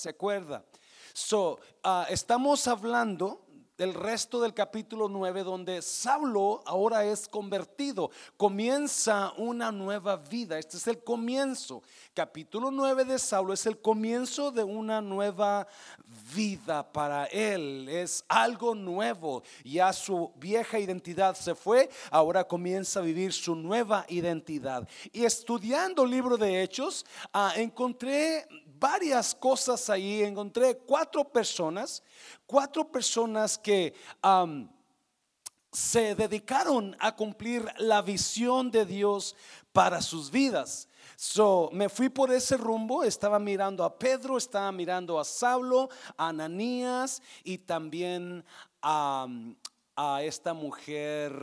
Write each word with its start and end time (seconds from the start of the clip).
¿se 0.00 0.08
acuerda? 0.08 0.64
So, 1.12 1.60
ah, 1.84 2.06
estamos 2.08 2.66
hablando 2.66 3.46
del 3.76 3.94
resto 3.94 4.42
del 4.42 4.52
capítulo 4.52 5.08
9 5.08 5.42
donde 5.42 5.80
Saulo 5.80 6.62
ahora 6.66 7.02
es 7.04 7.26
convertido, 7.26 8.10
comienza 8.36 9.32
una 9.38 9.72
nueva 9.72 10.16
vida. 10.16 10.58
Este 10.58 10.76
es 10.76 10.86
el 10.86 11.02
comienzo. 11.02 11.82
Capítulo 12.12 12.70
9 12.70 13.06
de 13.06 13.18
Saulo 13.18 13.54
es 13.54 13.64
el 13.64 13.80
comienzo 13.80 14.50
de 14.50 14.62
una 14.64 15.00
nueva 15.00 15.66
vida 16.34 16.92
para 16.92 17.24
él. 17.24 17.88
Es 17.88 18.22
algo 18.28 18.74
nuevo. 18.74 19.42
Ya 19.64 19.94
su 19.94 20.30
vieja 20.36 20.78
identidad 20.78 21.34
se 21.34 21.54
fue, 21.54 21.88
ahora 22.10 22.44
comienza 22.44 23.00
a 23.00 23.02
vivir 23.02 23.32
su 23.32 23.54
nueva 23.54 24.04
identidad. 24.08 24.86
Y 25.10 25.24
estudiando 25.24 26.04
el 26.04 26.10
libro 26.10 26.36
de 26.36 26.62
Hechos, 26.62 27.06
ah, 27.32 27.54
encontré 27.56 28.46
varias 28.80 29.34
cosas 29.34 29.88
ahí. 29.90 30.22
Encontré 30.22 30.78
cuatro 30.78 31.22
personas, 31.24 32.02
cuatro 32.46 32.90
personas 32.90 33.56
que 33.58 33.94
se 35.70 36.14
dedicaron 36.14 36.96
a 36.98 37.14
cumplir 37.14 37.64
la 37.78 38.02
visión 38.02 38.70
de 38.70 38.84
Dios 38.84 39.36
para 39.72 40.00
sus 40.02 40.30
vidas. 40.30 40.88
So, 41.16 41.68
me 41.72 41.90
fui 41.90 42.08
por 42.08 42.32
ese 42.32 42.56
rumbo, 42.56 43.04
estaba 43.04 43.38
mirando 43.38 43.84
a 43.84 43.98
Pedro, 43.98 44.38
estaba 44.38 44.72
mirando 44.72 45.20
a 45.20 45.24
Saulo, 45.24 45.90
a 46.16 46.28
Ananías 46.28 47.22
y 47.44 47.58
también 47.58 48.42
a, 48.80 49.26
a 49.96 50.22
esta 50.22 50.54
mujer 50.54 51.34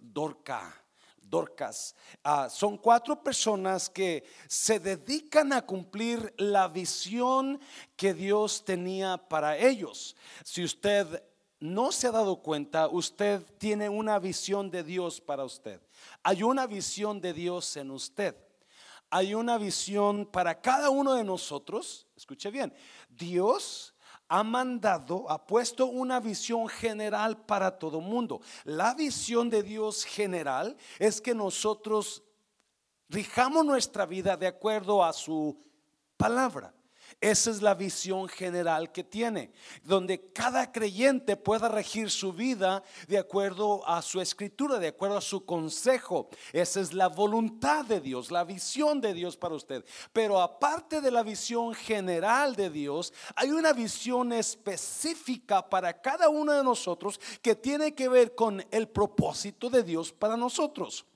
Dorca. 0.00 0.81
Dorcas. 1.22 1.94
Ah, 2.22 2.48
son 2.50 2.76
cuatro 2.76 3.22
personas 3.22 3.88
que 3.88 4.24
se 4.48 4.78
dedican 4.78 5.52
a 5.52 5.62
cumplir 5.62 6.34
la 6.36 6.68
visión 6.68 7.60
que 7.96 8.14
Dios 8.14 8.64
tenía 8.64 9.16
para 9.16 9.56
ellos. 9.56 10.16
Si 10.44 10.62
usted 10.62 11.22
no 11.60 11.92
se 11.92 12.08
ha 12.08 12.10
dado 12.10 12.42
cuenta, 12.42 12.88
usted 12.88 13.42
tiene 13.58 13.88
una 13.88 14.18
visión 14.18 14.70
de 14.70 14.82
Dios 14.82 15.20
para 15.20 15.44
usted. 15.44 15.80
Hay 16.22 16.42
una 16.42 16.66
visión 16.66 17.20
de 17.20 17.32
Dios 17.32 17.76
en 17.76 17.92
usted. 17.92 18.36
Hay 19.08 19.34
una 19.34 19.58
visión 19.58 20.26
para 20.26 20.60
cada 20.60 20.90
uno 20.90 21.14
de 21.14 21.22
nosotros. 21.22 22.06
Escuche 22.16 22.50
bien, 22.50 22.74
Dios 23.08 23.91
ha 24.32 24.42
mandado, 24.42 25.30
ha 25.30 25.46
puesto 25.46 25.84
una 25.84 26.18
visión 26.18 26.66
general 26.66 27.36
para 27.44 27.78
todo 27.78 28.00
mundo. 28.00 28.40
La 28.64 28.94
visión 28.94 29.50
de 29.50 29.62
Dios 29.62 30.04
general 30.04 30.74
es 30.98 31.20
que 31.20 31.34
nosotros 31.34 32.22
rijamos 33.10 33.62
nuestra 33.62 34.06
vida 34.06 34.34
de 34.38 34.46
acuerdo 34.46 35.04
a 35.04 35.12
su 35.12 35.60
palabra. 36.16 36.72
Esa 37.22 37.52
es 37.52 37.62
la 37.62 37.74
visión 37.74 38.28
general 38.28 38.90
que 38.90 39.04
tiene, 39.04 39.52
donde 39.84 40.32
cada 40.32 40.72
creyente 40.72 41.36
pueda 41.36 41.68
regir 41.68 42.10
su 42.10 42.32
vida 42.32 42.82
de 43.06 43.16
acuerdo 43.16 43.86
a 43.86 44.02
su 44.02 44.20
escritura, 44.20 44.80
de 44.80 44.88
acuerdo 44.88 45.18
a 45.18 45.20
su 45.20 45.44
consejo. 45.44 46.28
Esa 46.52 46.80
es 46.80 46.92
la 46.92 47.06
voluntad 47.06 47.84
de 47.84 48.00
Dios, 48.00 48.32
la 48.32 48.42
visión 48.42 49.00
de 49.00 49.14
Dios 49.14 49.36
para 49.36 49.54
usted. 49.54 49.84
Pero 50.12 50.40
aparte 50.40 51.00
de 51.00 51.12
la 51.12 51.22
visión 51.22 51.74
general 51.74 52.56
de 52.56 52.70
Dios, 52.70 53.14
hay 53.36 53.52
una 53.52 53.72
visión 53.72 54.32
específica 54.32 55.70
para 55.70 56.00
cada 56.00 56.28
uno 56.28 56.52
de 56.52 56.64
nosotros 56.64 57.20
que 57.40 57.54
tiene 57.54 57.94
que 57.94 58.08
ver 58.08 58.34
con 58.34 58.66
el 58.72 58.88
propósito 58.88 59.70
de 59.70 59.84
Dios 59.84 60.10
para 60.12 60.36
nosotros. 60.36 61.06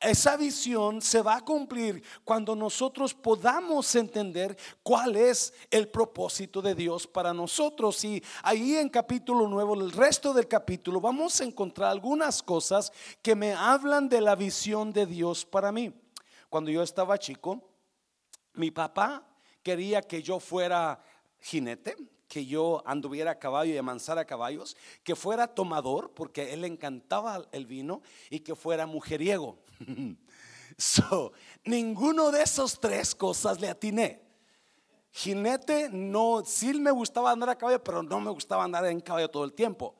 Esa 0.00 0.36
visión 0.36 1.00
se 1.00 1.22
va 1.22 1.36
a 1.36 1.44
cumplir 1.44 2.02
cuando 2.24 2.54
nosotros 2.54 3.14
podamos 3.14 3.94
entender 3.94 4.56
cuál 4.82 5.16
es 5.16 5.54
el 5.70 5.88
propósito 5.88 6.60
de 6.60 6.74
Dios 6.74 7.06
para 7.06 7.32
nosotros. 7.32 8.04
Y 8.04 8.22
ahí 8.42 8.76
en 8.76 8.88
capítulo 8.88 9.48
nuevo, 9.48 9.74
el 9.74 9.92
resto 9.92 10.32
del 10.32 10.48
capítulo, 10.48 11.00
vamos 11.00 11.40
a 11.40 11.44
encontrar 11.44 11.90
algunas 11.90 12.42
cosas 12.42 12.92
que 13.22 13.34
me 13.34 13.52
hablan 13.54 14.08
de 14.08 14.20
la 14.20 14.36
visión 14.36 14.92
de 14.92 15.06
Dios 15.06 15.44
para 15.44 15.72
mí. 15.72 15.92
Cuando 16.48 16.70
yo 16.70 16.82
estaba 16.82 17.18
chico, 17.18 17.62
mi 18.54 18.70
papá 18.70 19.26
quería 19.62 20.02
que 20.02 20.22
yo 20.22 20.40
fuera 20.40 21.02
jinete, 21.40 21.96
que 22.36 22.44
yo 22.44 22.82
anduviera 22.84 23.30
a 23.30 23.38
caballo 23.38 23.72
y 23.72 23.78
amansara 23.78 24.26
caballos, 24.26 24.76
que 25.02 25.16
fuera 25.16 25.46
tomador, 25.46 26.12
porque 26.12 26.52
él 26.52 26.66
encantaba 26.66 27.46
el 27.50 27.64
vino, 27.64 28.02
y 28.28 28.40
que 28.40 28.54
fuera 28.54 28.84
mujeriego. 28.84 29.56
so, 30.76 31.32
ninguno 31.64 32.30
de 32.30 32.42
esos 32.42 32.78
tres 32.78 33.14
cosas 33.14 33.58
le 33.58 33.70
atiné. 33.70 34.20
Jinete, 35.12 35.88
no, 35.90 36.42
sí 36.44 36.74
me 36.74 36.90
gustaba 36.90 37.30
andar 37.30 37.48
a 37.48 37.56
caballo, 37.56 37.82
pero 37.82 38.02
no 38.02 38.20
me 38.20 38.30
gustaba 38.30 38.64
andar 38.64 38.84
en 38.84 39.00
caballo 39.00 39.30
todo 39.30 39.44
el 39.46 39.54
tiempo. 39.54 39.94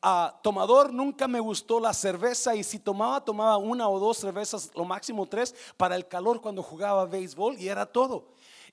Uh, 0.00 0.30
tomador, 0.44 0.92
nunca 0.92 1.26
me 1.26 1.40
gustó 1.40 1.80
la 1.80 1.92
cerveza 1.92 2.54
y 2.54 2.62
si 2.62 2.78
tomaba, 2.78 3.24
tomaba 3.24 3.56
una 3.56 3.88
o 3.88 3.98
dos 3.98 4.18
cervezas, 4.18 4.70
lo 4.76 4.84
máximo 4.84 5.26
tres, 5.26 5.56
para 5.76 5.96
el 5.96 6.06
calor 6.06 6.40
cuando 6.40 6.62
jugaba 6.62 7.04
béisbol 7.06 7.58
y 7.58 7.66
era 7.66 7.84
todo 7.84 8.28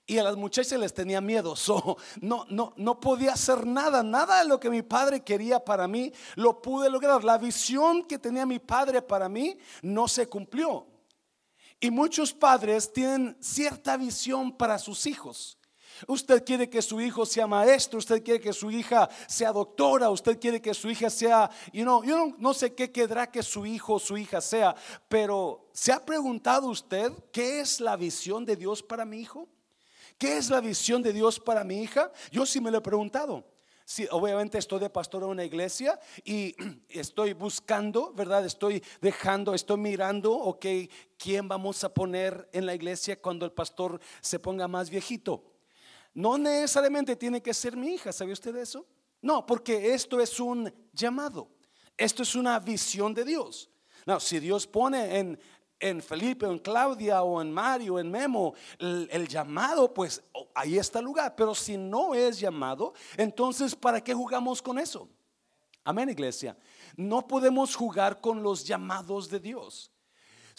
y 0.09 0.18
a 0.18 0.23
las 0.23 0.38
muchachas 0.38 0.79
les 0.79 0.94
tenía 0.94 1.22
miedo. 1.22 1.56
So, 1.68 1.97
no, 2.22 2.45
no, 2.50 2.73
no 2.78 3.00
podía 3.00 3.34
hacer 3.34 3.68
nada, 3.68 4.01
nada 4.01 4.41
de 4.41 4.47
lo 4.47 4.57
que 4.57 4.69
mi 4.69 4.81
padre 4.81 5.22
quería 5.22 5.59
para 5.59 5.85
mí 5.85 6.13
lo 6.35 6.62
pude 6.62 6.90
lograr. 6.90 7.25
La 7.25 7.38
visión 7.38 8.06
que 8.06 8.17
tenía 8.17 8.46
mi 8.46 8.59
padre 8.59 9.01
para 9.01 9.28
mí 9.28 9.57
no 9.81 10.07
se 10.07 10.28
cumplió. 10.28 10.88
Y 11.81 11.91
muchos 11.91 12.31
padres 12.34 12.91
tienen 12.94 13.35
cierta 13.41 13.97
visión 13.97 14.56
para 14.56 14.79
sus 14.79 15.06
hijos. 15.06 15.57
Usted 16.07 16.46
quiere 16.46 16.69
que 16.69 16.81
su 16.81 17.01
hijo 17.01 17.25
sea 17.25 17.47
maestro, 17.47 18.00
usted 18.00 18.23
quiere 18.23 18.40
que 18.40 18.53
su 18.53 18.72
hija 18.72 19.09
sea 19.28 19.51
doctora, 19.51 20.09
usted 20.09 20.40
quiere 20.40 20.62
que 20.62 20.73
su 20.73 20.90
hija 20.90 21.09
sea, 21.09 21.50
you 21.73 21.84
know, 21.84 22.03
yo 22.03 22.17
no, 22.17 22.35
no 22.38 22.53
sé 22.53 22.73
qué 22.75 22.91
quedará 22.91 23.29
que 23.29 23.41
su 23.41 23.66
hijo 23.66 23.96
o 23.96 24.00
su 24.00 24.16
hija 24.16 24.40
sea, 24.40 24.75
pero 25.09 25.69
¿se 25.73 25.91
ha 25.91 26.06
preguntado 26.06 26.67
usted 26.67 27.12
qué 27.31 27.59
es 27.59 27.81
la 27.81 27.96
visión 27.96 28.46
de 28.46 28.56
Dios 28.56 28.84
para 28.84 29.06
mi 29.06 29.19
hijo? 29.19 29.50
¿Qué 30.17 30.38
es 30.38 30.50
la 30.50 30.61
visión 30.61 31.03
de 31.03 31.13
Dios 31.13 31.39
para 31.39 31.63
mi 31.63 31.81
hija? 31.81 32.11
Yo 32.31 32.45
sí 32.45 32.59
me 32.59 32.72
lo 32.72 32.79
he 32.79 32.81
preguntado. 32.81 33.45
Obviamente 34.11 34.57
estoy 34.57 34.79
de 34.79 34.89
pastor 34.89 35.23
en 35.23 35.29
una 35.29 35.45
iglesia 35.45 35.97
y 36.25 36.55
estoy 36.89 37.33
buscando, 37.33 38.11
¿verdad? 38.13 38.45
Estoy 38.45 38.83
dejando, 39.00 39.53
estoy 39.53 39.78
mirando, 39.78 40.33
ok, 40.33 40.66
¿quién 41.17 41.47
vamos 41.47 41.83
a 41.83 41.94
poner 41.94 42.50
en 42.51 42.66
la 42.66 42.75
iglesia 42.75 43.22
cuando 43.22 43.45
el 43.45 43.53
pastor 43.53 44.01
se 44.19 44.39
ponga 44.39 44.67
más 44.67 44.89
viejito? 44.89 45.44
No 46.13 46.38
necesariamente 46.38 47.16
tiene 47.16 47.41
que 47.41 47.53
ser 47.53 47.78
mi 47.78 47.94
hija, 47.94 48.11
¿sabe 48.11 48.34
usted 48.34 48.55
eso? 48.57 48.85
No, 49.22 49.45
porque 49.45 49.94
esto 49.94 50.19
es 50.19 50.39
un 50.39 50.73
llamado, 50.91 51.49
esto 51.95 52.23
es 52.23 52.35
una 52.35 52.59
visión 52.59 53.13
de 53.13 53.23
Dios. 53.23 53.69
No, 54.05 54.19
si 54.19 54.39
Dios 54.39 54.67
pone 54.67 55.17
en, 55.17 55.39
en 55.79 56.01
Felipe, 56.01 56.45
en 56.45 56.59
Claudia, 56.59 57.23
o 57.23 57.41
en 57.41 57.51
Mario, 57.51 57.99
en 57.99 58.09
Memo, 58.09 58.53
el, 58.79 59.27
llamado, 59.27 59.93
pues 59.93 60.23
oh, 60.33 60.47
ahí 60.55 60.77
está 60.77 60.99
el 60.99 61.05
lugar. 61.05 61.35
Pero 61.35 61.53
si 61.53 61.77
no 61.77 62.15
es 62.15 62.39
llamado, 62.39 62.93
entonces 63.15 63.75
¿para 63.75 64.01
qué 64.01 64.13
jugamos 64.13 64.61
con 64.61 64.79
eso? 64.79 65.09
Amén, 65.83 66.09
iglesia. 66.09 66.57
No 66.95 67.27
podemos 67.27 67.75
jugar 67.75 68.19
con 68.19 68.43
los 68.43 68.66
llamados 68.66 69.29
de 69.29 69.39
Dios. 69.39 69.91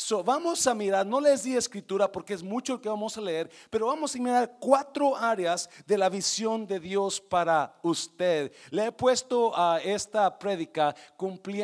So, 0.00 0.22
vamos 0.22 0.64
a 0.68 0.74
mirar, 0.74 1.04
no 1.04 1.20
les 1.20 1.42
di 1.42 1.56
escritura 1.56 2.10
porque 2.10 2.32
es 2.32 2.40
mucho 2.40 2.74
lo 2.74 2.80
que 2.80 2.88
vamos 2.88 3.18
a 3.18 3.20
leer, 3.20 3.50
pero 3.68 3.88
vamos 3.88 4.14
a 4.14 4.18
mirar 4.20 4.56
cuatro 4.60 5.16
áreas 5.16 5.68
de 5.86 5.98
la 5.98 6.08
visión 6.08 6.68
de 6.68 6.78
Dios 6.78 7.20
para 7.20 7.76
usted. 7.82 8.52
Le 8.70 8.86
he 8.86 8.92
puesto 8.92 9.50
a 9.58 9.80
esta 9.80 10.38
prédica 10.38 10.94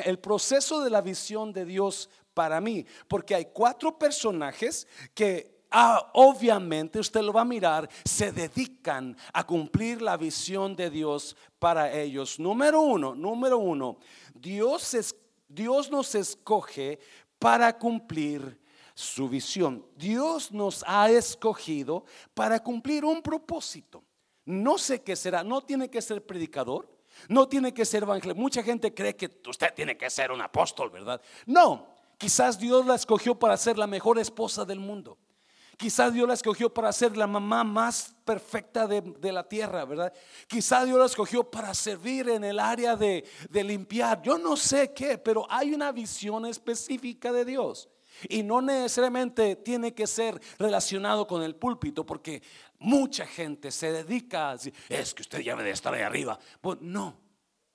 el 0.04 0.18
proceso 0.18 0.82
de 0.82 0.90
la 0.90 1.00
visión 1.00 1.52
de 1.52 1.64
Dios 1.64 2.10
para 2.34 2.60
mí, 2.60 2.84
porque 3.08 3.34
hay 3.34 3.46
cuatro 3.46 3.98
personajes 3.98 4.86
que 5.14 5.54
Ah, 5.76 6.12
obviamente 6.12 7.00
usted 7.00 7.20
lo 7.20 7.32
va 7.32 7.40
a 7.40 7.44
mirar, 7.44 7.90
se 8.04 8.30
dedican 8.30 9.16
a 9.32 9.44
cumplir 9.44 10.00
la 10.00 10.16
visión 10.16 10.76
de 10.76 10.88
Dios 10.88 11.36
para 11.58 11.92
ellos. 11.92 12.38
Número 12.38 12.80
uno, 12.80 13.16
número 13.16 13.58
uno, 13.58 13.98
Dios, 14.32 14.94
es, 14.94 15.16
Dios 15.48 15.90
nos 15.90 16.14
escoge 16.14 17.00
para 17.40 17.76
cumplir 17.76 18.60
su 18.94 19.28
visión. 19.28 19.84
Dios 19.96 20.52
nos 20.52 20.84
ha 20.86 21.10
escogido 21.10 22.04
para 22.34 22.62
cumplir 22.62 23.04
un 23.04 23.20
propósito. 23.20 24.04
No 24.44 24.78
sé 24.78 25.02
qué 25.02 25.16
será, 25.16 25.42
no 25.42 25.60
tiene 25.62 25.90
que 25.90 26.00
ser 26.00 26.24
predicador, 26.24 26.88
no 27.28 27.48
tiene 27.48 27.74
que 27.74 27.84
ser 27.84 28.04
evangelista. 28.04 28.40
Mucha 28.40 28.62
gente 28.62 28.94
cree 28.94 29.16
que 29.16 29.28
usted 29.48 29.74
tiene 29.74 29.96
que 29.96 30.08
ser 30.08 30.30
un 30.30 30.40
apóstol, 30.40 30.90
¿verdad? 30.90 31.20
No, 31.46 31.93
Quizás 32.18 32.58
Dios 32.58 32.86
la 32.86 32.94
escogió 32.94 33.38
para 33.38 33.56
ser 33.56 33.78
la 33.78 33.86
mejor 33.86 34.18
esposa 34.18 34.64
del 34.64 34.80
mundo. 34.80 35.18
Quizás 35.76 36.12
Dios 36.12 36.28
la 36.28 36.34
escogió 36.34 36.72
para 36.72 36.92
ser 36.92 37.16
la 37.16 37.26
mamá 37.26 37.64
más 37.64 38.14
perfecta 38.24 38.86
de, 38.86 39.32
la 39.32 39.42
tierra, 39.48 39.84
¿verdad? 39.84 40.12
Quizás 40.46 40.86
Dios 40.86 40.98
la 40.98 41.06
escogió 41.06 41.50
para 41.50 41.74
servir 41.74 42.28
en 42.28 42.44
el 42.44 42.60
área 42.60 42.94
de, 42.94 43.24
limpiar. 43.50 44.22
Yo 44.22 44.38
no 44.38 44.56
sé 44.56 44.92
qué, 44.92 45.18
pero 45.18 45.46
hay 45.50 45.74
una 45.74 45.90
visión 45.90 46.46
específica 46.46 47.32
de 47.32 47.44
Dios. 47.44 47.88
Y 48.28 48.44
no 48.44 48.62
necesariamente 48.62 49.56
tiene 49.56 49.92
que 49.92 50.06
ser 50.06 50.40
relacionado 50.56 51.26
con 51.26 51.42
el 51.42 51.56
púlpito, 51.56 52.06
porque 52.06 52.40
Mucha 52.84 53.24
gente 53.26 53.70
se 53.70 53.90
dedica 53.90 54.50
a 54.50 54.52
decir, 54.52 54.74
es 54.90 55.14
que 55.14 55.22
usted 55.22 55.40
ya 55.40 55.56
debe 55.56 55.70
estar 55.70 55.94
ahí 55.94 56.02
arriba. 56.02 56.38
Pues 56.60 56.82
no, 56.82 57.16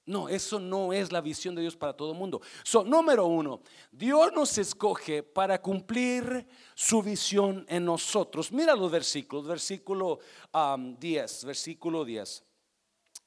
no, 0.10 0.28
eso 0.28 0.60
no 0.60 0.92
es 0.92 1.12
la 1.12 1.22
visión 1.22 1.54
de 1.54 1.62
Dios 1.62 1.76
para 1.76 1.94
todo 1.94 2.14
el 2.14 2.18
mundo. 2.18 2.42
So, 2.64 2.84
número 2.84 3.28
uno, 3.28 3.62
Dios 3.92 4.34
nos 4.34 4.58
escoge 4.58 5.22
para 5.22 5.62
cumplir 5.62 6.48
su 6.74 7.04
visión 7.04 7.64
en 7.70 7.86
nosotros. 7.86 8.52
Mira 8.52 8.76
los 8.76 8.92
versículos, 8.92 9.46
versículo 9.46 10.20
10, 10.52 11.46
versículo 11.46 12.04
10. 12.04 12.44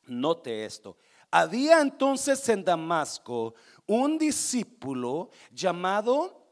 Note 0.07 0.65
esto. 0.65 0.97
Había 1.31 1.81
entonces 1.81 2.49
en 2.49 2.65
Damasco 2.65 3.55
un 3.87 4.19
discípulo 4.19 5.31
llamado 5.53 6.49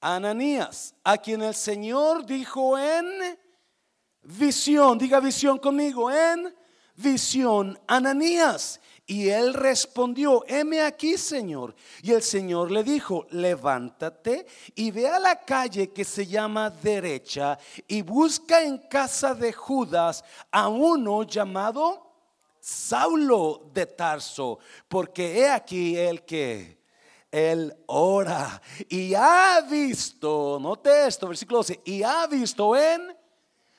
Ananías, 0.00 0.94
a 1.02 1.18
quien 1.18 1.42
el 1.42 1.54
Señor 1.54 2.24
dijo 2.24 2.78
en 2.78 3.36
visión, 4.22 4.96
diga 4.96 5.18
visión 5.18 5.58
conmigo, 5.58 6.08
en 6.10 6.54
visión, 6.96 7.78
Ananías. 7.86 8.80
Y 9.06 9.28
él 9.28 9.52
respondió, 9.52 10.44
heme 10.46 10.80
aquí, 10.80 11.18
Señor. 11.18 11.74
Y 12.02 12.12
el 12.12 12.22
Señor 12.22 12.70
le 12.70 12.82
dijo, 12.82 13.26
levántate 13.30 14.46
y 14.74 14.90
ve 14.90 15.08
a 15.08 15.18
la 15.18 15.40
calle 15.44 15.90
que 15.90 16.04
se 16.04 16.26
llama 16.26 16.70
derecha 16.70 17.58
y 17.86 18.00
busca 18.00 18.62
en 18.62 18.78
casa 18.78 19.34
de 19.34 19.52
Judas 19.52 20.24
a 20.50 20.68
uno 20.68 21.24
llamado 21.24 22.14
Saulo 22.60 23.70
de 23.74 23.84
Tarso, 23.84 24.58
porque 24.88 25.38
he 25.38 25.50
aquí 25.50 25.98
el 25.98 26.24
que 26.24 26.78
él 27.30 27.76
ora 27.86 28.62
y 28.88 29.12
ha 29.12 29.60
visto, 29.68 30.58
note 30.58 31.08
esto, 31.08 31.28
versículo 31.28 31.58
12, 31.58 31.82
y 31.84 32.02
ha 32.02 32.26
visto 32.26 32.74
en 32.74 33.14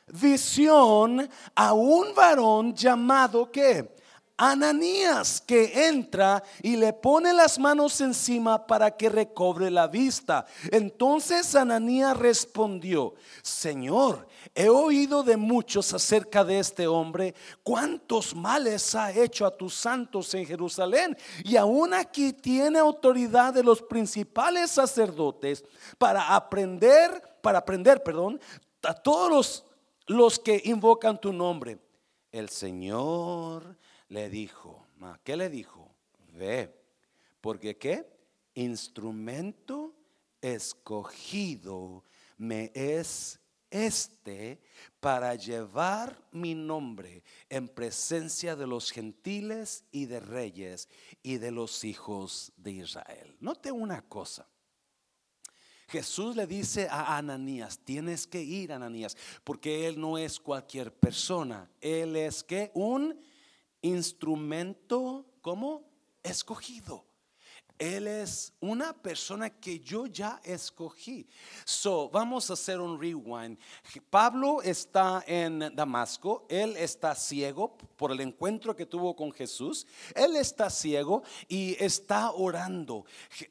visión 0.07 1.27
a 1.55 1.73
un 1.73 2.13
varón 2.13 2.75
llamado 2.75 3.51
que 3.51 3.94
Ananías 4.37 5.39
que 5.39 5.87
entra 5.87 6.43
y 6.61 6.75
le 6.75 6.91
pone 6.91 7.33
las 7.33 7.57
manos 7.57 8.01
encima 8.01 8.67
para 8.67 8.91
que 8.91 9.07
recobre 9.07 9.71
la 9.71 9.87
vista. 9.87 10.45
Entonces 10.71 11.55
Ananías 11.55 12.17
respondió, 12.17 13.13
Señor, 13.41 14.27
he 14.53 14.67
oído 14.67 15.23
de 15.23 15.37
muchos 15.37 15.93
acerca 15.93 16.43
de 16.43 16.59
este 16.59 16.85
hombre, 16.85 17.33
cuántos 17.63 18.35
males 18.35 18.93
ha 18.95 19.11
hecho 19.11 19.45
a 19.45 19.55
tus 19.55 19.73
santos 19.73 20.33
en 20.33 20.45
Jerusalén. 20.45 21.17
Y 21.45 21.55
aún 21.55 21.93
aquí 21.93 22.33
tiene 22.33 22.79
autoridad 22.79 23.53
de 23.53 23.63
los 23.63 23.81
principales 23.81 24.71
sacerdotes 24.71 25.63
para 25.97 26.35
aprender, 26.35 27.21
para 27.41 27.59
aprender, 27.59 28.03
perdón, 28.03 28.41
a 28.83 28.93
todos 28.93 29.29
los, 29.29 29.65
los 30.07 30.39
que 30.39 30.61
invocan 30.65 31.19
tu 31.21 31.31
nombre. 31.31 31.79
El 32.33 32.49
Señor 32.49 33.77
le 34.09 34.29
dijo, 34.29 34.85
¿qué 35.23 35.35
le 35.35 35.49
dijo? 35.49 35.93
Ve, 36.33 36.73
porque 37.41 37.77
qué? 37.77 38.07
Instrumento 38.53 39.93
escogido 40.41 42.03
me 42.37 42.71
es 42.73 43.39
este 43.69 44.61
para 44.99 45.35
llevar 45.35 46.21
mi 46.31 46.55
nombre 46.55 47.23
en 47.49 47.67
presencia 47.67 48.55
de 48.55 48.67
los 48.67 48.91
gentiles 48.91 49.83
y 49.91 50.05
de 50.05 50.19
reyes 50.19 50.87
y 51.23 51.37
de 51.37 51.51
los 51.51 51.83
hijos 51.83 52.51
de 52.57 52.71
Israel. 52.71 53.35
Note 53.39 53.71
una 53.71 54.01
cosa. 54.01 54.47
Jesús 55.87 56.35
le 56.35 56.47
dice 56.47 56.87
a 56.89 57.17
Ananías, 57.17 57.79
tienes 57.79 58.25
que 58.25 58.41
ir, 58.41 58.71
Ananías, 58.71 59.15
porque 59.43 59.87
él 59.87 59.99
no 59.99 60.17
es 60.17 60.39
cualquier 60.39 60.91
persona, 60.91 61.69
él 61.79 62.15
es 62.15 62.43
que 62.43 62.71
un 62.73 63.19
instrumento 63.85 65.25
como 65.41 65.83
escogido. 66.23 67.05
Él 67.77 68.07
es 68.07 68.53
una 68.61 68.93
persona 68.93 69.49
que 69.49 69.79
yo 69.81 70.05
ya 70.07 70.39
escogí. 70.43 71.27
So, 71.65 72.09
vamos 72.09 72.49
a 72.49 72.53
hacer 72.53 72.79
un 72.79 72.99
rewind. 72.99 73.57
Pablo 74.09 74.61
está 74.61 75.23
en 75.27 75.75
Damasco, 75.75 76.45
él 76.49 76.77
está 76.77 77.13
ciego 77.15 77.77
por 77.97 78.13
el 78.13 78.21
encuentro 78.21 78.75
que 78.75 78.85
tuvo 78.85 79.13
con 79.13 79.31
Jesús. 79.33 79.85
Él 80.15 80.37
está 80.37 80.69
ciego 80.69 81.23
y 81.49 81.75
está 81.83 82.31
orando. 82.31 83.05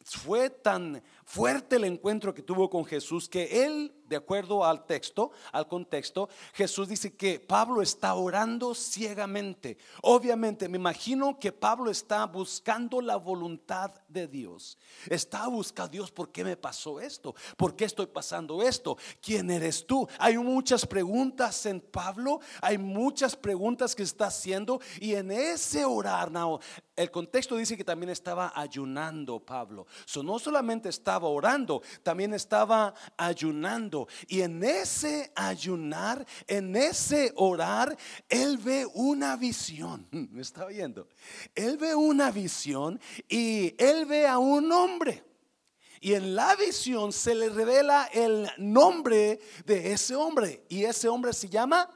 Fue 0.05 0.49
tan 0.49 1.03
fuerte 1.27 1.77
el 1.77 1.85
encuentro 1.85 2.33
que 2.33 2.43
tuvo 2.43 2.71
con 2.71 2.87
Jesús 2.87 3.29
que 3.29 3.67
él 3.67 3.93
de 4.09 4.17
acuerdo 4.17 4.65
al 4.65 4.87
texto, 4.87 5.33
al 5.53 5.69
contexto, 5.69 6.29
Jesús 6.53 6.89
dice 6.89 7.15
que 7.15 7.41
Pablo 7.41 7.83
está 7.83 8.15
orando 8.15 8.75
ciegamente. 8.75 9.79
Obviamente, 10.03 10.69
me 10.69 10.79
imagino 10.79 11.39
que 11.39 11.53
Pablo 11.53 11.91
está 11.91 12.27
buscando 12.27 13.01
la 13.01 13.17
voluntad 13.17 13.93
de 14.09 14.27
Dios. 14.27 14.79
Está 15.09 15.47
buscando 15.49 15.75
Dios, 15.89 16.11
¿por 16.11 16.31
qué 16.31 16.45
me 16.45 16.57
pasó 16.57 17.01
esto? 17.01 17.35
¿Por 17.57 17.75
qué 17.75 17.85
estoy 17.85 18.07
pasando 18.07 18.63
esto? 18.63 18.97
¿Quién 19.21 19.51
eres 19.51 19.87
tú? 19.87 20.07
Hay 20.19 20.39
muchas 20.39 20.87
preguntas 20.87 21.67
en 21.67 21.81
Pablo, 21.81 22.41
hay 22.61 22.79
muchas 22.79 23.37
preguntas 23.37 23.95
que 23.95 24.03
está 24.03 24.27
haciendo 24.27 24.81
y 25.01 25.15
en 25.15 25.31
ese 25.31 25.85
orar, 25.85 26.31
el 26.97 27.11
contexto 27.11 27.57
dice 27.57 27.77
que 27.77 27.85
también 27.85 28.11
estaba 28.11 28.53
ayunando 28.55 29.41
Pablo. 29.41 29.87
no 30.23 30.39
solamente 30.39 30.89
estaba 30.89 31.29
orando, 31.29 31.83
también 32.03 32.35
estaba 32.35 32.95
ayunando. 33.17 34.07
Y 34.29 34.43
en 34.43 34.63
ese 34.63 35.33
ayunar, 35.35 36.25
en 36.47 36.77
ese 36.77 37.33
orar, 37.37 37.97
él 38.29 38.59
ve 38.59 38.87
una 38.95 39.37
visión. 39.37 40.07
¿Me 40.13 40.43
está 40.43 40.67
oyendo? 40.67 41.09
Él 41.55 41.79
ve 41.79 41.95
una 41.95 42.31
visión 42.31 43.01
y 43.29 43.75
él 43.83 44.07
ve 44.07 44.27
a 44.27 44.39
un 44.39 44.71
hombre. 44.71 45.25
Y 46.01 46.13
en 46.15 46.35
la 46.35 46.55
visión 46.55 47.13
se 47.13 47.35
le 47.35 47.49
revela 47.49 48.11
el 48.13 48.49
nombre 48.59 49.41
de 49.65 49.93
ese 49.93 50.15
hombre. 50.15 50.65
Y 50.69 50.85
ese 50.85 51.09
hombre 51.09 51.33
se 51.33 51.49
llama 51.49 51.89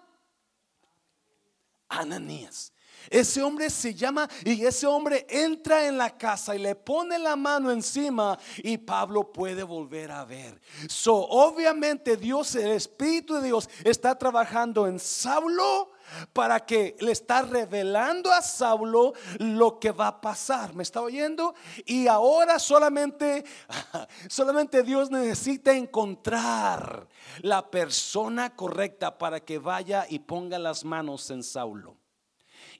Ananías. 1.88 2.72
Ese 3.10 3.42
hombre 3.42 3.70
se 3.70 3.94
llama 3.94 4.28
y 4.44 4.64
ese 4.64 4.86
hombre 4.86 5.26
entra 5.28 5.86
en 5.86 5.98
la 5.98 6.16
casa 6.16 6.54
y 6.54 6.58
le 6.58 6.74
pone 6.74 7.18
la 7.18 7.36
mano 7.36 7.70
encima 7.70 8.38
y 8.58 8.78
Pablo 8.78 9.32
puede 9.32 9.62
volver 9.62 10.10
a 10.10 10.24
ver. 10.24 10.60
So, 10.88 11.14
obviamente 11.14 12.16
Dios, 12.16 12.54
el 12.54 12.72
Espíritu 12.72 13.34
de 13.34 13.48
Dios 13.48 13.68
está 13.84 14.16
trabajando 14.16 14.86
en 14.86 14.98
Saulo 14.98 15.90
para 16.32 16.64
que 16.64 16.96
le 17.00 17.12
está 17.12 17.42
revelando 17.42 18.32
a 18.32 18.42
Saulo 18.42 19.12
lo 19.38 19.78
que 19.78 19.92
va 19.92 20.08
a 20.08 20.20
pasar. 20.20 20.74
¿Me 20.74 20.82
está 20.82 21.02
oyendo? 21.02 21.54
Y 21.84 22.06
ahora 22.06 22.58
solamente 22.58 23.44
solamente 24.28 24.82
Dios 24.82 25.10
necesita 25.10 25.72
encontrar 25.72 27.06
la 27.40 27.70
persona 27.70 28.54
correcta 28.54 29.18
para 29.18 29.40
que 29.40 29.58
vaya 29.58 30.06
y 30.08 30.20
ponga 30.20 30.58
las 30.58 30.84
manos 30.84 31.30
en 31.30 31.42
Saulo. 31.42 31.96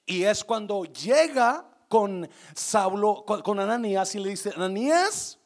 Y 0.09 0.23
es 0.23 0.43
cuando 0.43 0.85
llega 0.85 1.65
con 1.87 2.27
Saulo, 2.55 3.23
con, 3.25 3.59
Ananías 3.59 4.15
y 4.15 4.19
le 4.19 4.31
dice, 4.31 4.51
Ananías, 4.55 5.38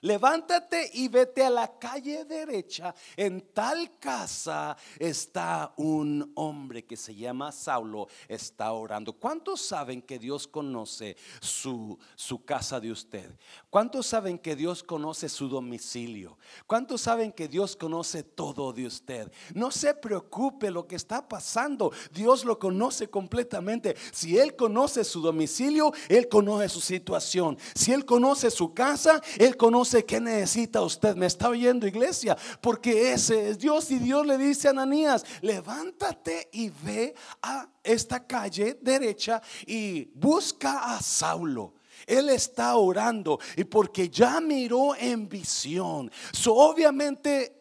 Levántate 0.00 0.90
y 0.94 1.08
vete 1.08 1.44
a 1.44 1.50
la 1.50 1.76
calle 1.78 2.24
derecha. 2.24 2.94
En 3.16 3.52
tal 3.52 3.98
casa 3.98 4.76
está 4.96 5.72
un 5.76 6.32
hombre 6.36 6.84
que 6.84 6.96
se 6.96 7.14
llama 7.14 7.50
Saulo, 7.50 8.06
está 8.28 8.72
orando. 8.72 9.12
¿Cuántos 9.12 9.60
saben 9.60 10.00
que 10.02 10.20
Dios 10.20 10.46
conoce 10.46 11.16
su, 11.40 11.98
su 12.14 12.44
casa 12.44 12.78
de 12.78 12.92
usted? 12.92 13.36
¿Cuántos 13.70 14.06
saben 14.06 14.38
que 14.38 14.54
Dios 14.54 14.84
conoce 14.84 15.28
su 15.28 15.48
domicilio? 15.48 16.38
¿Cuántos 16.68 17.00
saben 17.00 17.32
que 17.32 17.48
Dios 17.48 17.74
conoce 17.74 18.22
todo 18.22 18.72
de 18.72 18.86
usted? 18.86 19.32
No 19.52 19.72
se 19.72 19.94
preocupe 19.94 20.70
lo 20.70 20.86
que 20.86 20.94
está 20.94 21.28
pasando. 21.28 21.90
Dios 22.12 22.44
lo 22.44 22.56
conoce 22.60 23.08
completamente. 23.08 23.96
Si 24.12 24.38
Él 24.38 24.54
conoce 24.54 25.02
su 25.02 25.20
domicilio, 25.20 25.92
Él 26.08 26.28
conoce 26.28 26.68
su 26.68 26.80
situación. 26.80 27.58
Si 27.74 27.92
Él 27.92 28.04
conoce 28.04 28.52
su 28.52 28.72
casa, 28.72 29.20
Él 29.38 29.56
conoce 29.56 29.87
sé 29.88 30.04
qué 30.04 30.20
necesita 30.20 30.82
usted. 30.82 31.16
Me 31.16 31.26
está 31.26 31.48
oyendo, 31.48 31.86
iglesia, 31.86 32.36
porque 32.60 33.12
ese 33.12 33.50
es 33.50 33.58
Dios. 33.58 33.90
Y 33.90 33.98
Dios 33.98 34.26
le 34.26 34.38
dice 34.38 34.68
a 34.68 34.72
Ananías: 34.72 35.24
levántate 35.40 36.48
y 36.52 36.70
ve 36.70 37.14
a 37.42 37.68
esta 37.82 38.26
calle 38.26 38.78
derecha 38.80 39.42
y 39.66 40.04
busca 40.14 40.94
a 40.94 41.02
Saulo. 41.02 41.74
Él 42.06 42.28
está 42.28 42.76
orando 42.76 43.38
y 43.56 43.64
porque 43.64 44.08
ya 44.08 44.40
miró 44.40 44.94
en 44.94 45.28
visión. 45.28 46.10
So, 46.32 46.54
obviamente 46.54 47.58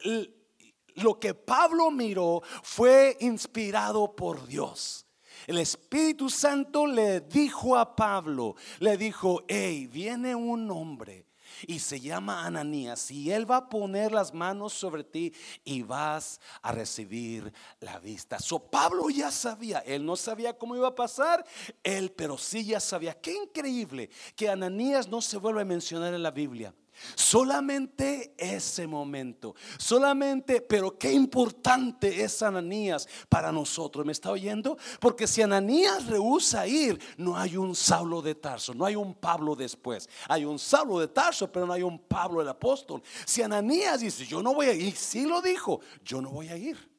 lo 0.95 1.19
que 1.19 1.33
Pablo 1.33 1.91
miró 1.91 2.41
fue 2.63 3.17
inspirado 3.19 4.15
por 4.15 4.45
Dios. 4.45 5.05
El 5.45 5.59
Espíritu 5.59 6.29
Santo 6.29 6.85
le 6.85 7.21
dijo 7.21 7.77
a 7.77 7.95
Pablo, 7.95 8.55
le 8.79 8.97
dijo, 8.97 9.43
hey, 9.47 9.87
viene 9.87 10.35
un 10.35 10.69
hombre 10.71 11.26
y 11.65 11.79
se 11.79 11.99
llama 11.99 12.45
Ananías 12.45 13.09
y 13.11 13.31
él 13.31 13.49
va 13.49 13.57
a 13.57 13.69
poner 13.69 14.11
las 14.11 14.33
manos 14.33 14.73
sobre 14.73 15.03
ti 15.03 15.33
y 15.63 15.81
vas 15.81 16.39
a 16.61 16.71
recibir 16.71 17.51
la 17.79 17.99
vista. 17.99 18.39
So 18.39 18.59
Pablo 18.59 19.09
ya 19.09 19.31
sabía, 19.31 19.79
él 19.79 20.05
no 20.05 20.15
sabía 20.15 20.57
cómo 20.57 20.75
iba 20.75 20.89
a 20.89 20.95
pasar, 20.95 21.45
él 21.83 22.11
pero 22.11 22.37
sí 22.37 22.65
ya 22.65 22.79
sabía. 22.79 23.19
Qué 23.19 23.33
increíble 23.33 24.09
que 24.35 24.49
Ananías 24.49 25.07
no 25.07 25.21
se 25.21 25.37
vuelve 25.37 25.61
a 25.61 25.65
mencionar 25.65 26.13
en 26.13 26.23
la 26.23 26.31
Biblia. 26.31 26.73
Solamente 27.15 28.33
ese 28.37 28.87
momento, 28.87 29.55
solamente, 29.77 30.61
pero 30.61 30.97
qué 30.97 31.11
importante 31.11 32.23
es 32.23 32.41
Ananías 32.41 33.07
para 33.29 33.51
nosotros. 33.51 34.05
¿Me 34.05 34.11
está 34.11 34.31
oyendo? 34.31 34.77
Porque 34.99 35.27
si 35.27 35.41
Ananías 35.41 36.07
rehúsa 36.07 36.67
ir, 36.67 36.99
no 37.17 37.37
hay 37.37 37.57
un 37.57 37.75
Saulo 37.75 38.21
de 38.21 38.35
Tarso, 38.35 38.73
no 38.73 38.85
hay 38.85 38.95
un 38.95 39.13
Pablo 39.15 39.55
después. 39.55 40.09
Hay 40.27 40.45
un 40.45 40.59
Saulo 40.59 40.99
de 40.99 41.07
Tarso, 41.07 41.51
pero 41.51 41.65
no 41.65 41.73
hay 41.73 41.83
un 41.83 41.99
Pablo 41.99 42.41
el 42.41 42.49
apóstol. 42.49 43.01
Si 43.25 43.41
Ananías 43.41 44.01
dice, 44.01 44.25
yo 44.25 44.41
no 44.41 44.53
voy 44.53 44.67
a 44.67 44.73
ir, 44.73 44.95
sí 44.95 45.25
lo 45.25 45.41
dijo, 45.41 45.81
yo 46.03 46.21
no 46.21 46.29
voy 46.29 46.49
a 46.49 46.57
ir. 46.57 46.96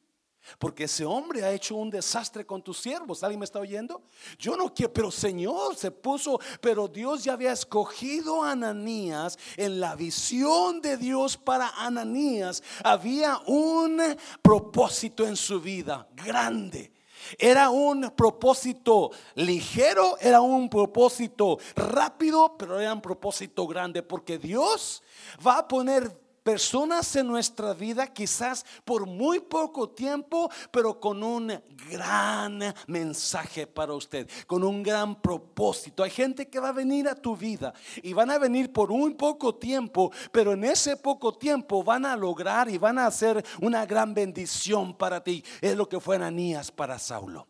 Porque 0.57 0.85
ese 0.85 1.05
hombre 1.05 1.43
ha 1.43 1.51
hecho 1.51 1.75
un 1.75 1.89
desastre 1.89 2.45
con 2.45 2.61
tus 2.61 2.79
siervos. 2.79 3.23
¿Alguien 3.23 3.39
me 3.39 3.45
está 3.45 3.59
oyendo? 3.59 4.01
Yo 4.37 4.57
no 4.57 4.73
quiero, 4.73 4.93
pero 4.93 5.11
Señor 5.11 5.75
se 5.75 5.91
puso, 5.91 6.39
pero 6.61 6.87
Dios 6.87 7.23
ya 7.23 7.33
había 7.33 7.51
escogido 7.51 8.43
a 8.43 8.51
Ananías 8.51 9.37
en 9.57 9.79
la 9.79 9.95
visión 9.95 10.81
de 10.81 10.97
Dios 10.97 11.37
para 11.37 11.69
Ananías. 11.69 12.63
Había 12.83 13.39
un 13.45 14.01
propósito 14.41 15.27
en 15.27 15.35
su 15.35 15.61
vida 15.61 16.07
grande. 16.13 16.91
Era 17.37 17.69
un 17.69 18.11
propósito 18.15 19.11
ligero, 19.35 20.17
era 20.19 20.41
un 20.41 20.69
propósito 20.69 21.59
rápido, 21.75 22.55
pero 22.57 22.79
era 22.79 22.93
un 22.93 23.01
propósito 23.01 23.67
grande 23.67 24.03
porque 24.03 24.37
Dios 24.37 25.03
va 25.45 25.59
a 25.59 25.67
poner 25.67 26.28
personas 26.49 27.15
en 27.15 27.27
nuestra 27.27 27.75
vida, 27.75 28.07
quizás 28.07 28.65
por 28.83 29.05
muy 29.05 29.39
poco 29.39 29.91
tiempo, 29.91 30.49
pero 30.71 30.99
con 30.99 31.21
un 31.21 31.61
gran 31.91 32.73
mensaje 32.87 33.67
para 33.67 33.93
usted, 33.93 34.27
con 34.47 34.63
un 34.63 34.81
gran 34.81 35.21
propósito. 35.21 36.01
Hay 36.01 36.09
gente 36.09 36.49
que 36.49 36.59
va 36.59 36.69
a 36.69 36.71
venir 36.71 37.07
a 37.07 37.13
tu 37.13 37.37
vida 37.37 37.71
y 38.01 38.13
van 38.13 38.31
a 38.31 38.39
venir 38.39 38.73
por 38.73 38.91
un 38.91 39.15
poco 39.15 39.53
tiempo, 39.53 40.11
pero 40.31 40.53
en 40.53 40.63
ese 40.63 40.97
poco 40.97 41.37
tiempo 41.37 41.83
van 41.83 42.03
a 42.03 42.15
lograr 42.15 42.67
y 42.67 42.79
van 42.79 42.97
a 42.97 43.05
hacer 43.05 43.45
una 43.61 43.85
gran 43.85 44.15
bendición 44.15 44.97
para 44.97 45.23
ti. 45.23 45.43
Es 45.61 45.77
lo 45.77 45.87
que 45.87 45.99
fue 45.99 46.15
Ananías 46.15 46.71
para 46.71 46.97
Saulo. 46.97 47.47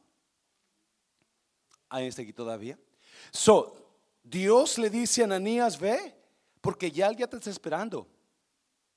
¿Hay 1.88 2.08
este 2.08 2.24
aquí 2.24 2.34
todavía? 2.34 2.78
So, 3.32 3.78
Dios 4.22 4.78
le 4.78 4.90
dice 4.90 5.22
a 5.22 5.24
Ananías, 5.24 5.80
ve, 5.80 6.14
porque 6.60 6.92
ya 6.92 7.08
alguien 7.08 7.30
te 7.30 7.38
está 7.38 7.50
esperando. 7.50 8.19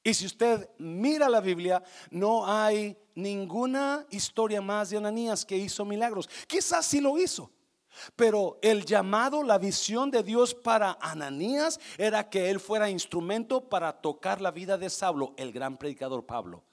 Y 0.04 0.14
si 0.14 0.26
usted 0.26 0.68
mira 0.78 1.28
la 1.28 1.40
Biblia, 1.40 1.82
no 2.10 2.46
hay 2.46 2.96
ninguna 3.14 4.06
historia 4.10 4.60
más 4.60 4.90
de 4.90 4.96
Ananías 4.96 5.44
que 5.44 5.56
hizo 5.56 5.84
milagros. 5.84 6.28
Quizás 6.46 6.86
sí 6.86 7.00
lo 7.00 7.18
hizo. 7.18 7.50
Pero 8.16 8.58
el 8.62 8.84
llamado, 8.84 9.42
la 9.42 9.58
visión 9.58 10.10
de 10.10 10.22
Dios 10.22 10.54
para 10.54 10.98
Ananías 11.00 11.78
era 11.98 12.28
que 12.28 12.50
él 12.50 12.58
fuera 12.58 12.90
instrumento 12.90 13.68
para 13.68 13.92
tocar 13.92 14.40
la 14.40 14.50
vida 14.50 14.78
de 14.78 14.88
Saulo, 14.90 15.34
el 15.36 15.52
gran 15.52 15.76
predicador 15.76 16.24
Pablo. 16.24 16.64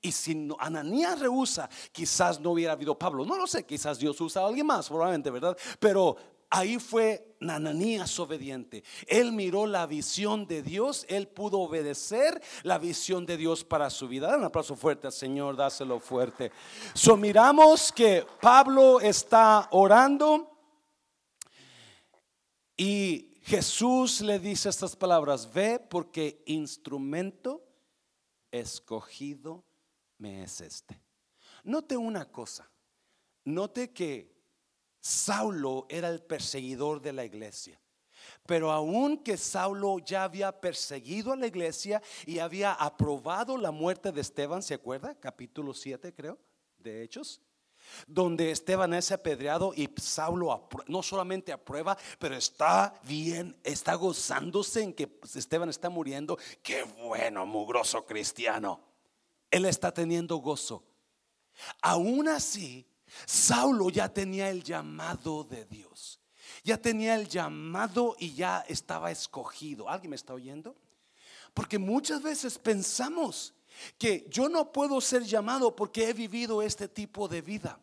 Y 0.00 0.12
si 0.12 0.48
Ananías 0.58 1.18
rehúsa, 1.18 1.68
quizás 1.92 2.40
no 2.40 2.52
hubiera 2.52 2.72
habido 2.72 2.98
Pablo. 2.98 3.24
No 3.24 3.36
lo 3.36 3.46
sé, 3.46 3.64
quizás 3.64 3.98
Dios 3.98 4.20
usa 4.20 4.42
a 4.42 4.46
alguien 4.46 4.66
más, 4.66 4.88
probablemente, 4.88 5.30
¿verdad? 5.30 5.56
Pero 5.78 6.16
ahí 6.50 6.78
fue 6.78 7.36
Ananías 7.40 8.18
obediente. 8.18 8.82
Él 9.06 9.32
miró 9.32 9.66
la 9.66 9.86
visión 9.86 10.46
de 10.46 10.62
Dios, 10.62 11.06
él 11.08 11.28
pudo 11.28 11.60
obedecer 11.60 12.42
la 12.62 12.78
visión 12.78 13.26
de 13.26 13.36
Dios 13.36 13.64
para 13.64 13.90
su 13.90 14.08
vida. 14.08 14.36
un 14.36 14.44
aplauso 14.44 14.76
fuerte 14.76 15.06
al 15.06 15.12
Señor, 15.12 15.56
dáselo 15.56 16.00
fuerte. 16.00 16.50
So 16.94 17.16
miramos 17.16 17.92
que 17.92 18.26
Pablo 18.40 19.00
está 19.00 19.68
orando 19.70 20.50
y 22.76 23.34
Jesús 23.42 24.20
le 24.20 24.38
dice 24.38 24.68
estas 24.68 24.94
palabras, 24.94 25.52
ve 25.52 25.80
porque 25.80 26.42
instrumento 26.46 27.64
escogido 28.50 29.64
me 30.18 30.42
es 30.42 30.60
este. 30.60 31.00
Note 31.64 31.96
una 31.96 32.30
cosa, 32.30 32.70
note 33.44 33.92
que 33.92 34.37
Saulo 35.08 35.86
era 35.88 36.10
el 36.10 36.20
perseguidor 36.20 37.00
de 37.00 37.14
la 37.14 37.24
iglesia. 37.24 37.80
Pero 38.46 38.70
aun 38.70 39.16
que 39.16 39.38
Saulo 39.38 39.98
ya 40.00 40.24
había 40.24 40.52
perseguido 40.52 41.32
a 41.32 41.36
la 41.36 41.46
iglesia 41.46 42.02
y 42.26 42.40
había 42.40 42.72
aprobado 42.74 43.56
la 43.56 43.70
muerte 43.70 44.12
de 44.12 44.20
Esteban, 44.20 44.62
¿se 44.62 44.74
acuerda? 44.74 45.14
Capítulo 45.14 45.72
7 45.72 46.12
creo, 46.12 46.38
de 46.76 47.02
Hechos. 47.02 47.40
Donde 48.06 48.50
Esteban 48.50 48.92
es 48.92 49.10
apedreado 49.10 49.72
y 49.74 49.88
Saulo 49.96 50.68
no 50.88 51.02
solamente 51.02 51.52
aprueba, 51.52 51.96
pero 52.18 52.36
está 52.36 52.92
bien, 53.04 53.56
está 53.64 53.94
gozándose 53.94 54.82
en 54.82 54.92
que 54.92 55.18
Esteban 55.34 55.70
está 55.70 55.88
muriendo. 55.88 56.36
Qué 56.62 56.82
bueno, 56.82 57.46
mugroso 57.46 58.04
cristiano. 58.04 58.80
Él 59.50 59.64
está 59.64 59.90
teniendo 59.90 60.36
gozo. 60.36 60.84
Aún 61.80 62.28
así, 62.28 62.86
Saulo 63.26 63.90
ya 63.90 64.08
tenía 64.08 64.50
el 64.50 64.62
llamado 64.62 65.44
de 65.44 65.64
Dios. 65.64 66.20
Ya 66.64 66.76
tenía 66.76 67.14
el 67.14 67.28
llamado 67.28 68.16
y 68.18 68.34
ya 68.34 68.64
estaba 68.68 69.10
escogido. 69.10 69.88
¿Alguien 69.88 70.10
me 70.10 70.16
está 70.16 70.34
oyendo? 70.34 70.76
Porque 71.54 71.78
muchas 71.78 72.22
veces 72.22 72.58
pensamos 72.58 73.54
que 73.96 74.26
yo 74.28 74.48
no 74.48 74.72
puedo 74.72 75.00
ser 75.00 75.22
llamado 75.24 75.74
porque 75.74 76.08
he 76.08 76.12
vivido 76.12 76.62
este 76.62 76.88
tipo 76.88 77.28
de 77.28 77.42
vida. 77.42 77.80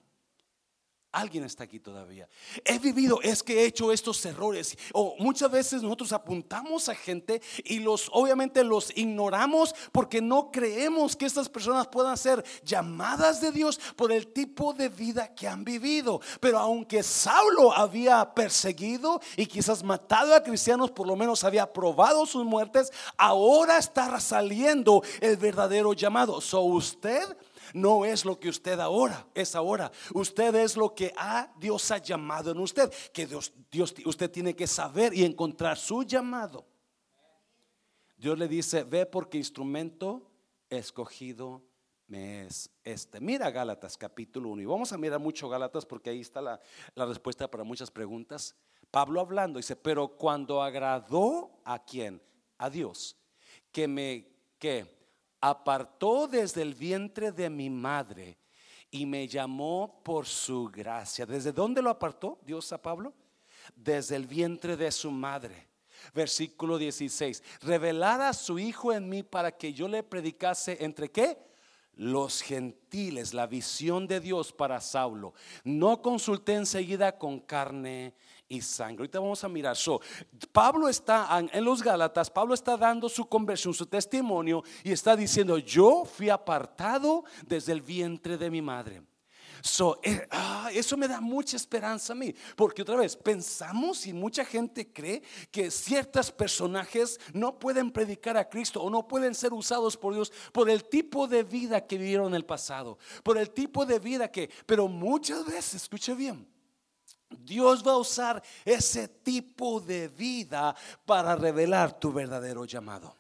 Alguien 1.16 1.46
está 1.46 1.64
aquí 1.64 1.80
todavía. 1.80 2.28
He 2.66 2.78
vivido, 2.78 3.22
es 3.22 3.42
que 3.42 3.62
he 3.62 3.66
hecho 3.68 3.94
estos 3.94 4.26
errores. 4.26 4.78
O 4.92 5.16
muchas 5.18 5.50
veces 5.50 5.82
nosotros 5.82 6.12
apuntamos 6.12 6.90
a 6.90 6.94
gente 6.94 7.42
y 7.64 7.80
los, 7.80 8.10
obviamente 8.12 8.66
los 8.66 8.92
ignoramos 8.98 9.74
porque 9.94 10.22
no 10.22 10.52
creemos 10.52 11.16
que 11.16 11.26
estas 11.26 11.48
personas 11.48 11.88
puedan 11.88 12.18
ser 12.18 12.44
llamadas 12.66 13.40
de 13.40 13.54
Dios 13.54 13.80
por 13.96 14.12
el 14.12 14.28
tipo 14.28 14.74
de 14.74 14.90
vida 14.90 15.34
que 15.34 15.48
han 15.48 15.64
vivido. 15.64 16.20
Pero 16.42 16.60
aunque 16.60 17.02
Saulo 17.02 17.72
había 17.72 18.34
perseguido 18.34 19.22
y 19.38 19.46
quizás 19.46 19.84
matado 19.84 20.36
a 20.36 20.44
cristianos, 20.44 20.92
por 20.92 21.08
lo 21.08 21.16
menos 21.16 21.46
había 21.46 21.72
probado 21.72 22.26
sus 22.26 22.44
muertes, 22.44 22.92
ahora 23.16 23.78
está 23.78 24.20
saliendo 24.20 25.02
el 25.22 25.38
verdadero 25.38 25.94
llamado. 25.94 26.42
So 26.42 26.60
usted 26.60 27.38
no 27.74 28.06
es 28.06 28.26
lo 28.26 28.40
que 28.40 28.50
usted 28.50 28.80
ahora 28.80 29.28
es 29.34 29.56
ahora. 29.56 29.92
Usted 30.14 30.56
es 30.56 30.78
lo 30.78 30.94
que 30.94 31.14
ha, 31.18 31.54
Dios 31.58 31.92
ha 31.92 31.98
llamado 31.98 32.52
en 32.52 32.60
usted. 32.60 32.92
Que 33.14 33.26
Dios, 33.26 33.54
Dios, 33.72 33.94
usted 34.06 34.30
tiene 34.30 34.56
que 34.56 34.68
saber 34.68 35.14
y 35.14 35.24
encontrar 35.24 35.78
su 35.78 36.04
llamado. 36.04 36.66
Dios 38.18 38.38
le 38.38 38.48
dice, 38.48 38.84
ve 38.84 39.06
porque 39.06 39.38
instrumento 39.38 40.32
escogido 40.70 41.64
me 42.08 42.46
es 42.46 42.70
este. 42.84 43.20
Mira 43.20 43.50
Gálatas 43.50 43.98
capítulo 43.98 44.50
1 44.50 44.62
y 44.62 44.66
vamos 44.66 44.94
a 44.94 44.98
mirar 44.98 45.20
mucho 45.20 45.50
Gálatas 45.50 45.86
porque 45.86 46.12
ahí 46.12 46.22
está 46.22 46.42
la, 46.42 46.60
la 46.94 47.06
respuesta 47.06 47.50
para 47.50 47.64
muchas 47.64 47.90
preguntas. 47.90 48.56
Pablo 48.92 49.20
hablando 49.20 49.58
dice, 49.58 49.76
pero 49.76 50.10
cuando 50.10 50.62
agradó 50.62 51.60
a 51.64 51.84
quién? 51.84 52.22
A 52.58 52.70
Dios, 52.70 53.18
que 53.72 53.88
me, 53.88 54.28
que 54.60 54.95
apartó 55.50 56.28
desde 56.28 56.64
el 56.64 56.74
vientre 56.74 57.32
de 57.32 57.52
mi 57.52 57.70
madre 57.70 58.40
y 58.90 59.06
me 59.06 59.28
llamó 59.28 60.02
por 60.04 60.26
su 60.26 60.66
gracia. 60.70 61.26
¿Desde 61.26 61.52
dónde 61.52 61.84
lo 61.84 61.92
apartó 61.92 62.40
Dios 62.44 62.74
a 62.74 62.82
Pablo? 62.82 63.14
Desde 63.76 64.16
el 64.16 64.26
vientre 64.26 64.76
de 64.76 64.92
su 64.92 65.12
madre. 65.12 65.68
Versículo 66.16 66.80
16. 66.80 67.44
Revelar 67.62 68.22
a 68.22 68.34
su 68.34 68.58
Hijo 68.58 68.92
en 68.92 69.08
mí 69.08 69.22
para 69.22 69.52
que 69.52 69.72
yo 69.72 69.88
le 69.88 70.02
predicase 70.02 70.84
entre 70.84 71.12
qué? 71.12 71.38
Los 71.94 72.42
gentiles, 72.42 73.34
la 73.34 73.46
visión 73.46 74.08
de 74.08 74.20
Dios 74.20 74.52
para 74.52 74.82
Saulo. 74.82 75.36
No 75.64 76.02
consulté 76.02 76.56
enseguida 76.56 77.20
con 77.20 77.40
carne 77.40 78.16
y 78.48 78.62
sangre. 78.62 79.02
Ahorita 79.02 79.20
vamos 79.20 79.44
a 79.44 79.50
mirar. 79.50 79.76
So, 79.76 80.02
Pablo 80.52 80.88
está 80.88 81.28
en 81.52 81.64
los 81.64 81.82
Gálatas, 81.82 82.30
Pablo 82.30 82.54
está 82.54 82.78
dando 82.78 83.10
su 83.10 83.28
conversión, 83.28 83.74
su 83.74 83.86
testimonio 83.86 84.64
y 84.84 84.92
está 84.92 85.16
diciendo, 85.16 85.58
yo 85.58 86.06
fui 86.06 86.30
apartado 86.30 87.24
desde 87.46 87.72
el 87.72 87.82
vientre 87.82 88.38
de 88.38 88.50
mi 88.50 88.62
madre. 88.62 89.02
So, 89.62 90.00
eh, 90.04 90.28
ah, 90.30 90.70
eso 90.72 90.96
me 90.96 91.08
da 91.08 91.20
mucha 91.20 91.58
esperanza 91.58 92.14
a 92.14 92.16
mí, 92.16 92.36
porque 92.56 92.84
otra 92.84 92.98
vez 92.98 93.16
pensamos 93.16 94.06
y 94.06 94.14
mucha 94.14 94.46
gente 94.46 94.94
cree 94.94 95.24
que 95.50 95.72
ciertos 95.72 96.32
personajes 96.32 97.20
no 97.34 97.58
pueden 97.58 97.90
predicar 97.90 98.38
a 98.38 98.48
Cristo 98.48 98.84
o 98.84 98.92
no 98.92 99.08
pueden 99.08 99.34
ser 99.34 99.54
usados 99.54 99.98
por 99.98 100.14
Dios 100.14 100.32
por 100.52 100.70
el 100.70 100.84
tipo 100.84 101.28
de 101.28 101.42
vida 101.42 101.88
que 101.88 101.98
vivieron 101.98 102.28
en 102.28 102.36
el 102.36 102.46
pasado, 102.46 103.00
por 103.24 103.40
el 103.40 103.50
tipo 103.50 103.88
de 103.88 103.98
vida 103.98 104.32
que, 104.32 104.52
pero 104.68 104.88
muchas 104.88 105.44
veces, 105.48 105.82
escuche 105.82 106.14
bien, 106.14 106.48
Dios 107.42 107.86
va 107.86 107.94
a 107.94 107.98
usar 107.98 108.42
ese 108.64 109.08
tipo 109.08 109.80
de 109.80 110.08
vida 110.08 110.76
para 111.06 111.36
revelar 111.36 112.00
tu 112.00 112.12
verdadero 112.12 112.66
llamado. 112.66 113.16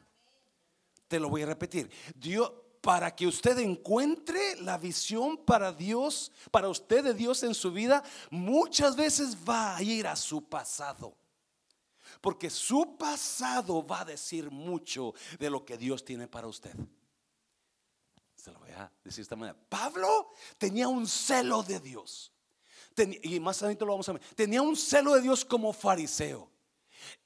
Te 1.07 1.19
lo 1.19 1.29
voy 1.29 1.43
a 1.43 1.47
repetir. 1.47 1.89
Dios 2.15 2.51
para 2.85 3.15
que 3.15 3.25
usted 3.25 3.57
encuentre 3.57 4.57
la 4.61 4.77
visión 4.77 5.37
para 5.37 5.73
Dios, 5.73 6.31
para 6.51 6.69
usted 6.69 7.03
de 7.03 7.15
Dios 7.15 7.41
en 7.41 7.55
su 7.55 7.71
vida, 7.71 8.03
muchas 8.29 8.95
veces 8.95 9.35
va 9.37 9.75
a 9.75 9.81
ir 9.81 10.05
a 10.05 10.15
su 10.15 10.47
pasado. 10.47 11.17
Porque 12.21 12.51
su 12.51 12.95
pasado 12.95 13.83
va 13.83 14.01
a 14.01 14.05
decir 14.05 14.51
mucho 14.51 15.15
de 15.39 15.49
lo 15.49 15.65
que 15.65 15.79
Dios 15.79 16.05
tiene 16.05 16.27
para 16.27 16.45
usted. 16.45 16.75
Se 18.35 18.51
lo 18.51 18.59
voy 18.59 18.69
a 18.69 18.91
decir 19.03 19.17
de 19.17 19.21
esta 19.23 19.35
manera. 19.35 19.57
Pablo 19.67 20.33
tenía 20.59 20.87
un 20.87 21.07
celo 21.07 21.63
de 21.63 21.79
Dios. 21.79 22.34
Y 23.03 23.39
más 23.39 23.61
adelante 23.61 23.85
lo 23.85 23.91
vamos 23.91 24.09
a 24.09 24.13
ver. 24.13 24.21
Tenía 24.35 24.61
un 24.61 24.75
celo 24.75 25.13
de 25.15 25.21
Dios 25.21 25.43
como 25.43 25.73
fariseo. 25.73 26.49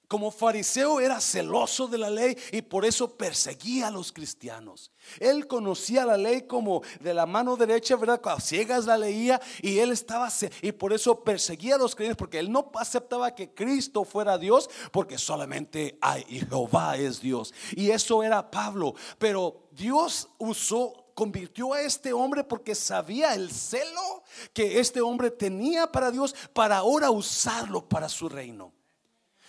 Como 0.10 0.32
fariseo 0.32 1.00
era 1.00 1.22
celoso 1.22 1.88
de 1.88 2.00
la 2.00 2.10
ley 2.10 2.36
y 2.52 2.64
por 2.64 2.84
eso 2.84 3.16
perseguía 3.16 3.90
a 3.90 3.92
los 3.92 4.12
cristianos. 4.12 4.92
Él 5.20 5.46
conocía 5.46 6.04
la 6.04 6.18
ley 6.18 6.48
como 6.48 6.82
de 7.00 7.14
la 7.14 7.28
mano 7.28 7.56
derecha, 7.56 7.96
¿verdad? 7.96 8.20
Cuando 8.20 8.42
ciegas 8.42 8.86
la 8.86 8.98
leía 8.98 9.40
y 9.62 9.78
él 9.78 9.92
estaba 9.92 10.28
y 10.64 10.72
por 10.72 10.94
eso 10.94 11.24
perseguía 11.24 11.76
a 11.76 11.78
los 11.78 11.94
creyentes 11.94 12.18
porque 12.18 12.40
él 12.40 12.52
no 12.52 12.72
aceptaba 12.74 13.36
que 13.36 13.54
Cristo 13.54 14.04
fuera 14.04 14.40
Dios 14.40 14.68
porque 14.92 15.20
solamente 15.20 16.00
hay 16.02 16.24
Jehová 16.24 16.98
es 16.98 17.22
Dios. 17.22 17.54
Y 17.74 17.92
eso 17.92 18.24
era 18.24 18.50
Pablo, 18.50 18.96
pero 19.20 19.70
Dios 19.74 20.28
usó 20.40 21.09
convirtió 21.20 21.74
a 21.74 21.82
este 21.82 22.14
hombre 22.14 22.46
porque 22.46 22.74
sabía 22.74 23.36
el 23.36 23.52
celo 23.52 24.24
que 24.54 24.80
este 24.80 25.02
hombre 25.02 25.30
tenía 25.30 25.92
para 25.92 26.12
Dios 26.12 26.34
para 26.54 26.78
ahora 26.78 27.12
usarlo 27.12 27.90
para 27.90 28.08
su 28.08 28.30
reino. 28.30 28.72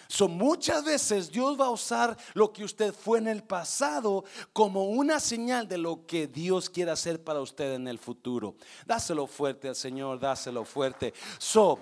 So, 0.09 0.27
muchas 0.27 0.83
veces 0.83 1.31
Dios 1.31 1.61
va 1.61 1.67
a 1.67 1.71
usar 1.71 2.17
lo 2.35 2.53
que 2.53 2.65
usted 2.65 2.93
fue 2.93 3.21
en 3.21 3.29
el 3.29 3.45
pasado 3.45 4.25
como 4.53 4.87
una 4.87 5.21
señal 5.21 5.69
de 5.69 5.79
lo 5.79 6.07
que 6.07 6.27
Dios 6.27 6.69
quiere 6.69 6.91
hacer 6.91 7.23
para 7.23 7.41
usted 7.41 7.75
en 7.75 7.87
el 7.87 8.01
futuro. 8.01 8.57
Dáselo 8.85 9.29
fuerte 9.29 9.69
al 9.69 9.77
Señor, 9.77 10.19
dáselo 10.19 10.65
fuerte. 10.65 11.15
So, 11.39 11.79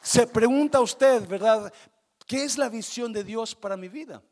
se 0.00 0.28
pregunta 0.28 0.80
usted, 0.80 1.26
¿verdad? 1.26 1.72
¿Qué 2.24 2.44
es 2.44 2.56
la 2.56 2.68
visión 2.68 3.12
de 3.12 3.24
Dios 3.24 3.52
para 3.52 3.76
mi 3.76 3.88
vida? 3.88 4.22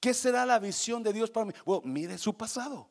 ¿Qué 0.00 0.12
será 0.12 0.44
la 0.44 0.58
visión 0.58 1.04
de 1.04 1.12
Dios 1.12 1.30
para 1.30 1.46
mí? 1.46 1.52
Bueno, 1.64 1.82
mire 1.84 2.18
su 2.18 2.34
pasado. 2.34 2.88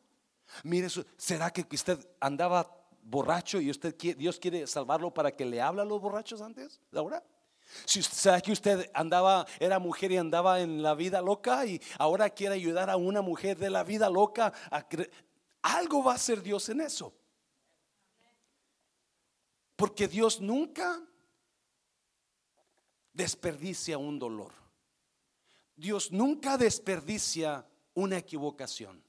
Mire, 0.63 0.87
¿será 1.17 1.51
que 1.51 1.65
usted 1.75 1.99
andaba 2.19 2.69
borracho 3.03 3.59
y 3.59 3.69
usted 3.69 3.95
Dios 3.95 4.39
quiere 4.39 4.67
salvarlo 4.67 5.13
para 5.13 5.31
que 5.35 5.45
le 5.45 5.61
hable 5.61 5.81
a 5.81 5.85
los 5.85 6.01
borrachos 6.01 6.41
antes? 6.41 6.79
¿Ahora? 6.93 7.23
Si 7.85 8.01
sabe 8.01 8.41
que 8.41 8.51
usted 8.51 8.89
andaba, 8.93 9.45
era 9.59 9.77
mujer 9.77 10.11
y 10.11 10.17
andaba 10.17 10.59
en 10.59 10.81
la 10.81 10.95
vida 10.95 11.21
loca 11.21 11.65
y 11.65 11.79
ahora 11.99 12.29
quiere 12.29 12.55
ayudar 12.55 12.89
a 12.89 12.97
una 12.97 13.21
mujer 13.21 13.57
de 13.57 13.69
la 13.69 13.83
vida 13.83 14.09
loca, 14.09 14.51
a 14.71 14.85
algo 15.61 16.03
va 16.03 16.13
a 16.13 16.15
hacer 16.15 16.41
Dios 16.41 16.67
en 16.69 16.81
eso. 16.81 17.13
Porque 19.75 20.07
Dios 20.07 20.41
nunca 20.41 20.99
desperdicia 23.13 23.97
un 23.97 24.17
dolor. 24.19 24.51
Dios 25.75 26.11
nunca 26.11 26.57
desperdicia 26.57 27.65
una 27.93 28.17
equivocación. 28.17 29.01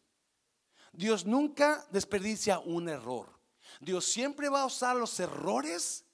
Dios 0.93 1.25
nunca 1.25 1.87
desperdicia 1.91 2.59
un 2.59 2.89
error. 2.89 3.39
Dios 3.81 4.05
siempre 4.05 4.49
va 4.49 4.63
a 4.63 4.67
usar 4.67 4.97
los 4.97 5.19
errores 5.21 6.05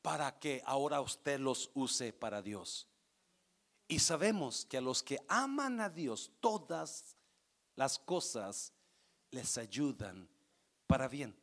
para 0.00 0.38
que 0.38 0.62
ahora 0.64 1.00
usted 1.00 1.38
los 1.38 1.70
use 1.74 2.12
para 2.12 2.42
Dios. 2.42 2.88
Y 3.86 3.98
sabemos 3.98 4.64
que 4.64 4.78
a 4.78 4.80
los 4.80 5.02
que 5.02 5.18
aman 5.28 5.80
a 5.80 5.90
Dios, 5.90 6.32
todas 6.40 7.16
las 7.76 7.98
cosas 7.98 8.72
les 9.30 9.58
ayudan 9.58 10.28
para 10.86 11.08
bien. 11.08 11.36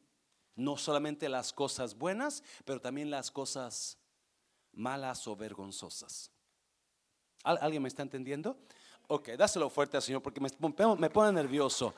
No 0.55 0.77
solamente 0.77 1.29
las 1.29 1.53
cosas 1.53 1.97
buenas, 1.97 2.43
pero 2.65 2.81
también 2.81 3.09
las 3.09 3.31
cosas 3.31 3.97
malas 4.73 5.27
o 5.27 5.35
vergonzosas. 5.35 6.31
¿Alguien 7.43 7.83
me 7.83 7.87
está 7.87 8.03
entendiendo? 8.03 8.57
Ok, 9.11 9.29
dáselo 9.29 9.71
fuerte 9.71 9.97
al 9.97 10.03
Señor 10.03 10.21
porque 10.21 10.39
me, 10.39 11.09
pone 11.09 11.31
nervioso. 11.31 11.95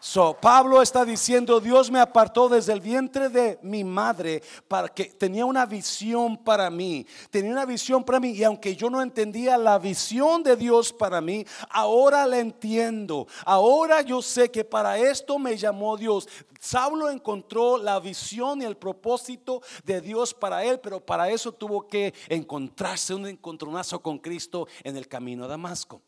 So, 0.00 0.32
Pablo 0.40 0.80
está 0.80 1.04
diciendo, 1.04 1.60
Dios 1.60 1.90
me 1.90 2.00
apartó 2.00 2.48
desde 2.48 2.72
el 2.72 2.80
vientre 2.80 3.28
de 3.28 3.58
mi 3.60 3.84
madre 3.84 4.42
para 4.66 4.88
que 4.88 5.04
tenía 5.04 5.44
una 5.44 5.66
visión 5.66 6.38
para 6.38 6.70
mí, 6.70 7.06
tenía 7.28 7.52
una 7.52 7.66
visión 7.66 8.02
para 8.02 8.18
mí 8.18 8.30
y 8.30 8.44
aunque 8.44 8.74
yo 8.74 8.88
no 8.88 9.02
entendía 9.02 9.58
la 9.58 9.78
visión 9.78 10.42
de 10.42 10.56
Dios 10.56 10.90
para 10.90 11.20
mí, 11.20 11.44
ahora 11.68 12.24
la 12.24 12.38
entiendo. 12.38 13.26
Ahora 13.44 14.00
yo 14.00 14.22
sé 14.22 14.50
que 14.50 14.64
para 14.64 14.96
esto 14.96 15.38
me 15.38 15.58
llamó 15.58 15.98
Dios. 15.98 16.26
Saulo 16.58 17.10
encontró 17.10 17.76
la 17.76 18.00
visión 18.00 18.62
y 18.62 18.64
el 18.64 18.78
propósito 18.78 19.60
de 19.84 20.00
Dios 20.00 20.32
para 20.32 20.64
él, 20.64 20.80
pero 20.80 21.04
para 21.04 21.28
eso 21.28 21.52
tuvo 21.52 21.86
que 21.86 22.14
encontrarse 22.30 23.14
un 23.14 23.26
encontronazo 23.26 24.00
con 24.00 24.18
Cristo 24.18 24.66
en 24.82 24.96
el 24.96 25.06
camino 25.08 25.44
a 25.44 25.48
Damasco. 25.48 26.00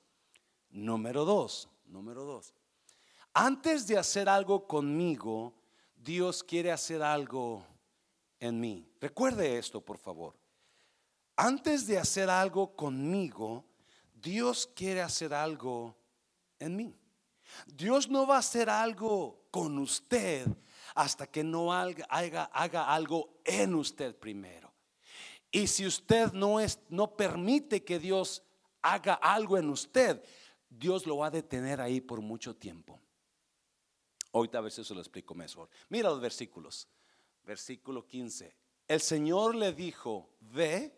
Número 0.77 1.25
dos, 1.25 1.71
número 1.87 2.25
dos. 2.25 2.53
Antes 3.33 3.87
de 3.87 3.97
hacer 3.97 4.29
algo 4.29 4.69
conmigo, 4.69 5.55
Dios 5.97 6.45
quiere 6.45 6.71
hacer 6.71 7.03
algo 7.03 7.65
en 8.39 8.61
mí. 8.61 8.87
Recuerde 9.01 9.57
esto, 9.57 9.81
por 9.81 9.97
favor. 9.97 10.37
Antes 11.35 11.87
de 11.87 11.99
hacer 11.99 12.29
algo 12.29 12.77
conmigo, 12.77 13.65
Dios 14.13 14.71
quiere 14.77 15.01
hacer 15.01 15.33
algo 15.33 15.97
en 16.59 16.77
mí. 16.77 16.95
Dios 17.67 18.11
no 18.11 18.27
va 18.27 18.37
a 18.37 18.41
hacer 18.41 18.69
algo 18.69 19.47
con 19.51 19.79
usted 19.79 20.47
hasta 20.95 21.27
que 21.27 21.43
no 21.43 21.73
haga, 21.73 22.05
haga, 22.53 22.93
algo 22.93 23.41
en 23.47 23.75
usted 23.75 24.15
primero. 24.15 24.71
Y 25.51 25.69
si 25.69 25.87
usted 25.87 26.35
no, 26.35 26.61
es, 26.61 26.79
no 26.91 27.17
permite 27.17 27.83
que 27.83 27.99
Dios 27.99 28.43
haga 28.83 29.15
algo 29.15 29.57
en 29.57 29.71
usted, 29.71 30.23
Dios 30.79 31.07
lo 31.07 31.19
va 31.19 31.29
a 31.29 31.31
detener 31.31 31.81
ahí 31.81 32.01
por 32.01 32.21
mucho 32.21 32.55
tiempo. 32.55 33.01
Ahorita 34.33 34.59
a 34.59 34.63
veces 34.63 34.87
se 34.87 34.95
lo 34.95 35.01
explico 35.01 35.35
mejor. 35.35 35.69
Mira 35.89 36.11
los 36.11 36.21
versículos. 36.21 36.89
Versículo 37.45 38.07
15. 38.07 38.55
El 38.89 39.01
Señor 39.01 39.55
le 39.55 39.73
dijo, 39.73 40.29
ve, 40.41 40.93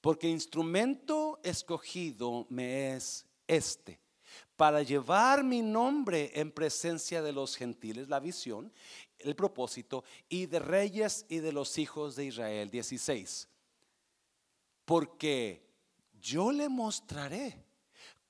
porque 0.00 0.28
instrumento 0.28 1.40
escogido 1.42 2.46
me 2.48 2.94
es 2.94 3.26
este, 3.46 4.00
para 4.56 4.82
llevar 4.82 5.44
mi 5.44 5.60
nombre 5.60 6.30
en 6.34 6.52
presencia 6.52 7.20
de 7.22 7.32
los 7.32 7.56
gentiles, 7.56 8.08
la 8.08 8.20
visión, 8.20 8.72
el 9.18 9.36
propósito, 9.36 10.04
y 10.28 10.46
de 10.46 10.60
reyes 10.60 11.26
y 11.28 11.38
de 11.38 11.52
los 11.52 11.76
hijos 11.76 12.16
de 12.16 12.26
Israel. 12.26 12.70
16. 12.70 13.48
Porque 14.84 15.68
yo 16.20 16.50
le 16.50 16.68
mostraré 16.68 17.69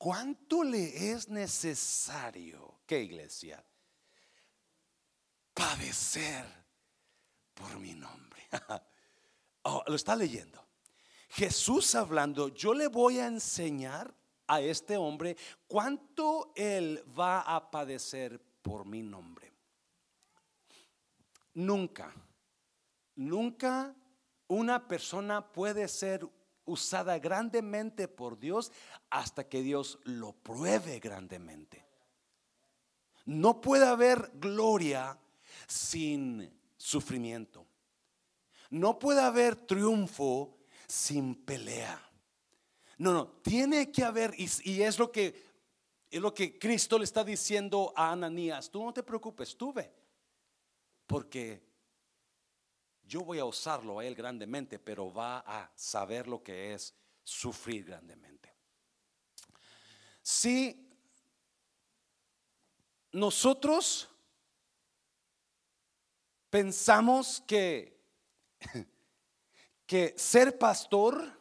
cuánto 0.01 0.65
le 0.65 1.13
es 1.13 1.29
necesario, 1.29 2.81
¿qué 2.87 3.03
iglesia? 3.03 3.63
padecer 5.61 6.45
por 7.55 7.79
mi 7.79 7.95
nombre. 7.95 8.49
Oh, 9.63 9.85
lo 9.87 9.95
está 9.95 10.17
leyendo. 10.17 10.59
Jesús 11.29 11.95
hablando, 11.95 12.49
yo 12.49 12.73
le 12.73 12.89
voy 12.89 13.19
a 13.19 13.27
enseñar 13.27 14.15
a 14.47 14.63
este 14.63 14.97
hombre 14.97 15.37
cuánto 15.67 16.51
él 16.57 17.05
va 17.07 17.43
a 17.43 17.71
padecer 17.71 18.41
por 18.63 18.87
mi 18.87 19.03
nombre. 19.03 19.53
Nunca, 21.53 22.11
nunca 23.17 23.95
una 24.49 24.89
persona 24.89 25.53
puede 25.53 25.89
ser 25.89 26.27
usada 26.65 27.19
grandemente 27.19 28.09
por 28.09 28.39
Dios 28.39 28.73
hasta 29.11 29.49
que 29.49 29.63
Dios 29.63 29.99
lo 30.05 30.33
pruebe 30.33 31.01
grandemente. 31.01 31.85
No 33.27 33.61
puede 33.61 33.87
haber 33.87 34.31
gloria 34.35 35.19
sin 35.67 36.51
sufrimiento. 36.77 37.67
No 38.71 38.99
puede 38.99 39.21
haber 39.21 39.57
triunfo 39.57 40.57
sin 40.87 41.35
pelea. 41.35 42.01
No, 42.99 43.13
no, 43.13 43.29
tiene 43.43 43.91
que 43.91 44.05
haber, 44.05 44.35
y, 44.37 44.83
es 44.83 44.99
lo 44.99 45.11
que 45.11 45.51
es 46.11 46.21
lo 46.21 46.35
que 46.35 46.59
Cristo 46.59 46.99
le 46.99 47.05
está 47.05 47.23
diciendo 47.23 47.93
a 47.97 48.11
Ananías, 48.11 48.69
tú 48.69 48.85
no 48.85 48.93
te 48.93 49.05
preocupes, 49.05 49.57
tú 49.57 49.73
ve, 49.73 49.93
porque 51.07 51.63
yo 53.11 53.23
voy 53.23 53.41
a 53.41 53.45
usarlo 53.45 53.99
a 53.99 54.05
él 54.05 54.15
grandemente, 54.15 54.79
pero 54.79 55.13
va 55.13 55.39
a 55.41 55.69
saber 55.75 56.29
lo 56.29 56.45
que 56.45 56.73
es 56.73 56.95
sufrir 57.25 57.85
grandemente. 57.85 58.55
Si 60.23 60.89
nosotros 63.11 64.09
pensamos 66.51 67.43
que, 67.49 68.01
que 69.87 70.15
ser 70.17 70.57
pastor 70.57 71.37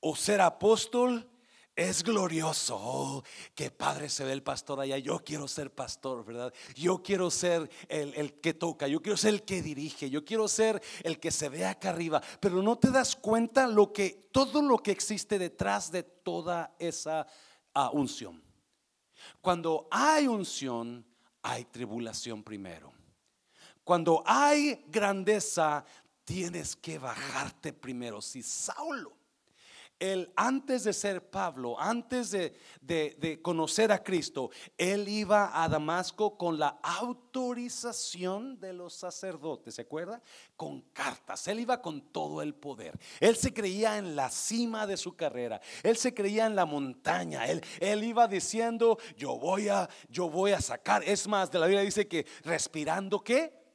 o 0.00 0.16
ser 0.16 0.40
apóstol 0.40 1.30
es 1.76 2.02
glorioso. 2.02 2.78
Oh, 2.80 3.22
qué 3.54 3.70
padre 3.70 4.08
se 4.08 4.24
ve 4.24 4.32
el 4.32 4.42
pastor 4.42 4.80
allá. 4.80 4.96
Yo 4.96 5.22
quiero 5.22 5.46
ser 5.46 5.70
pastor, 5.70 6.24
¿verdad? 6.24 6.52
Yo 6.74 7.02
quiero 7.02 7.30
ser 7.30 7.70
el, 7.88 8.14
el, 8.14 8.40
que 8.40 8.54
toca. 8.54 8.88
Yo 8.88 9.02
quiero 9.02 9.18
ser 9.18 9.34
el 9.34 9.42
que 9.42 9.60
dirige. 9.60 10.08
Yo 10.08 10.24
quiero 10.24 10.48
ser 10.48 10.82
el 11.02 11.20
que 11.20 11.30
se 11.30 11.50
ve 11.50 11.66
acá 11.66 11.90
arriba. 11.90 12.22
Pero 12.40 12.62
no 12.62 12.78
te 12.78 12.90
das 12.90 13.14
cuenta 13.14 13.66
lo 13.66 13.92
que, 13.92 14.28
todo 14.32 14.62
lo 14.62 14.78
que 14.78 14.90
existe 14.90 15.38
detrás 15.38 15.92
de 15.92 16.02
toda 16.02 16.74
esa 16.78 17.26
uh, 17.74 17.90
unción. 17.92 18.42
Cuando 19.42 19.86
hay 19.90 20.26
unción, 20.26 21.06
hay 21.42 21.66
tribulación 21.66 22.42
primero. 22.42 22.92
Cuando 23.84 24.22
hay 24.26 24.82
grandeza, 24.88 25.84
tienes 26.24 26.74
que 26.74 26.98
bajarte 26.98 27.74
primero. 27.74 28.22
Si 28.22 28.42
Saulo 28.42 29.15
él 29.98 30.32
antes 30.36 30.84
de 30.84 30.92
ser 30.92 31.30
Pablo, 31.30 31.78
antes 31.80 32.30
de, 32.30 33.40
conocer 33.42 33.92
a 33.92 34.02
Cristo, 34.02 34.50
él 34.76 35.08
iba 35.08 35.62
a 35.62 35.68
Damasco 35.68 36.36
con 36.36 36.58
la 36.58 36.78
autorización 36.82 38.58
de 38.60 38.72
los 38.72 38.94
sacerdotes, 38.94 39.74
¿se 39.74 39.82
acuerda? 39.82 40.22
Con 40.56 40.82
cartas, 40.92 41.46
él 41.48 41.60
iba 41.60 41.80
con 41.80 42.00
todo 42.12 42.42
el 42.42 42.54
poder. 42.54 42.98
Él 43.20 43.36
se 43.36 43.52
creía 43.52 43.98
en 43.98 44.16
la 44.16 44.30
cima 44.30 44.86
de 44.86 44.96
su 44.96 45.16
carrera, 45.16 45.60
él 45.82 45.96
se 45.96 46.14
creía 46.14 46.46
en 46.46 46.56
la 46.56 46.66
montaña, 46.66 47.46
él, 47.46 47.62
él 47.80 48.04
iba 48.04 48.28
diciendo, 48.28 48.98
yo 49.16 49.38
voy 49.38 49.68
a, 49.68 49.88
yo 50.08 50.28
voy 50.28 50.52
a 50.52 50.60
sacar, 50.60 51.02
es 51.04 51.26
más, 51.26 51.50
de 51.50 51.58
la 51.58 51.66
Biblia 51.66 51.84
dice 51.84 52.06
que 52.06 52.26
respirando, 52.44 53.22
¿qué? 53.22 53.65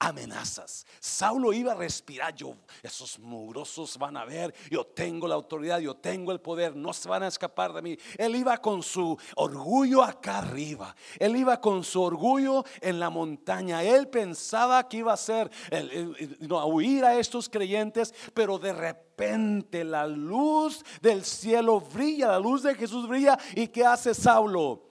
Amenazas. 0.00 0.86
Saulo 0.98 1.52
iba 1.52 1.72
a 1.72 1.74
respirar, 1.76 2.34
yo, 2.34 2.56
esos 2.82 3.18
mugrosos 3.18 3.98
van 3.98 4.16
a 4.16 4.24
ver, 4.24 4.54
yo 4.70 4.84
tengo 4.84 5.28
la 5.28 5.34
autoridad, 5.34 5.78
yo 5.78 5.94
tengo 5.94 6.32
el 6.32 6.40
poder, 6.40 6.74
no 6.74 6.92
se 6.94 7.08
van 7.08 7.22
a 7.22 7.28
escapar 7.28 7.72
de 7.74 7.82
mí. 7.82 7.98
Él 8.16 8.34
iba 8.34 8.56
con 8.56 8.82
su 8.82 9.16
orgullo 9.36 10.02
acá 10.02 10.38
arriba, 10.38 10.96
él 11.18 11.36
iba 11.36 11.60
con 11.60 11.84
su 11.84 12.02
orgullo 12.02 12.64
en 12.80 12.98
la 12.98 13.10
montaña, 13.10 13.84
él 13.84 14.08
pensaba 14.08 14.88
que 14.88 14.96
iba 14.96 15.12
a 15.12 15.18
ser, 15.18 15.50
a 15.70 16.64
huir 16.64 17.04
a 17.04 17.18
estos 17.18 17.48
creyentes, 17.50 18.14
pero 18.32 18.58
de 18.58 18.72
repente 18.72 19.84
la 19.84 20.06
luz 20.06 20.82
del 21.02 21.26
cielo 21.26 21.78
brilla, 21.78 22.28
la 22.28 22.38
luz 22.38 22.62
de 22.62 22.74
Jesús 22.74 23.06
brilla, 23.06 23.38
y 23.54 23.68
¿qué 23.68 23.84
hace 23.84 24.14
Saulo? 24.14 24.88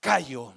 Cayó. 0.00 0.54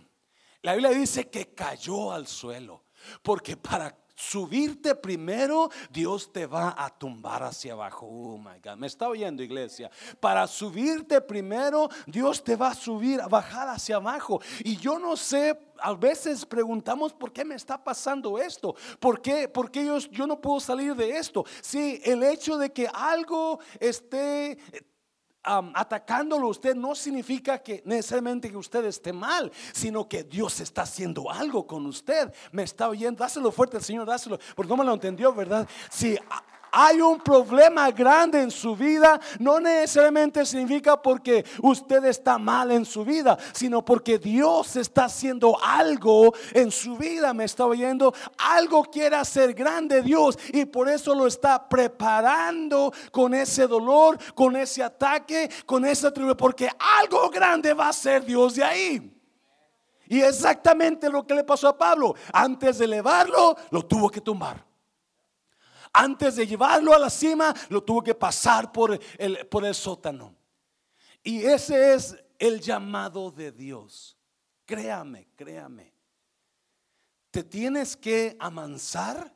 La 0.62 0.74
Biblia 0.74 0.92
dice 0.92 1.30
que 1.30 1.54
cayó 1.54 2.14
al 2.14 2.28
suelo. 2.28 2.89
Porque 3.22 3.58
para 3.58 3.96
subirte 4.20 4.96
primero, 4.96 5.70
Dios 5.90 6.32
te 6.32 6.46
va 6.46 6.76
a 6.78 6.90
tumbar 6.90 7.42
hacia 7.44 7.72
abajo. 7.72 8.06
Oh 8.06 8.38
my 8.38 8.60
God, 8.62 8.76
me 8.76 8.88
está 8.88 9.08
oyendo, 9.08 9.42
iglesia. 9.42 9.90
Para 10.20 10.46
subirte 10.46 11.22
primero, 11.22 11.90
Dios 12.06 12.44
te 12.44 12.58
va 12.58 12.72
a 12.72 12.76
subir, 12.76 13.22
a 13.22 13.28
bajar 13.28 13.70
hacia 13.70 13.96
abajo. 13.96 14.42
Y 14.64 14.76
yo 14.76 15.00
no 15.00 15.16
sé, 15.16 15.58
a 15.80 15.94
veces 15.94 16.46
preguntamos 16.46 17.14
por 17.14 17.32
qué 17.32 17.46
me 17.46 17.56
está 17.56 17.82
pasando 17.82 18.38
esto, 18.38 18.76
por 19.00 19.22
qué, 19.22 19.48
por 19.48 19.72
qué 19.72 19.86
yo, 19.86 19.98
yo 20.00 20.28
no 20.28 20.42
puedo 20.42 20.60
salir 20.60 20.96
de 20.96 21.18
esto. 21.18 21.46
Si 21.62 22.02
el 22.04 22.22
hecho 22.24 22.58
de 22.58 22.74
que 22.74 22.90
algo 22.94 23.60
esté 23.80 24.58
atacándolo 25.44 26.48
usted 26.48 26.76
no 26.76 26.96
significa 26.96 27.60
que 27.60 27.82
necesariamente 27.86 28.50
que 28.50 28.58
usted 28.58 28.86
esté 28.86 29.14
mal, 29.14 29.52
sino 29.74 30.08
que 30.08 30.24
Dios 30.24 30.60
está 30.60 30.84
haciendo 30.84 31.30
algo 31.30 31.66
con 31.66 31.86
usted. 31.86 32.34
Me 32.52 32.64
está 32.64 32.90
oyendo, 32.90 33.24
dáselo 33.24 33.52
fuerte 33.52 33.78
al 33.78 33.84
Señor, 33.84 34.06
dáselo, 34.06 34.40
porque 34.56 34.70
no 34.70 34.78
me 34.78 34.86
lo 34.86 34.94
entendió, 34.94 35.34
¿verdad? 35.34 35.68
Si 35.90 36.18
hay 36.72 37.02
un 37.02 37.20
problema 37.20 37.92
grande 37.92 38.42
en 38.42 38.52
su 38.52 38.76
vida, 38.76 39.20
no 39.40 39.60
necesariamente 39.60 40.46
significa 40.46 41.02
porque 41.02 41.46
usted 41.62 42.06
está 42.06 42.38
mal 42.38 42.72
en 42.72 42.86
su 42.86 43.04
vida, 43.04 43.38
sino 43.54 43.84
porque 43.84 44.18
Dios 44.18 44.76
está 44.76 45.06
haciendo 45.06 45.58
algo 45.64 46.34
en 46.54 46.72
su 46.72 46.96
vida. 46.98 47.34
Me 47.34 47.46
está 47.46 47.66
oyendo, 47.66 48.14
algo 48.38 48.84
quiere 48.84 49.16
hacer 49.16 49.54
grande 49.54 50.02
Dios 50.02 50.38
y 50.54 50.66
por 50.66 50.90
eso 50.90 51.16
lo 51.16 51.28
está 51.28 51.68
preparando 51.68 52.94
con 53.12 53.34
ese 53.34 53.68
dolor, 53.68 54.18
con 54.34 54.56
ese 54.56 54.84
ataque, 54.84 55.50
con 55.66 55.86
esa 55.86 56.12
tribu, 56.12 56.36
porque 56.36 56.70
algo 57.00 57.30
grande 57.30 57.74
va 57.74 57.90
a 57.90 57.94
ser 57.94 58.26
Dios 58.26 58.56
de 58.56 58.64
ahí. 58.64 59.16
Y 60.08 60.22
exactamente 60.22 61.10
lo 61.10 61.26
que 61.26 61.36
le 61.36 61.44
pasó 61.44 61.68
a 61.68 61.78
Pablo, 61.78 62.16
antes 62.34 62.80
de 62.80 62.86
elevarlo, 62.86 63.56
lo 63.70 63.86
tuvo 63.86 64.10
que 64.10 64.22
tumbar. 64.22 64.69
Antes 66.02 66.38
de 66.38 66.48
llevarlo 66.48 66.94
a 66.94 66.98
la 66.98 67.10
cima, 67.10 67.54
lo 67.68 67.84
tuvo 67.84 68.02
que 68.02 68.16
pasar 68.16 68.72
por 68.72 68.98
el, 69.18 69.48
por 69.48 69.66
el 69.66 69.76
sótano. 69.76 70.34
Y 71.22 71.44
ese 71.44 71.94
es 71.94 72.16
el 72.38 72.62
llamado 72.62 73.32
de 73.32 73.52
Dios. 73.52 74.18
Créame, 74.66 75.28
créame. 75.36 75.94
Te 77.32 77.44
tienes 77.44 77.98
que 77.98 78.38
amansar. 78.40 79.36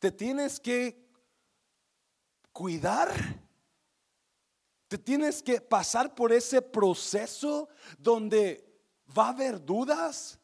Te 0.00 0.10
tienes 0.10 0.58
que 0.58 1.08
cuidar. 2.50 3.14
Te 4.88 4.98
tienes 4.98 5.40
que 5.40 5.60
pasar 5.60 6.16
por 6.16 6.32
ese 6.32 6.60
proceso 6.60 7.68
donde 7.96 8.68
va 9.16 9.26
a 9.26 9.30
haber 9.30 9.64
dudas, 9.64 10.40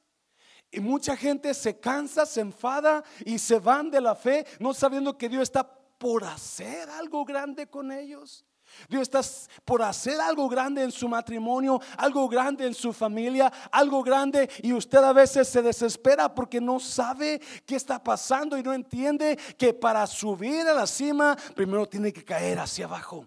y 0.75 0.81
mucha 0.81 1.17
gente 1.17 1.55
se 1.55 1.79
cansa, 1.79 2.27
se 2.27 2.41
enfada 2.41 3.05
y 3.25 3.39
se 3.39 3.59
van 3.59 3.91
de 3.91 4.01
la 4.01 4.15
fe, 4.15 4.47
no 4.59 4.75
sabiendo 4.75 5.17
que 5.17 5.29
Dios 5.29 5.43
está 5.43 5.65
por 5.99 6.25
hacer 6.25 6.89
algo 6.91 7.25
grande 7.25 7.67
con 7.67 7.93
ellos. 7.93 8.45
Dios 8.89 9.03
está 9.03 9.21
por 9.65 9.83
hacer 9.83 10.21
algo 10.21 10.49
grande 10.49 10.83
en 10.83 10.91
su 10.91 11.09
matrimonio, 11.09 11.81
algo 11.97 12.29
grande 12.29 12.67
en 12.67 12.75
su 12.75 12.93
familia, 12.93 13.53
algo 13.71 14.03
grande 14.03 14.51
y 14.63 14.73
usted 14.73 14.99
a 14.99 15.13
veces 15.13 15.49
se 15.49 15.63
desespera 15.63 16.35
porque 16.35 16.61
no 16.61 16.81
sabe 16.81 17.41
qué 17.65 17.77
está 17.77 18.03
pasando 18.03 18.59
y 18.59 18.63
no 18.63 18.73
entiende 18.73 19.39
que 19.57 19.73
para 19.73 20.07
subir 20.07 20.67
a 20.67 20.75
la 20.75 20.87
cima 20.87 21.37
primero 21.55 21.87
tiene 21.87 22.13
que 22.13 22.25
caer 22.25 22.59
hacia 22.59 22.87
abajo. 22.87 23.27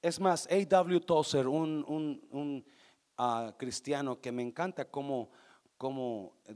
Es 0.00 0.20
más, 0.20 0.46
A.W. 0.50 1.00
Tozer, 1.00 1.46
un, 1.48 1.84
un, 2.30 2.64
ah, 3.16 3.54
cristiano 3.56 4.20
que 4.20 4.32
me 4.32 4.42
encanta 4.42 4.84
como 4.84 5.30
como 5.76 6.36
eh, 6.46 6.54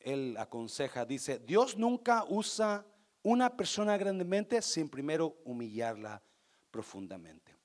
él 0.00 0.36
aconseja, 0.38 1.04
dice, 1.04 1.38
Dios 1.38 1.76
nunca 1.76 2.24
usa 2.28 2.86
una 3.22 3.56
persona 3.56 3.96
grandemente 3.96 4.62
sin 4.62 4.88
primero 4.88 5.36
humillarla 5.44 6.22
profundamente. 6.70 7.56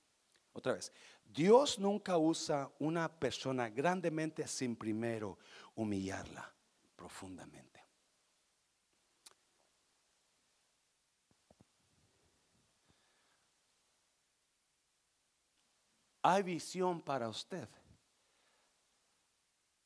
Otra 0.53 0.73
vez, 0.73 0.91
Dios 1.23 1.79
nunca 1.79 2.17
usa 2.17 2.71
una 2.79 3.09
persona 3.09 3.69
grandemente 3.69 4.47
sin 4.47 4.75
primero 4.75 5.37
humillarla 5.75 6.53
profundamente. 6.95 7.83
Hay 16.21 16.41
visión 16.41 17.01
para 17.01 17.29
usted. 17.29 17.67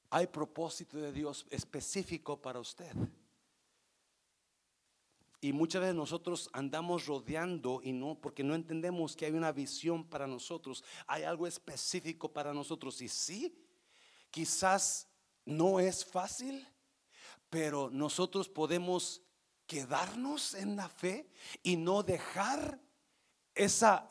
Hay 0.09 0.27
propósito 0.27 0.97
de 0.97 1.11
Dios 1.11 1.45
específico 1.49 2.41
para 2.41 2.59
usted. 2.59 2.93
Y 5.41 5.53
muchas 5.53 5.81
veces 5.81 5.95
nosotros 5.95 6.49
andamos 6.51 7.05
rodeando 7.05 7.79
y 7.81 7.93
no, 7.93 8.15
porque 8.19 8.43
no 8.43 8.55
entendemos 8.55 9.15
que 9.15 9.25
hay 9.25 9.31
una 9.31 9.53
visión 9.53 10.03
para 10.03 10.27
nosotros, 10.27 10.83
hay 11.07 11.23
algo 11.23 11.47
específico 11.47 12.31
para 12.31 12.53
nosotros. 12.53 13.01
Y 13.01 13.07
sí, 13.07 13.55
quizás 14.31 15.07
no 15.45 15.79
es 15.79 16.03
fácil, 16.03 16.67
pero 17.49 17.89
nosotros 17.89 18.49
podemos 18.49 19.21
quedarnos 19.65 20.55
en 20.55 20.75
la 20.75 20.89
fe 20.89 21.29
y 21.63 21.77
no 21.77 22.03
dejar 22.03 22.79
esa, 23.55 24.09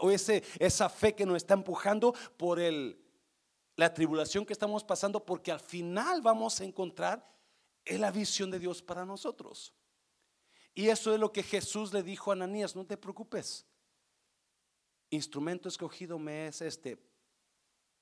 o 0.00 0.10
ese, 0.10 0.42
esa 0.58 0.88
fe 0.88 1.14
que 1.14 1.26
nos 1.26 1.36
está 1.36 1.54
empujando 1.54 2.14
por 2.36 2.58
el 2.58 3.01
la 3.76 3.92
tribulación 3.92 4.44
que 4.44 4.52
estamos 4.52 4.84
pasando, 4.84 5.24
porque 5.24 5.52
al 5.52 5.60
final 5.60 6.20
vamos 6.22 6.60
a 6.60 6.64
encontrar 6.64 7.26
la 7.86 8.10
visión 8.10 8.50
de 8.50 8.58
Dios 8.58 8.82
para 8.82 9.04
nosotros. 9.04 9.72
Y 10.74 10.88
eso 10.88 11.12
es 11.12 11.20
lo 11.20 11.32
que 11.32 11.42
Jesús 11.42 11.92
le 11.92 12.02
dijo 12.02 12.30
a 12.30 12.34
Ananías, 12.34 12.74
no 12.76 12.86
te 12.86 12.96
preocupes. 12.96 13.66
Instrumento 15.10 15.68
escogido 15.68 16.18
me 16.18 16.46
es 16.46 16.62
este, 16.62 16.98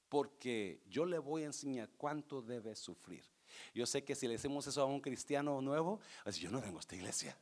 porque 0.09 0.80
yo 0.88 1.04
le 1.04 1.18
voy 1.18 1.42
a 1.42 1.46
enseñar 1.46 1.88
cuánto 1.96 2.42
debe 2.42 2.76
sufrir. 2.76 3.24
Yo 3.74 3.87
sé 3.87 4.04
que 4.04 4.14
si 4.14 4.26
le 4.26 4.35
decimos 4.35 4.66
eso 4.66 4.83
a 4.83 4.85
un 4.85 5.00
cristiano 5.00 5.61
nuevo, 5.61 6.00
pues 6.22 6.37
yo 6.37 6.50
no 6.50 6.61
vengo 6.61 6.76
a 6.76 6.80
esta 6.80 6.94
iglesia. 6.94 7.37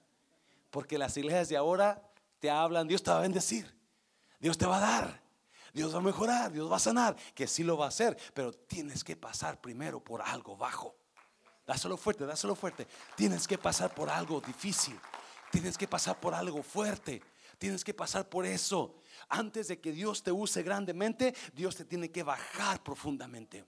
Porque 0.70 0.96
las 0.96 1.16
iglesias 1.16 1.50
de 1.50 1.56
ahora 1.56 2.10
te 2.38 2.50
hablan, 2.50 2.88
Dios 2.88 3.02
te 3.02 3.10
va 3.10 3.18
a 3.18 3.22
bendecir, 3.22 3.74
Dios 4.38 4.56
te 4.56 4.66
va 4.66 4.78
a 4.78 4.80
dar. 4.80 5.27
Dios 5.78 5.94
va 5.94 5.98
a 5.98 6.02
mejorar, 6.02 6.50
Dios 6.50 6.68
va 6.68 6.74
a 6.74 6.80
sanar, 6.80 7.14
que 7.36 7.46
sí 7.46 7.62
lo 7.62 7.76
va 7.78 7.84
a 7.84 7.88
hacer, 7.88 8.18
pero 8.34 8.52
tienes 8.52 9.04
que 9.04 9.14
pasar 9.14 9.60
primero 9.60 10.02
por 10.02 10.20
algo 10.20 10.56
bajo. 10.56 10.96
Dáselo 11.64 11.96
fuerte, 11.96 12.26
dáselo 12.26 12.56
fuerte. 12.56 12.88
Tienes 13.14 13.46
que 13.46 13.58
pasar 13.58 13.94
por 13.94 14.10
algo 14.10 14.40
difícil. 14.40 14.98
Tienes 15.52 15.78
que 15.78 15.86
pasar 15.86 16.18
por 16.18 16.34
algo 16.34 16.64
fuerte. 16.64 17.22
tienes 17.58 17.84
que 17.84 17.94
pasar 17.94 18.28
por 18.28 18.44
eso. 18.44 18.96
Antes 19.28 19.68
de 19.68 19.80
que 19.80 19.92
Dios 19.92 20.24
te 20.24 20.32
use 20.32 20.64
grandemente, 20.64 21.32
Dios 21.52 21.76
te 21.76 21.84
tiene 21.84 22.10
que 22.10 22.24
bajar 22.24 22.82
profundamente. 22.82 23.64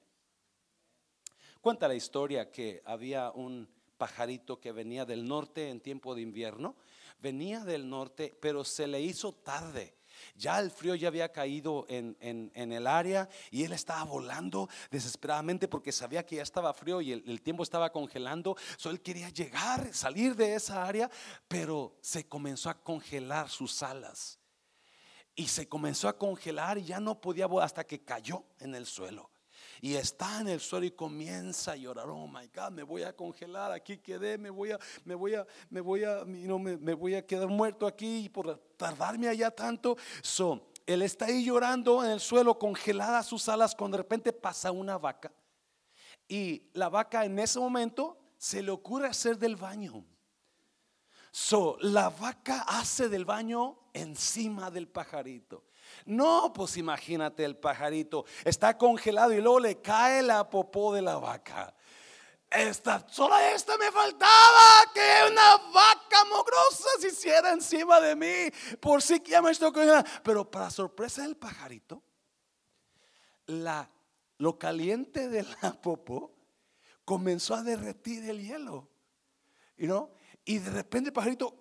Cuenta 1.60 1.86
la 1.86 1.94
historia 1.94 2.50
que 2.50 2.82
había 2.86 3.30
un 3.30 3.68
pajarito 3.96 4.58
que 4.58 4.72
venía 4.72 5.04
del 5.04 5.28
norte 5.28 5.68
en 5.68 5.80
tiempo 5.80 6.16
de 6.16 6.22
invierno. 6.22 6.74
Venía 7.20 7.60
del 7.60 7.88
norte, 7.88 8.36
pero 8.40 8.64
se 8.64 8.88
le 8.88 9.00
hizo 9.00 9.32
tarde. 9.32 9.99
Ya 10.34 10.58
el 10.58 10.70
frío 10.70 10.94
ya 10.94 11.08
había 11.08 11.30
caído 11.30 11.86
en, 11.88 12.16
el 12.54 12.86
área 12.86 13.28
y 13.50 13.64
él 13.64 13.72
estaba 13.72 14.04
volando 14.04 14.68
desesperadamente 14.90 15.68
porque 15.68 15.92
sabía 15.92 16.24
que 16.24 16.36
ya 16.36 16.42
estaba 16.42 16.72
frío 16.74 17.00
y 17.00 17.12
el, 17.12 17.42
tiempo 17.42 17.62
estaba 17.62 17.90
congelando. 17.90 18.56
So 18.76 18.90
él 18.90 19.00
quería 19.00 19.28
llegar, 19.30 19.92
salir 19.94 20.34
de 20.36 20.54
esa 20.54 20.86
área, 20.86 21.10
pero 21.48 21.96
se 22.00 22.26
comenzó 22.28 22.70
a 22.70 22.82
congelar 22.82 23.48
sus 23.48 23.82
alas. 23.82 24.38
Y 25.34 25.46
se 25.48 25.68
comenzó 25.68 26.08
a 26.08 26.18
congelar 26.18 26.78
y 26.78 26.84
ya 26.84 27.00
no 27.00 27.20
podía 27.20 27.46
volar 27.46 27.66
hasta 27.66 27.84
que 27.84 28.04
cayó 28.04 28.44
en 28.58 28.74
el 28.74 28.86
suelo 28.86 29.29
y 29.80 29.94
está 29.94 30.40
en 30.40 30.48
el 30.48 30.60
suelo 30.60 30.86
y 30.86 30.90
comienza 30.90 31.72
a 31.72 31.76
llorar. 31.76 32.08
Oh 32.08 32.26
my 32.26 32.48
God, 32.54 32.70
me 32.72 32.82
voy 32.82 33.02
a 33.02 33.14
congelar, 33.14 33.72
aquí 33.72 33.98
quedé, 33.98 34.36
me 34.36 34.50
voy 34.50 34.72
a, 34.72 34.78
me 35.04 35.14
voy 35.14 35.34
a, 35.34 35.46
me 35.70 35.80
voy 35.80 36.04
a, 36.04 36.24
no, 36.26 36.58
me, 36.58 36.94
voy 36.94 37.14
a 37.14 37.26
quedar 37.26 37.48
muerto 37.48 37.86
aquí 37.86 38.28
por 38.28 38.58
tardarme 38.76 39.28
allá 39.28 39.50
tanto. 39.50 39.96
So, 40.22 40.70
él 40.86 41.02
está 41.02 41.26
ahí 41.26 41.44
llorando 41.44 42.04
en 42.04 42.10
el 42.10 42.20
suelo, 42.20 42.58
congelada 42.58 43.22
sus 43.22 43.48
alas, 43.48 43.74
cuando 43.74 43.96
de 43.96 44.02
repente 44.02 44.32
pasa 44.32 44.70
una 44.70 44.98
vaca. 44.98 45.32
Y 46.28 46.70
la 46.74 46.88
vaca 46.88 47.24
en 47.24 47.38
ese 47.38 47.58
momento 47.58 48.18
se 48.36 48.62
le 48.62 48.70
ocurre 48.70 49.08
hacer 49.08 49.38
del 49.38 49.56
baño. 49.56 50.04
So, 51.30 51.78
la 51.80 52.10
vaca 52.10 52.62
hace 52.62 53.08
del 53.08 53.24
baño 53.24 53.78
encima 53.92 54.70
del 54.70 54.88
pajarito. 54.88 55.64
No, 56.06 56.52
pues 56.52 56.76
imagínate 56.76 57.44
el 57.44 57.56
pajarito, 57.56 58.24
está 58.44 58.76
congelado 58.76 59.32
y 59.32 59.40
luego 59.40 59.60
le 59.60 59.80
cae 59.80 60.22
la 60.22 60.48
popó 60.48 60.94
de 60.94 61.02
la 61.02 61.16
vaca. 61.16 61.74
Esta, 62.50 63.06
solo 63.08 63.36
esta 63.38 63.76
me 63.78 63.92
faltaba 63.92 64.92
que 64.92 65.30
una 65.30 65.56
vaca 65.72 66.24
mogrosa 66.28 66.88
se 66.98 67.08
hiciera 67.08 67.52
encima 67.52 68.00
de 68.00 68.16
mí. 68.16 68.76
Por 68.80 69.02
si 69.02 69.20
que 69.20 69.30
ya 69.30 69.40
me 69.40 69.52
estoy 69.52 69.72
congelando. 69.72 70.10
Pero 70.24 70.50
para 70.50 70.68
sorpresa 70.68 71.22
del 71.22 71.36
pajarito, 71.36 72.02
la, 73.46 73.88
lo 74.38 74.58
caliente 74.58 75.28
de 75.28 75.46
la 75.62 75.80
popó 75.80 76.32
comenzó 77.04 77.54
a 77.54 77.62
derretir 77.62 78.28
el 78.28 78.42
hielo. 78.42 78.88
Y 80.44 80.58
de 80.58 80.70
repente 80.70 81.10
el 81.10 81.12
pajarito 81.12 81.54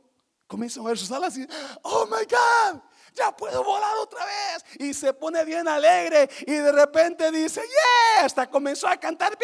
comienza 0.47 0.79
a 0.79 0.83
mover 0.83 0.97
sus 0.97 1.11
alas 1.11 1.37
y, 1.37 1.47
oh 1.83 2.07
my 2.07 2.25
God, 2.25 2.81
ya 3.13 3.35
puedo 3.35 3.63
volar 3.63 3.97
otra 3.97 4.25
vez. 4.25 4.65
Y 4.79 4.93
se 4.93 5.13
pone 5.13 5.43
bien 5.45 5.67
alegre 5.67 6.29
y 6.41 6.53
de 6.53 6.71
repente 6.71 7.31
dice, 7.31 7.61
yeah, 7.61 8.25
hasta 8.25 8.49
comenzó 8.49 8.87
a 8.87 8.97
cantar, 8.97 9.37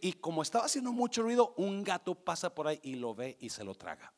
y 0.00 0.12
como 0.14 0.42
estaba 0.42 0.64
haciendo 0.64 0.92
mucho 0.92 1.22
ruido, 1.22 1.54
un 1.56 1.82
gato 1.82 2.14
pasa 2.14 2.54
por 2.54 2.68
ahí 2.68 2.80
y 2.82 2.94
lo 2.94 3.14
ve 3.14 3.36
y 3.40 3.50
se 3.50 3.64
lo 3.64 3.74
traga. 3.74 4.12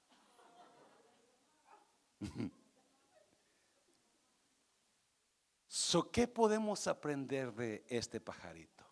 So, 5.67 6.11
¿Qué 6.11 6.29
podemos 6.29 6.87
aprender 6.87 7.53
de 7.55 7.85
este 7.89 8.21
pajarito? 8.21 8.85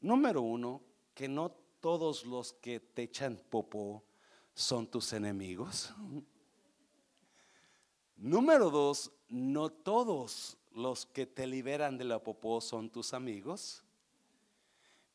Número 0.00 0.42
uno, 0.42 0.82
que 1.14 1.28
no 1.28 1.50
todos 1.80 2.24
los 2.24 2.52
que 2.54 2.80
te 2.80 3.04
echan 3.04 3.36
popó 3.50 4.04
son 4.54 4.86
tus 4.86 5.12
enemigos. 5.12 5.92
Número 8.22 8.70
dos, 8.70 9.10
no 9.30 9.68
todos 9.68 10.56
los 10.76 11.06
que 11.06 11.26
te 11.26 11.44
liberan 11.44 11.98
de 11.98 12.04
la 12.04 12.22
popó 12.22 12.60
son 12.60 12.88
tus 12.88 13.14
amigos. 13.14 13.82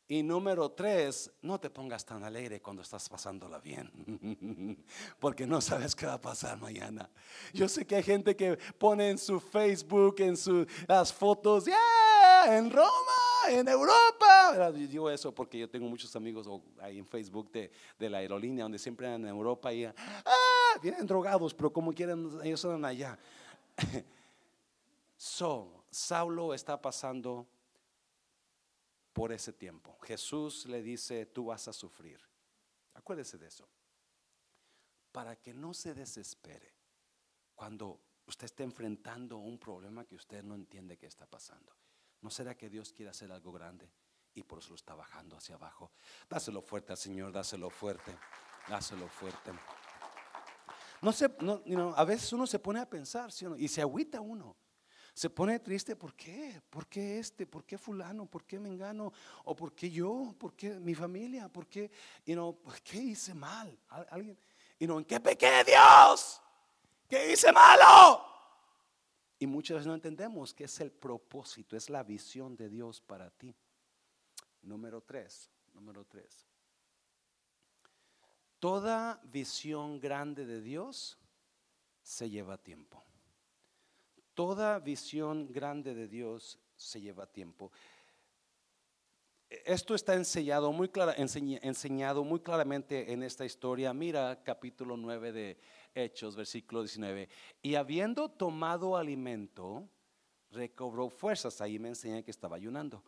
Y 0.06 0.22
número 0.22 0.70
tres, 0.72 1.30
no 1.40 1.58
te 1.58 1.70
pongas 1.70 2.04
tan 2.04 2.22
alegre 2.22 2.60
cuando 2.60 2.82
estás 2.82 3.08
pasándola 3.08 3.60
bien, 3.60 4.84
porque 5.20 5.46
no 5.46 5.62
sabes 5.62 5.96
qué 5.96 6.04
va 6.04 6.14
a 6.14 6.20
pasar 6.20 6.58
mañana. 6.58 7.08
Yo 7.54 7.66
sé 7.66 7.86
que 7.86 7.96
hay 7.96 8.02
gente 8.02 8.36
que 8.36 8.58
pone 8.76 9.08
en 9.08 9.16
su 9.16 9.40
Facebook, 9.40 10.16
en 10.18 10.36
sus 10.36 10.66
las 10.86 11.10
fotos, 11.10 11.64
yeah, 11.64 12.58
en 12.58 12.70
Roma, 12.70 13.48
en 13.48 13.68
Europa. 13.68 14.52
Yo 14.54 14.72
digo 14.72 15.10
eso 15.10 15.34
porque 15.34 15.58
yo 15.58 15.70
tengo 15.70 15.88
muchos 15.88 16.14
amigos 16.14 16.46
ahí 16.78 16.98
en 16.98 17.06
Facebook 17.06 17.50
de, 17.52 17.70
de 17.98 18.10
la 18.10 18.18
aerolínea 18.18 18.64
donde 18.64 18.78
siempre 18.78 19.14
en 19.14 19.26
Europa 19.26 19.72
y 19.72 19.86
vienen 20.82 21.06
drogados, 21.06 21.54
pero 21.54 21.72
como 21.72 21.92
quieren, 21.92 22.38
ellos 22.42 22.64
andan 22.64 22.84
allá. 22.84 23.18
So, 25.20 25.84
Saulo 25.90 26.54
está 26.54 26.80
pasando 26.80 27.44
por 29.12 29.32
ese 29.32 29.52
tiempo. 29.52 29.98
Jesús 30.02 30.66
le 30.66 30.80
dice, 30.80 31.26
tú 31.26 31.46
vas 31.46 31.66
a 31.66 31.72
sufrir. 31.72 32.20
Acuérdese 32.94 33.36
de 33.36 33.48
eso. 33.48 33.68
Para 35.10 35.34
que 35.34 35.52
no 35.52 35.74
se 35.74 35.92
desespere 35.92 36.72
cuando 37.56 38.00
usted 38.26 38.44
esté 38.44 38.62
enfrentando 38.62 39.38
un 39.38 39.58
problema 39.58 40.04
que 40.04 40.14
usted 40.14 40.44
no 40.44 40.54
entiende 40.54 40.96
que 40.96 41.06
está 41.06 41.26
pasando. 41.26 41.74
¿No 42.20 42.30
será 42.30 42.56
que 42.56 42.70
Dios 42.70 42.92
quiere 42.92 43.10
hacer 43.10 43.32
algo 43.32 43.50
grande 43.50 43.90
y 44.34 44.44
por 44.44 44.60
eso 44.60 44.68
lo 44.68 44.76
está 44.76 44.94
bajando 44.94 45.36
hacia 45.36 45.56
abajo? 45.56 45.90
Dáselo 46.30 46.62
fuerte 46.62 46.92
al 46.92 46.98
Señor, 46.98 47.32
dáselo 47.32 47.70
fuerte, 47.70 48.16
dáselo 48.68 49.08
fuerte. 49.08 49.50
No 51.00 51.12
sé, 51.12 51.30
no, 51.40 51.94
a 51.96 52.04
veces 52.04 52.32
uno 52.32 52.46
se 52.46 52.58
pone 52.58 52.80
a 52.80 52.88
pensar 52.88 53.30
y 53.56 53.68
se 53.68 53.80
agüita 53.80 54.20
uno. 54.20 54.56
Se 55.14 55.28
pone 55.28 55.58
triste, 55.58 55.96
¿por 55.96 56.14
qué? 56.14 56.62
¿Por 56.70 56.86
qué 56.86 57.18
este? 57.18 57.44
¿Por 57.44 57.64
qué 57.64 57.76
fulano? 57.76 58.26
¿Por 58.26 58.44
qué 58.44 58.58
me 58.58 58.68
engano? 58.68 59.12
¿O 59.44 59.56
por 59.56 59.74
qué 59.74 59.90
yo? 59.90 60.32
¿Por 60.38 60.54
qué 60.54 60.74
mi 60.78 60.94
familia? 60.94 61.48
¿Por 61.48 61.66
qué? 61.66 61.90
Y 62.24 62.36
no, 62.36 62.58
¿qué 62.84 62.98
hice 62.98 63.34
mal? 63.34 63.76
¿Alguien? 63.88 64.38
Y 64.78 64.86
no, 64.86 64.98
¿en 64.98 65.04
qué 65.04 65.18
pequé 65.18 65.64
Dios? 65.64 66.40
¿Qué 67.08 67.32
hice 67.32 67.50
malo? 67.50 68.24
Y 69.40 69.46
muchas 69.46 69.76
veces 69.76 69.86
no 69.86 69.94
entendemos 69.94 70.52
que 70.52 70.64
es 70.64 70.80
el 70.80 70.92
propósito, 70.92 71.76
es 71.76 71.90
la 71.90 72.02
visión 72.02 72.56
de 72.56 72.68
Dios 72.68 73.00
para 73.00 73.30
ti. 73.30 73.54
Número 74.62 75.00
tres, 75.00 75.50
número 75.72 76.04
tres. 76.04 76.47
Toda 78.58 79.20
visión 79.24 80.00
grande 80.00 80.44
de 80.44 80.60
Dios 80.60 81.16
se 82.02 82.28
lleva 82.28 82.58
tiempo. 82.58 83.04
Toda 84.34 84.80
visión 84.80 85.52
grande 85.52 85.94
de 85.94 86.08
Dios 86.08 86.58
se 86.74 87.00
lleva 87.00 87.26
tiempo. 87.26 87.70
Esto 89.48 89.94
está 89.94 90.14
enseñado 90.14 90.72
muy, 90.72 90.90
enseñado 91.62 92.24
muy 92.24 92.40
claramente 92.40 93.12
en 93.12 93.22
esta 93.22 93.44
historia. 93.44 93.94
Mira 93.94 94.42
capítulo 94.42 94.96
9 94.96 95.32
de 95.32 95.58
Hechos, 95.94 96.34
versículo 96.34 96.82
19. 96.82 97.28
Y 97.62 97.76
habiendo 97.76 98.28
tomado 98.28 98.96
alimento, 98.96 99.88
recobró 100.50 101.08
fuerzas. 101.08 101.60
Ahí 101.60 101.78
me 101.78 101.88
enseña 101.88 102.22
que 102.22 102.30
estaba 102.30 102.56
ayunando. 102.56 103.02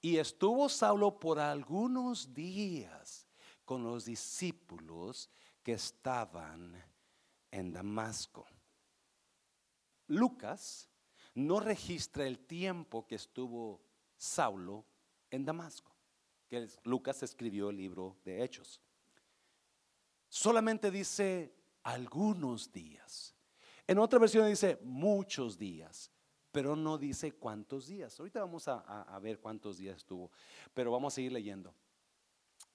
Y 0.00 0.16
estuvo 0.16 0.68
Saulo 0.68 1.18
por 1.18 1.40
algunos 1.40 2.32
días 2.32 3.21
con 3.64 3.82
los 3.82 4.04
discípulos 4.04 5.30
que 5.62 5.74
estaban 5.74 6.82
en 7.50 7.72
Damasco. 7.72 8.46
Lucas 10.08 10.88
no 11.34 11.60
registra 11.60 12.26
el 12.26 12.40
tiempo 12.40 13.06
que 13.06 13.14
estuvo 13.14 13.80
Saulo 14.16 14.84
en 15.30 15.44
Damasco, 15.44 15.94
que 16.48 16.68
Lucas 16.84 17.22
escribió 17.22 17.70
el 17.70 17.76
libro 17.76 18.18
de 18.24 18.42
Hechos. 18.42 18.80
Solamente 20.28 20.90
dice 20.90 21.54
algunos 21.82 22.72
días. 22.72 23.34
En 23.86 23.98
otra 23.98 24.18
versión 24.18 24.48
dice 24.48 24.78
muchos 24.82 25.58
días, 25.58 26.10
pero 26.50 26.76
no 26.76 26.98
dice 26.98 27.32
cuántos 27.32 27.86
días. 27.86 28.18
Ahorita 28.18 28.40
vamos 28.40 28.68
a, 28.68 28.78
a 28.78 29.18
ver 29.18 29.40
cuántos 29.40 29.78
días 29.78 29.96
estuvo, 29.96 30.30
pero 30.74 30.92
vamos 30.92 31.14
a 31.14 31.16
seguir 31.16 31.32
leyendo. 31.32 31.74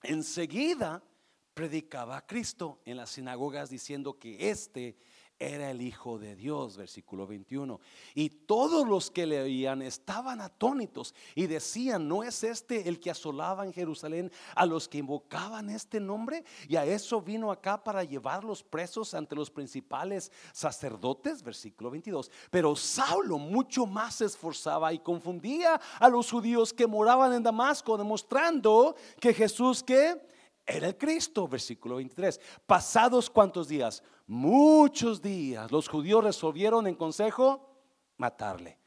Enseguida 0.02 1.02
predicaba 1.54 2.16
a 2.18 2.26
Cristo 2.26 2.80
en 2.84 2.96
las 2.96 3.10
sinagogas 3.10 3.70
diciendo 3.70 4.18
que 4.18 4.50
este 4.50 4.96
era 5.38 5.70
el 5.70 5.80
Hijo 5.80 6.18
de 6.18 6.34
Dios, 6.34 6.76
versículo 6.76 7.26
21. 7.26 7.80
Y 8.14 8.30
todos 8.30 8.86
los 8.86 9.10
que 9.10 9.26
le 9.26 9.40
oían 9.40 9.82
estaban 9.82 10.40
atónitos 10.40 11.14
y 11.34 11.46
decían, 11.46 12.08
¿no 12.08 12.22
es 12.22 12.42
este 12.42 12.88
el 12.88 12.98
que 12.98 13.10
asolaba 13.10 13.64
en 13.64 13.72
Jerusalén 13.72 14.32
a 14.54 14.66
los 14.66 14.88
que 14.88 14.98
invocaban 14.98 15.70
este 15.70 16.00
nombre? 16.00 16.44
Y 16.68 16.76
a 16.76 16.84
eso 16.84 17.20
vino 17.20 17.52
acá 17.52 17.82
para 17.82 18.02
llevarlos 18.02 18.62
presos 18.62 19.14
ante 19.14 19.36
los 19.36 19.50
principales 19.50 20.32
sacerdotes, 20.52 21.42
versículo 21.42 21.90
22. 21.90 22.30
Pero 22.50 22.74
Saulo 22.74 23.38
mucho 23.38 23.86
más 23.86 24.16
se 24.16 24.24
esforzaba 24.24 24.92
y 24.92 24.98
confundía 24.98 25.80
a 26.00 26.08
los 26.08 26.30
judíos 26.30 26.72
que 26.72 26.86
moraban 26.86 27.32
en 27.32 27.42
Damasco, 27.42 27.96
demostrando 27.96 28.96
que 29.20 29.32
Jesús 29.32 29.82
que 29.82 30.20
era 30.66 30.88
el 30.88 30.98
Cristo, 30.98 31.48
versículo 31.48 31.96
23. 31.96 32.38
Pasados 32.66 33.30
cuántos 33.30 33.68
días? 33.68 34.02
Muchos 34.28 35.20
días 35.20 35.72
los 35.72 35.88
judíos 35.88 36.22
resolvieron 36.22 36.86
en 36.86 36.94
consejo 36.94 37.68
matarle. 38.16 38.78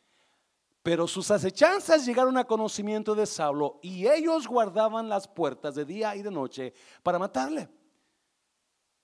Pero 0.83 1.07
sus 1.07 1.29
acechanzas 1.29 2.05
llegaron 2.05 2.37
a 2.37 2.45
conocimiento 2.45 3.13
de 3.13 3.25
Saulo 3.25 3.79
y 3.83 4.07
ellos 4.07 4.47
guardaban 4.47 5.09
las 5.09 5.27
puertas 5.27 5.75
de 5.75 5.85
día 5.85 6.15
y 6.15 6.21
de 6.21 6.31
noche 6.31 6.73
para 7.03 7.19
matarle. 7.19 7.69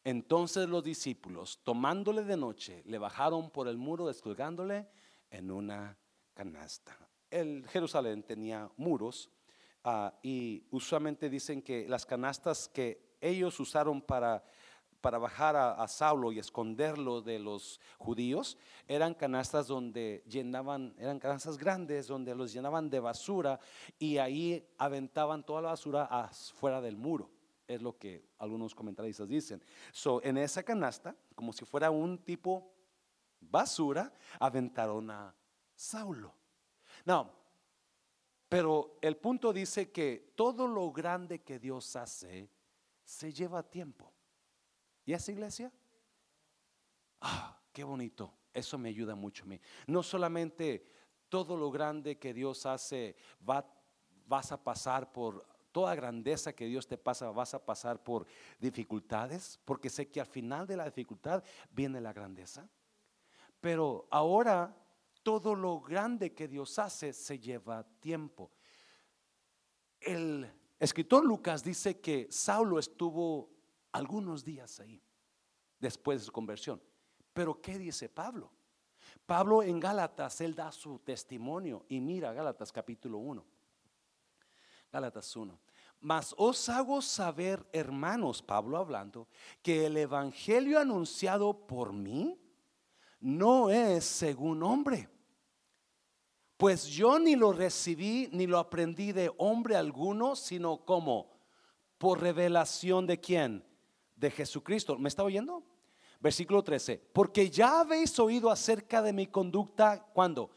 Entonces 0.04 0.70
los 0.70 0.84
discípulos, 0.84 1.60
tomándole 1.64 2.24
de 2.24 2.38
noche, 2.38 2.82
le 2.86 2.98
bajaron 2.98 3.52
por 3.52 3.68
el 3.68 3.78
muro 3.78 4.08
descolgándole 4.08 4.88
en 5.30 5.52
una 5.52 5.98
canasta. 6.34 6.98
El 7.30 7.68
Jerusalén 7.68 8.24
tenía 8.24 8.72
muros 8.78 9.30
ah, 9.84 10.18
y 10.24 10.64
usualmente 10.72 11.30
dicen 11.30 11.62
que 11.62 11.88
las 11.90 12.06
canastas 12.06 12.70
que 12.70 13.18
ellos 13.20 13.60
usaron 13.60 14.02
para 14.02 14.44
para 15.02 15.18
bajar 15.18 15.56
a, 15.56 15.88
Saulo 15.88 16.32
y 16.32 16.40
esconderlo 16.40 17.22
de 17.22 17.40
los 17.40 17.80
judíos, 17.98 18.58
eran 18.88 19.14
canastas 19.14 19.68
donde 19.68 20.24
llenaban, 20.28 20.96
eran 20.98 21.20
canastas 21.20 21.58
grandes 21.58 22.08
donde 22.08 22.36
los 22.36 22.52
llenaban 22.52 22.90
de 22.90 23.00
basura 23.00 23.60
y 24.00 24.18
ahí 24.18 24.68
aventaban 24.78 25.44
toda 25.44 25.62
la 25.62 25.70
basura 25.70 26.30
fuera 26.56 26.82
del 26.82 26.98
muro. 26.98 27.30
Es 27.68 27.82
lo 27.82 27.98
que 27.98 28.30
algunos 28.40 28.74
comentaristas 28.74 29.28
dicen. 29.28 29.64
So, 29.92 30.22
en 30.24 30.38
esa 30.38 30.64
canasta, 30.64 31.16
como 31.36 31.52
si 31.52 31.66
fuera 31.66 31.92
un 31.92 32.18
tipo 32.18 32.74
basura, 33.40 34.12
aventaron 34.40 35.12
a 35.12 35.36
Saulo. 35.76 36.34
No, 37.06 37.32
pero 38.50 38.98
el 39.02 39.18
punto 39.18 39.52
dice 39.52 39.92
que 39.92 40.34
todo 40.36 40.68
lo 40.68 40.92
grande 40.92 41.44
que 41.44 41.60
Dios 41.60 41.96
hace 41.96 42.50
se 43.04 43.34
lleva 43.34 43.64
tiempo. 43.64 44.14
¿Y 45.08 45.14
esa 45.14 45.32
iglesia? 45.32 45.72
Ah, 47.22 47.58
qué 47.72 47.86
bonito. 47.86 48.34
Eso 48.54 48.78
me 48.78 48.90
ayuda 48.90 49.16
mucho 49.16 49.46
a 49.46 49.48
mí. 49.48 49.60
No 49.88 50.04
solamente 50.04 50.86
todo 51.30 51.56
lo 51.56 51.72
grande 51.72 52.20
que 52.20 52.34
Dios 52.34 52.66
hace, 52.66 53.16
va, 53.50 53.66
vas 54.26 54.52
a 54.52 54.62
pasar 54.62 55.14
por 55.14 55.48
toda 55.72 55.96
grandeza 55.96 56.52
que 56.52 56.66
Dios 56.66 56.88
te 56.88 56.98
pasa, 56.98 57.32
vas 57.32 57.54
a 57.54 57.66
pasar 57.66 58.04
por 58.04 58.28
dificultades, 58.60 59.62
porque 59.64 59.90
sé 59.90 60.10
que 60.10 60.20
al 60.20 60.28
final 60.28 60.68
de 60.68 60.76
la 60.76 60.84
dificultad 60.84 61.42
viene 61.72 62.02
la 62.02 62.12
grandeza. 62.12 62.68
Pero 63.62 64.10
ahora 64.12 64.76
todo 65.24 65.56
lo 65.56 65.80
grande 65.80 66.34
que 66.34 66.50
Dios 66.50 66.78
hace 66.80 67.14
se 67.14 67.40
lleva 67.40 67.88
tiempo. 68.02 68.52
El 70.02 70.52
escritor 70.78 71.26
Lucas 71.26 71.64
dice 71.64 72.02
que 72.02 72.28
Saulo 72.30 72.78
estuvo 72.78 73.57
algunos 73.92 74.44
días 74.44 74.80
ahí, 74.80 75.02
después 75.80 76.20
de 76.20 76.26
su 76.26 76.32
conversión. 76.32 76.82
Pero 77.34 77.62
¿qué 77.62 77.78
dice 77.78 78.10
Pablo? 78.10 78.52
Pablo 79.26 79.64
en 79.64 79.80
Gálatas, 79.80 80.42
él 80.42 80.56
da 80.56 80.72
su 80.72 81.00
testimonio 81.00 81.86
y 81.90 82.00
mira 82.00 82.34
Gálatas 82.34 82.72
capítulo 82.72 83.18
1. 83.20 83.46
Gálatas 84.92 85.36
1. 85.36 85.60
Mas 86.00 86.34
os 86.38 86.70
hago 86.70 87.02
saber, 87.02 87.66
hermanos, 87.72 88.42
Pablo 88.42 88.78
hablando, 88.78 89.28
que 89.62 89.88
el 89.88 89.98
evangelio 89.98 90.80
anunciado 90.80 91.66
por 91.68 91.92
mí 91.92 92.40
no 93.20 93.70
es 93.70 94.06
según 94.06 94.62
hombre. 94.64 95.10
Pues 96.56 96.88
yo 96.88 97.20
ni 97.20 97.36
lo 97.36 97.52
recibí 97.52 98.30
ni 98.32 98.48
lo 98.48 98.58
aprendí 98.58 99.12
de 99.12 99.32
hombre 99.38 99.76
alguno, 99.76 100.36
sino 100.36 100.86
como 100.86 101.38
por 101.98 102.22
revelación 102.22 103.06
de 103.06 103.20
quién? 103.20 103.67
De 104.18 104.32
Jesucristo. 104.32 104.98
¿Me 104.98 105.10
está 105.10 105.24
oyendo? 105.24 105.64
Versículo 106.20 106.64
13. 106.64 107.02
Porque 107.14 107.50
ya 107.50 107.82
habéis 107.82 108.18
oído 108.20 108.50
acerca 108.50 109.02
de 109.02 109.14
mi 109.14 109.28
conducta 109.28 110.04
cuando 110.14 110.50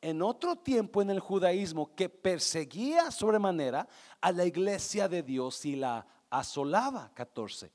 en 0.00 0.22
otro 0.22 0.56
tiempo 0.56 1.02
en 1.02 1.10
el 1.10 1.20
judaísmo 1.20 1.94
que 1.94 2.08
perseguía 2.08 3.10
sobremanera 3.10 3.88
a 4.20 4.32
la 4.32 4.44
iglesia 4.44 5.08
de 5.08 5.22
Dios 5.22 5.64
y 5.64 5.76
la 5.76 6.06
asolaba. 6.30 7.10
14. 7.14 7.72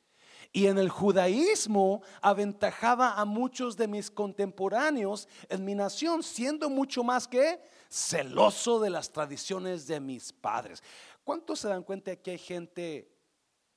Y 0.52 0.68
en 0.68 0.78
el 0.78 0.90
judaísmo 0.90 2.02
aventajaba 2.22 3.14
a 3.14 3.26
muchos 3.26 3.76
de 3.76 3.88
mis 3.88 4.12
contemporáneos 4.12 5.28
en 5.50 5.66
mi 5.66 5.74
nación, 5.74 6.22
siendo 6.22 6.70
mucho 6.70 7.04
más 7.04 7.28
que 7.28 7.60
celoso 7.90 8.80
de 8.80 8.90
las 8.90 9.12
tradiciones 9.12 9.88
de 9.88 10.00
mis 10.00 10.32
padres. 10.32 10.84
¿Cuántos 11.24 11.60
se 11.60 11.70
dan 11.70 11.84
cuenta 11.84 12.16
que 12.16 12.32
hay 12.32 12.38
gente 12.38 13.10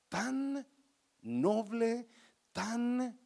tan 0.09 0.67
noble, 1.27 2.09
tan 2.53 3.19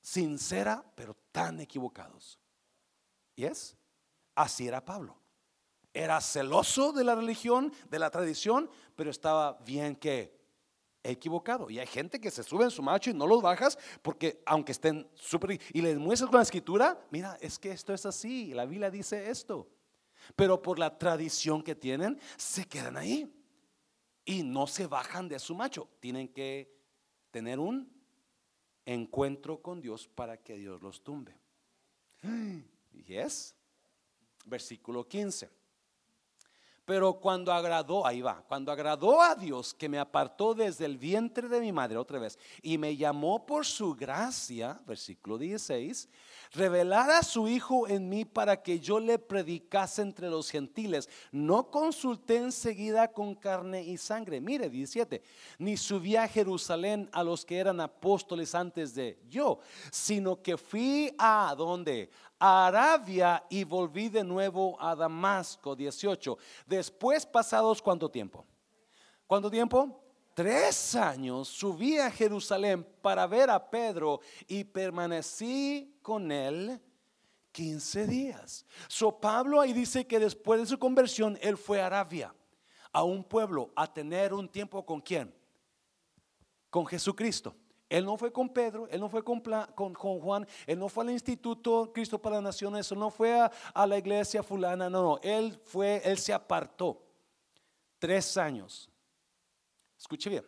sincera, 0.00 0.84
pero 0.94 1.16
tan 1.32 1.60
equivocados. 1.60 2.38
¿Y 3.34 3.44
es? 3.44 3.76
Así 4.34 4.68
era 4.68 4.84
Pablo. 4.84 5.16
Era 5.92 6.20
celoso 6.20 6.92
de 6.92 7.04
la 7.04 7.14
religión, 7.14 7.72
de 7.88 7.98
la 7.98 8.10
tradición, 8.10 8.70
pero 8.94 9.10
estaba 9.10 9.54
bien 9.64 9.96
que 9.96 10.36
equivocado. 11.02 11.70
Y 11.70 11.78
hay 11.78 11.86
gente 11.86 12.20
que 12.20 12.30
se 12.30 12.42
sube 12.42 12.64
en 12.64 12.70
su 12.70 12.82
macho 12.82 13.10
y 13.10 13.14
no 13.14 13.26
los 13.26 13.40
bajas 13.40 13.78
porque 14.02 14.42
aunque 14.44 14.72
estén 14.72 15.08
súper... 15.14 15.60
Y 15.72 15.80
les 15.80 15.98
muestras 15.98 16.30
con 16.30 16.38
la 16.38 16.42
escritura, 16.42 16.98
mira, 17.10 17.38
es 17.40 17.58
que 17.58 17.70
esto 17.70 17.94
es 17.94 18.04
así, 18.04 18.52
la 18.52 18.66
Biblia 18.66 18.90
dice 18.90 19.30
esto. 19.30 19.68
Pero 20.34 20.60
por 20.60 20.78
la 20.78 20.98
tradición 20.98 21.62
que 21.62 21.74
tienen, 21.74 22.20
se 22.36 22.66
quedan 22.66 22.96
ahí. 22.96 23.32
Y 24.24 24.42
no 24.42 24.66
se 24.66 24.86
bajan 24.86 25.28
de 25.28 25.38
su 25.38 25.54
macho. 25.54 25.88
Tienen 26.00 26.28
que 26.28 26.75
tener 27.36 27.58
un 27.58 27.92
encuentro 28.86 29.60
con 29.60 29.82
Dios 29.82 30.08
para 30.08 30.38
que 30.38 30.56
Dios 30.56 30.80
los 30.80 31.04
tumbe. 31.04 31.36
Yes. 33.06 33.54
Versículo 34.46 35.06
15. 35.06 35.50
Pero 36.86 37.14
cuando 37.14 37.52
agradó, 37.52 38.06
ahí 38.06 38.22
va, 38.22 38.44
cuando 38.46 38.70
agradó 38.70 39.20
a 39.20 39.34
Dios 39.34 39.74
que 39.74 39.88
me 39.88 39.98
apartó 39.98 40.54
desde 40.54 40.84
el 40.84 40.96
vientre 40.96 41.48
de 41.48 41.60
mi 41.60 41.72
madre, 41.72 41.96
otra 41.96 42.20
vez, 42.20 42.38
y 42.62 42.78
me 42.78 42.96
llamó 42.96 43.44
por 43.44 43.66
su 43.66 43.96
gracia, 43.96 44.80
versículo 44.86 45.36
16, 45.36 46.08
revelar 46.52 47.10
a 47.10 47.24
su 47.24 47.48
Hijo 47.48 47.88
en 47.88 48.08
mí 48.08 48.24
para 48.24 48.62
que 48.62 48.78
yo 48.78 49.00
le 49.00 49.18
predicase 49.18 50.00
entre 50.00 50.30
los 50.30 50.48
gentiles. 50.48 51.08
No 51.32 51.72
consulté 51.72 52.36
enseguida 52.36 53.12
con 53.12 53.34
carne 53.34 53.82
y 53.82 53.96
sangre. 53.96 54.40
Mire, 54.40 54.70
17, 54.70 55.20
ni 55.58 55.76
subí 55.76 56.14
a 56.14 56.28
Jerusalén 56.28 57.10
a 57.12 57.24
los 57.24 57.44
que 57.44 57.58
eran 57.58 57.80
apóstoles 57.80 58.54
antes 58.54 58.94
de 58.94 59.18
yo, 59.28 59.58
sino 59.90 60.40
que 60.40 60.56
fui 60.56 61.12
a 61.18 61.52
donde? 61.58 62.10
A 62.38 62.66
Arabia 62.66 63.44
y 63.48 63.64
volví 63.64 64.08
de 64.08 64.22
nuevo 64.22 64.80
a 64.80 64.94
Damasco, 64.94 65.74
18. 65.74 66.36
Después 66.66 67.24
pasados 67.24 67.80
cuánto 67.80 68.10
tiempo? 68.10 68.44
¿Cuánto 69.26 69.50
tiempo? 69.50 70.02
Tres 70.34 70.94
años 70.94 71.48
subí 71.48 71.98
a 71.98 72.10
Jerusalén 72.10 72.86
para 73.00 73.26
ver 73.26 73.48
a 73.48 73.70
Pedro 73.70 74.20
y 74.46 74.64
permanecí 74.64 75.98
con 76.02 76.30
él 76.30 76.78
15 77.52 78.06
días. 78.06 78.66
So 78.86 79.18
Pablo 79.18 79.58
ahí 79.58 79.72
dice 79.72 80.06
que 80.06 80.18
después 80.18 80.60
de 80.60 80.66
su 80.66 80.78
conversión 80.78 81.38
él 81.40 81.56
fue 81.56 81.80
a 81.80 81.86
Arabia, 81.86 82.34
a 82.92 83.02
un 83.02 83.24
pueblo, 83.24 83.72
a 83.74 83.90
tener 83.90 84.34
un 84.34 84.46
tiempo 84.46 84.84
con 84.84 85.00
quién? 85.00 85.34
Con 86.68 86.84
Jesucristo. 86.84 87.56
Él 87.88 88.04
no 88.04 88.16
fue 88.16 88.32
con 88.32 88.48
Pedro, 88.48 88.88
él 88.88 89.00
no 89.00 89.08
fue 89.08 89.22
con, 89.22 89.40
Juan, 89.94 90.46
él 90.66 90.78
no 90.78 90.88
fue 90.88 91.04
al 91.04 91.10
Instituto 91.10 91.92
Cristo 91.92 92.20
para 92.20 92.36
las 92.36 92.44
Naciones, 92.44 92.90
él 92.90 92.98
no 92.98 93.10
fue 93.10 93.38
a, 93.40 93.86
la 93.86 93.96
iglesia 93.96 94.42
fulana, 94.42 94.90
no, 94.90 95.02
no, 95.02 95.20
él 95.22 95.60
fue, 95.64 96.02
él 96.04 96.18
se 96.18 96.32
apartó. 96.32 97.02
Tres 97.98 98.36
años. 98.36 98.90
Escuche 99.96 100.28
bien, 100.28 100.44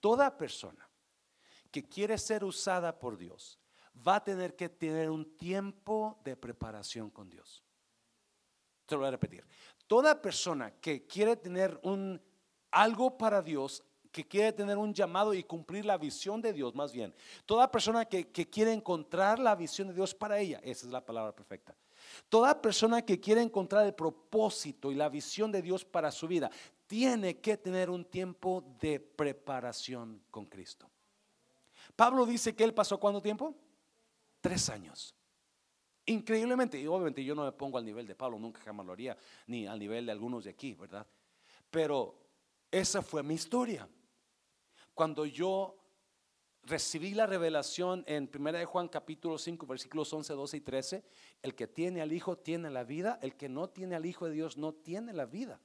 toda 0.00 0.36
persona 0.36 0.88
que 1.70 1.88
quiere 1.88 2.16
ser 2.18 2.44
usada 2.44 2.98
por 2.98 3.16
Dios 3.16 3.58
va 4.06 4.16
a 4.16 4.24
tener 4.24 4.54
que 4.54 4.68
tener 4.68 5.10
un 5.10 5.36
tiempo 5.36 6.20
de 6.22 6.36
preparación 6.36 7.10
con 7.10 7.28
Dios. 7.28 7.64
Te 8.86 8.94
lo 8.94 9.00
voy 9.00 9.08
a 9.08 9.12
repetir. 9.12 9.44
Toda 9.86 10.20
persona 10.20 10.70
que 10.80 11.06
quiere 11.06 11.36
tener 11.36 11.78
un 11.82 12.22
algo 12.70 13.16
para 13.16 13.42
Dios 13.42 13.82
que 14.18 14.26
quiere 14.26 14.52
tener 14.52 14.76
un 14.76 14.92
llamado 14.92 15.32
y 15.32 15.44
cumplir 15.44 15.84
la 15.84 15.96
visión 15.96 16.42
de 16.42 16.52
Dios, 16.52 16.74
más 16.74 16.92
bien. 16.92 17.14
Toda 17.46 17.70
persona 17.70 18.04
que, 18.04 18.26
quiere 18.26 18.72
encontrar 18.72 19.38
la 19.38 19.54
visión 19.54 19.86
de 19.86 19.94
Dios 19.94 20.12
para 20.12 20.40
ella, 20.40 20.58
esa 20.64 20.86
es 20.86 20.92
la 20.92 21.06
palabra 21.06 21.32
perfecta. 21.32 21.76
Toda 22.28 22.60
persona 22.60 23.02
que 23.02 23.20
quiere 23.20 23.42
encontrar 23.42 23.86
el 23.86 23.94
propósito 23.94 24.90
y 24.90 24.96
la 24.96 25.08
visión 25.08 25.52
de 25.52 25.62
Dios 25.62 25.84
para 25.84 26.10
su 26.10 26.26
vida, 26.26 26.50
tiene 26.88 27.38
que 27.38 27.56
tener 27.58 27.90
un 27.90 28.06
tiempo 28.06 28.64
de 28.80 28.98
preparación 28.98 30.20
con 30.32 30.46
Cristo. 30.46 30.90
Pablo 31.94 32.26
dice 32.26 32.56
que 32.56 32.64
él 32.64 32.74
pasó 32.74 32.98
cuánto 32.98 33.22
tiempo? 33.22 33.54
Tres 34.40 34.68
años. 34.68 35.14
Increíblemente, 36.06 36.80
y 36.80 36.88
obviamente 36.88 37.22
yo 37.22 37.36
no 37.36 37.44
me 37.44 37.52
pongo 37.52 37.78
al 37.78 37.84
nivel 37.84 38.04
de 38.04 38.16
Pablo, 38.16 38.36
nunca 38.36 38.60
jamás 38.62 38.84
lo 38.84 38.94
haría, 38.94 39.16
ni 39.46 39.68
al 39.68 39.78
nivel 39.78 40.06
de 40.06 40.10
algunos 40.10 40.42
de 40.42 40.50
aquí, 40.50 40.74
¿verdad? 40.74 41.06
Pero 41.70 42.18
esa 42.68 43.00
fue 43.00 43.22
mi 43.22 43.34
historia 43.34 43.88
cuando 44.98 45.26
yo 45.26 45.76
recibí 46.64 47.14
la 47.14 47.24
revelación 47.24 48.02
en 48.08 48.28
1 48.34 48.50
de 48.50 48.64
Juan 48.64 48.88
capítulo 48.88 49.38
5 49.38 49.64
versículos 49.64 50.12
11, 50.12 50.32
12 50.32 50.56
y 50.56 50.60
13. 50.60 51.04
El 51.40 51.54
que 51.54 51.68
tiene 51.68 52.02
al 52.02 52.12
Hijo 52.12 52.36
tiene 52.36 52.68
la 52.68 52.82
vida, 52.82 53.16
el 53.22 53.36
que 53.36 53.48
no 53.48 53.68
tiene 53.68 53.94
al 53.94 54.04
Hijo 54.06 54.26
de 54.26 54.32
Dios 54.32 54.56
no 54.56 54.74
tiene 54.74 55.12
la 55.12 55.24
vida. 55.24 55.60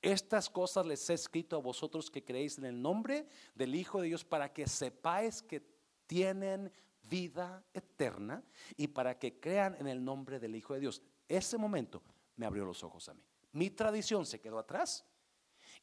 Estas 0.00 0.48
cosas 0.48 0.86
les 0.86 1.10
he 1.10 1.14
escrito 1.14 1.56
a 1.56 1.60
vosotros 1.60 2.08
que 2.08 2.22
creéis 2.22 2.58
en 2.58 2.66
el 2.66 2.80
nombre 2.80 3.26
del 3.56 3.74
Hijo 3.74 4.00
de 4.00 4.06
Dios 4.06 4.24
para 4.24 4.52
que 4.52 4.68
sepáis 4.68 5.42
que 5.42 5.66
tienen 6.06 6.70
vida 7.10 7.64
eterna 7.74 8.44
y 8.76 8.86
para 8.86 9.18
que 9.18 9.40
crean 9.40 9.74
en 9.80 9.88
el 9.88 10.04
nombre 10.04 10.38
del 10.38 10.54
Hijo 10.54 10.74
de 10.74 10.78
Dios. 10.78 11.02
Ese 11.28 11.58
momento 11.58 12.04
me 12.36 12.46
abrió 12.46 12.64
los 12.64 12.84
ojos 12.84 13.08
a 13.08 13.14
mí. 13.14 13.24
Mi 13.50 13.70
tradición 13.70 14.24
se 14.24 14.40
quedó 14.40 14.60
atrás 14.60 15.04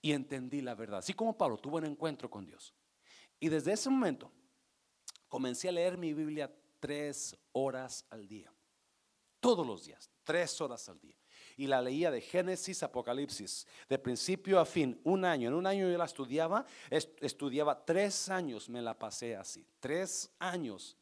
y 0.04 0.12
entendí 0.12 0.62
la 0.62 0.76
verdad. 0.76 1.00
Así 1.00 1.14
como 1.14 1.36
Pablo 1.36 1.58
tuvo 1.58 1.78
un 1.78 1.86
encuentro 1.86 2.30
con 2.30 2.46
Dios. 2.46 2.76
Y 3.40 3.50
desde 3.50 3.72
ese 3.72 3.90
momento 3.90 4.32
comencé 5.30 5.70
a 5.70 5.72
leer 5.72 5.98
mi 5.98 6.14
Biblia 6.14 6.54
tres 6.80 7.36
horas 7.54 8.06
al 8.10 8.28
día. 8.28 8.54
Todos 9.40 9.66
los 9.66 9.86
días, 9.86 10.12
tres 10.24 10.60
horas 10.60 10.88
al 10.90 11.00
día. 11.00 11.16
Y 11.56 11.68
la 11.68 11.82
leía 11.82 12.12
de 12.12 12.20
Génesis, 12.20 12.84
Apocalipsis, 12.84 13.66
de 13.88 13.98
principio 13.98 14.60
a 14.60 14.66
fin, 14.66 15.00
un 15.06 15.24
año. 15.24 15.48
En 15.48 15.54
un 15.54 15.66
año 15.66 15.90
yo 15.90 15.98
la 15.98 16.06
estudiaba, 16.06 16.66
estudiaba 16.90 17.86
tres 17.86 18.28
años, 18.28 18.68
me 18.70 18.82
la 18.82 19.00
pasé 19.00 19.38
así, 19.38 19.66
tres 19.80 20.30
años. 20.38 20.98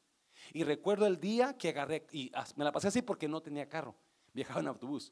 Y 0.53 0.63
recuerdo 0.63 1.07
el 1.07 1.19
día 1.19 1.57
que 1.57 1.69
agarré, 1.69 2.05
y 2.11 2.31
me 2.55 2.65
la 2.65 2.71
pasé 2.71 2.89
así 2.89 3.01
porque 3.01 3.27
no 3.27 3.41
tenía 3.41 3.67
carro, 3.67 3.95
viajaba 4.31 4.59
en 4.59 4.67
autobús. 4.67 5.11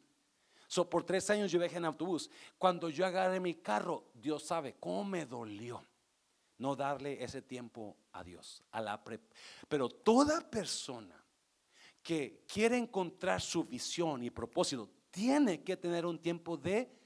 So, 0.70 0.88
por 0.88 1.04
tres 1.04 1.28
años 1.32 1.52
yo 1.52 1.58
viajé 1.58 1.78
en 1.78 1.86
autobús. 1.86 2.30
Cuando 2.60 2.90
yo 2.90 3.04
agarré 3.04 3.40
mi 3.40 3.56
carro, 3.56 4.12
Dios 4.14 4.44
sabe 4.44 4.76
cómo 4.80 5.04
me 5.04 5.26
dolió 5.26 5.84
no 6.60 6.76
darle 6.76 7.24
ese 7.24 7.42
tiempo 7.42 7.98
a 8.12 8.24
Dios. 8.24 8.62
A 8.72 8.80
la 8.80 9.04
Pero 9.68 9.90
toda 9.90 10.48
persona 10.48 11.16
que 12.04 12.44
quiere 12.48 12.78
encontrar 12.78 13.42
su 13.42 13.64
visión 13.64 14.24
y 14.24 14.30
propósito 14.30 14.88
tiene 15.10 15.64
que 15.64 15.76
tener 15.76 16.06
un 16.06 16.20
tiempo 16.20 16.56
de 16.56 16.99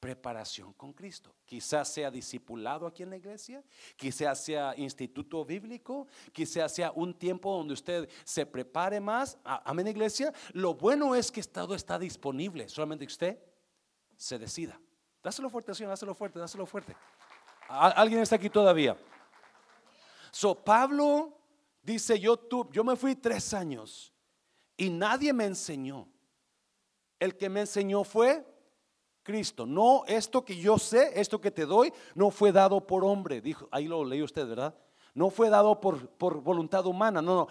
preparación 0.00 0.72
con 0.72 0.92
Cristo. 0.94 1.34
Quizás 1.44 1.92
sea 1.92 2.10
discipulado 2.10 2.86
aquí 2.86 3.02
en 3.02 3.10
la 3.10 3.18
iglesia, 3.18 3.62
quizás 3.96 4.42
sea 4.42 4.74
instituto 4.76 5.44
bíblico, 5.44 6.08
quizás 6.32 6.74
sea 6.74 6.90
un 6.92 7.16
tiempo 7.16 7.54
donde 7.54 7.74
usted 7.74 8.08
se 8.24 8.46
prepare 8.46 8.98
más. 8.98 9.38
Amén, 9.44 9.86
iglesia. 9.86 10.32
Lo 10.52 10.74
bueno 10.74 11.14
es 11.14 11.30
que 11.30 11.42
todo 11.42 11.74
está 11.74 11.98
disponible, 11.98 12.68
solamente 12.68 13.04
usted 13.04 13.38
se 14.16 14.38
decida. 14.38 14.80
Dáselo 15.22 15.50
fuerte, 15.50 15.74
Señor, 15.74 15.90
dáselo 15.90 16.14
fuerte, 16.14 16.38
dáselo 16.38 16.64
fuerte. 16.64 16.96
¿Alguien 17.68 18.22
está 18.22 18.36
aquí 18.36 18.48
todavía? 18.48 18.96
So, 20.30 20.54
Pablo 20.54 21.38
dice, 21.82 22.18
yo, 22.18 22.48
yo 22.72 22.82
me 22.82 22.96
fui 22.96 23.14
tres 23.14 23.52
años 23.52 24.14
y 24.76 24.88
nadie 24.88 25.32
me 25.32 25.44
enseñó. 25.44 26.08
El 27.18 27.36
que 27.36 27.50
me 27.50 27.60
enseñó 27.60 28.02
fue 28.02 28.49
Cristo. 29.22 29.66
No, 29.66 30.04
esto 30.06 30.44
que 30.44 30.56
yo 30.56 30.78
sé, 30.78 31.12
esto 31.20 31.40
que 31.40 31.50
te 31.50 31.66
doy, 31.66 31.92
no 32.14 32.30
fue 32.30 32.52
dado 32.52 32.86
por 32.86 33.04
hombre. 33.04 33.40
Dijo, 33.40 33.68
ahí 33.70 33.86
lo 33.86 34.04
leí 34.04 34.22
usted, 34.22 34.46
¿verdad? 34.46 34.74
No 35.14 35.30
fue 35.30 35.50
dado 35.50 35.80
por, 35.80 36.08
por 36.10 36.40
voluntad 36.40 36.86
humana, 36.86 37.20
no, 37.20 37.34
no. 37.34 37.48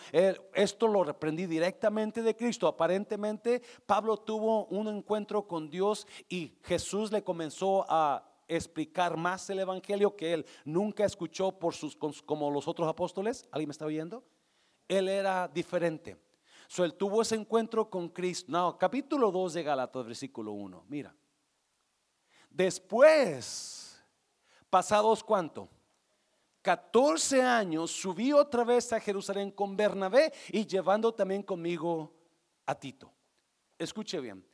esto 0.54 0.88
lo 0.88 1.04
reprendí 1.04 1.46
directamente 1.46 2.22
de 2.22 2.36
Cristo. 2.36 2.68
Aparentemente, 2.68 3.62
Pablo 3.86 4.18
tuvo 4.18 4.66
un 4.68 4.88
encuentro 4.88 5.46
con 5.46 5.70
Dios 5.70 6.08
y 6.30 6.58
Jesús 6.64 7.12
le 7.12 7.24
comenzó 7.24 7.86
a 7.90 8.26
explicar 8.48 9.18
más 9.18 9.50
el 9.50 9.60
evangelio 9.60 10.16
que 10.16 10.34
él 10.34 10.46
nunca 10.66 11.06
escuchó 11.06 11.52
por 11.52 11.76
sus 11.76 11.96
como 12.26 12.50
los 12.50 12.68
otros 12.68 12.88
apóstoles. 12.88 13.48
¿Alguien 13.52 13.68
me 13.68 13.74
está 13.74 13.86
oyendo? 13.86 14.24
Él 14.88 15.08
era 15.08 15.48
diferente. 15.48 16.18
So, 16.68 16.86
él 16.86 16.94
tuvo 16.94 17.22
ese 17.22 17.36
encuentro 17.36 17.90
con 17.90 18.10
Cristo. 18.10 18.52
No, 18.52 18.78
capítulo 18.78 19.32
2 19.32 19.54
de 19.54 19.64
Galatas, 19.64 20.06
versículo 20.06 20.54
1. 20.54 20.86
Mira. 20.88 21.16
Después, 22.60 24.04
pasados 24.70 25.24
cuánto? 25.24 25.70
14 26.62 27.42
años, 27.42 27.90
subí 27.90 28.34
otra 28.34 28.66
vez 28.66 28.92
a 28.92 29.00
Jerusalén 29.00 29.50
con 29.50 29.78
Bernabé 29.78 30.34
y 30.50 30.68
llevando 30.68 31.14
también 31.14 31.42
conmigo 31.42 32.14
a 32.66 32.76
Tito. 32.78 33.14
Escuche 33.78 34.20
bien. 34.20 34.46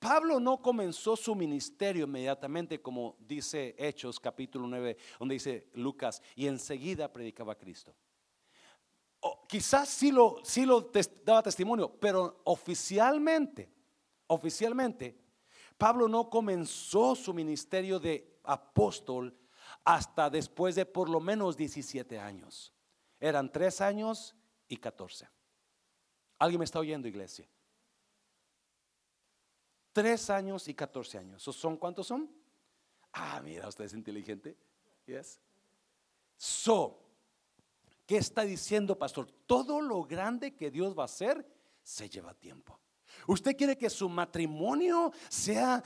Pablo 0.00 0.40
no 0.40 0.60
comenzó 0.60 1.14
su 1.14 1.36
ministerio 1.36 2.06
inmediatamente, 2.06 2.82
como 2.82 3.14
dice 3.20 3.76
Hechos 3.78 4.18
capítulo 4.18 4.66
9, 4.66 4.96
donde 5.20 5.34
dice 5.34 5.68
Lucas, 5.74 6.20
y 6.34 6.48
enseguida 6.48 7.12
predicaba 7.12 7.52
a 7.52 7.58
Cristo. 7.58 7.94
quizás 9.46 9.88
sí 9.88 10.10
lo, 10.10 10.40
sí 10.42 10.66
lo 10.66 10.90
daba 11.24 11.44
testimonio, 11.44 11.94
pero 12.00 12.40
oficialmente, 12.42 13.70
oficialmente, 14.26 15.21
Pablo 15.82 16.06
no 16.06 16.30
comenzó 16.30 17.16
su 17.16 17.34
ministerio 17.34 17.98
de 17.98 18.38
apóstol 18.44 19.36
hasta 19.82 20.30
después 20.30 20.76
de 20.76 20.86
por 20.86 21.08
lo 21.08 21.18
menos 21.18 21.56
17 21.56 22.20
años. 22.20 22.72
Eran 23.18 23.50
3 23.50 23.80
años 23.80 24.36
y 24.68 24.76
14. 24.76 25.28
¿Alguien 26.38 26.60
me 26.60 26.66
está 26.66 26.78
oyendo, 26.78 27.08
iglesia? 27.08 27.48
Tres 29.92 30.30
años 30.30 30.68
y 30.68 30.74
14 30.74 31.18
años. 31.18 31.42
¿Son 31.42 31.76
cuántos 31.76 32.06
son? 32.06 32.30
Ah, 33.12 33.40
mira, 33.42 33.66
usted 33.66 33.86
es 33.86 33.94
inteligente. 33.94 34.56
Yes. 35.04 35.40
So, 36.36 37.02
¿qué 38.06 38.18
está 38.18 38.42
diciendo, 38.42 38.96
pastor? 38.96 39.28
Todo 39.48 39.80
lo 39.80 40.04
grande 40.04 40.54
que 40.54 40.70
Dios 40.70 40.96
va 40.96 41.02
a 41.02 41.06
hacer 41.06 41.44
se 41.82 42.08
lleva 42.08 42.34
tiempo. 42.34 42.78
¿Usted 43.26 43.56
quiere 43.56 43.76
que 43.76 43.90
su 43.90 44.08
matrimonio 44.08 45.12
sea, 45.28 45.82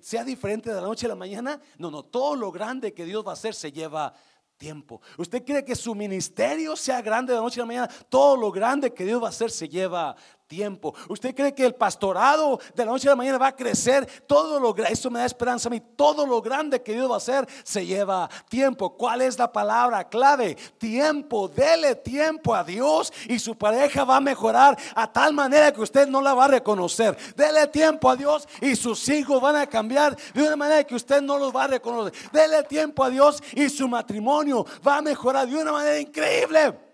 sea 0.00 0.24
diferente 0.24 0.70
de 0.70 0.80
la 0.80 0.86
noche 0.86 1.06
a 1.06 1.10
la 1.10 1.14
mañana? 1.14 1.60
No, 1.78 1.90
no, 1.90 2.04
todo 2.04 2.36
lo 2.36 2.50
grande 2.50 2.92
que 2.92 3.04
Dios 3.04 3.24
va 3.26 3.30
a 3.30 3.34
hacer 3.34 3.54
se 3.54 3.72
lleva 3.72 4.12
tiempo. 4.56 5.00
¿Usted 5.18 5.44
quiere 5.44 5.64
que 5.64 5.76
su 5.76 5.94
ministerio 5.94 6.76
sea 6.76 7.02
grande 7.02 7.32
de 7.32 7.38
la 7.38 7.44
noche 7.44 7.60
a 7.60 7.62
la 7.62 7.66
mañana? 7.66 7.88
Todo 8.08 8.36
lo 8.36 8.50
grande 8.50 8.92
que 8.92 9.04
Dios 9.04 9.22
va 9.22 9.26
a 9.26 9.30
hacer 9.30 9.50
se 9.50 9.68
lleva 9.68 10.16
tiempo. 10.46 10.94
¿Usted 11.08 11.34
cree 11.34 11.54
que 11.54 11.64
el 11.64 11.74
pastorado 11.74 12.60
de 12.74 12.84
la 12.84 12.92
noche 12.92 13.08
a 13.08 13.12
la 13.12 13.16
mañana 13.16 13.38
va 13.38 13.48
a 13.48 13.56
crecer? 13.56 14.06
Todo 14.26 14.60
lo 14.60 14.76
eso 14.76 15.10
me 15.10 15.18
da 15.18 15.26
esperanza 15.26 15.68
a 15.68 15.70
mí. 15.70 15.80
Todo 15.96 16.26
lo 16.26 16.40
grande 16.40 16.82
que 16.82 16.92
Dios 16.92 17.10
va 17.10 17.14
a 17.14 17.18
hacer 17.18 17.46
se 17.64 17.84
lleva 17.84 18.28
tiempo. 18.48 18.96
¿Cuál 18.96 19.22
es 19.22 19.38
la 19.38 19.52
palabra 19.52 20.08
clave? 20.08 20.56
Tiempo. 20.78 21.48
Dele 21.48 21.96
tiempo 21.96 22.54
a 22.54 22.62
Dios 22.62 23.12
y 23.28 23.38
su 23.38 23.56
pareja 23.56 24.04
va 24.04 24.16
a 24.16 24.20
mejorar 24.20 24.76
a 24.94 25.12
tal 25.12 25.32
manera 25.32 25.72
que 25.72 25.80
usted 25.80 26.06
no 26.06 26.20
la 26.20 26.34
va 26.34 26.44
a 26.44 26.48
reconocer. 26.48 27.16
Dele 27.34 27.66
tiempo 27.66 28.08
a 28.08 28.16
Dios 28.16 28.48
y 28.60 28.76
sus 28.76 29.08
hijos 29.08 29.40
van 29.40 29.56
a 29.56 29.66
cambiar 29.66 30.16
de 30.32 30.42
una 30.42 30.56
manera 30.56 30.84
que 30.84 30.94
usted 30.94 31.20
no 31.22 31.38
los 31.38 31.54
va 31.54 31.64
a 31.64 31.68
reconocer. 31.68 32.12
Dele 32.32 32.62
tiempo 32.64 33.02
a 33.02 33.10
Dios 33.10 33.42
y 33.52 33.68
su 33.68 33.88
matrimonio 33.88 34.64
va 34.86 34.98
a 34.98 35.02
mejorar 35.02 35.48
de 35.48 35.56
una 35.56 35.72
manera 35.72 35.98
increíble. 35.98 36.85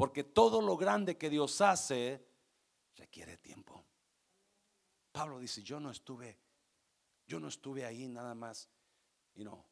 Porque 0.00 0.24
todo 0.24 0.62
lo 0.62 0.78
grande 0.78 1.18
que 1.18 1.28
Dios 1.28 1.60
hace 1.60 2.26
requiere 2.96 3.36
tiempo. 3.36 3.84
Pablo 5.12 5.38
dice, 5.38 5.62
yo 5.62 5.78
no 5.78 5.90
estuve, 5.90 6.38
yo 7.26 7.38
no 7.38 7.48
estuve 7.48 7.84
ahí 7.84 8.08
nada 8.08 8.34
más, 8.34 8.70
you 9.34 9.42
know, 9.42 9.62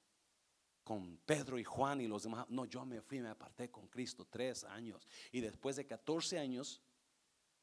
con 0.85 1.17
Pedro 1.25 1.59
y 1.59 1.65
Juan 1.65 2.03
y 2.03 2.07
los 2.07 2.25
demás. 2.25 2.45
No, 2.51 2.67
yo 2.67 2.85
me 2.85 3.01
fui, 3.01 3.21
me 3.21 3.31
aparté 3.31 3.71
con 3.71 3.89
Cristo 3.89 4.27
tres 4.29 4.65
años. 4.65 5.09
Y 5.33 5.41
después 5.41 5.77
de 5.77 5.87
14 5.87 6.39
años, 6.39 6.83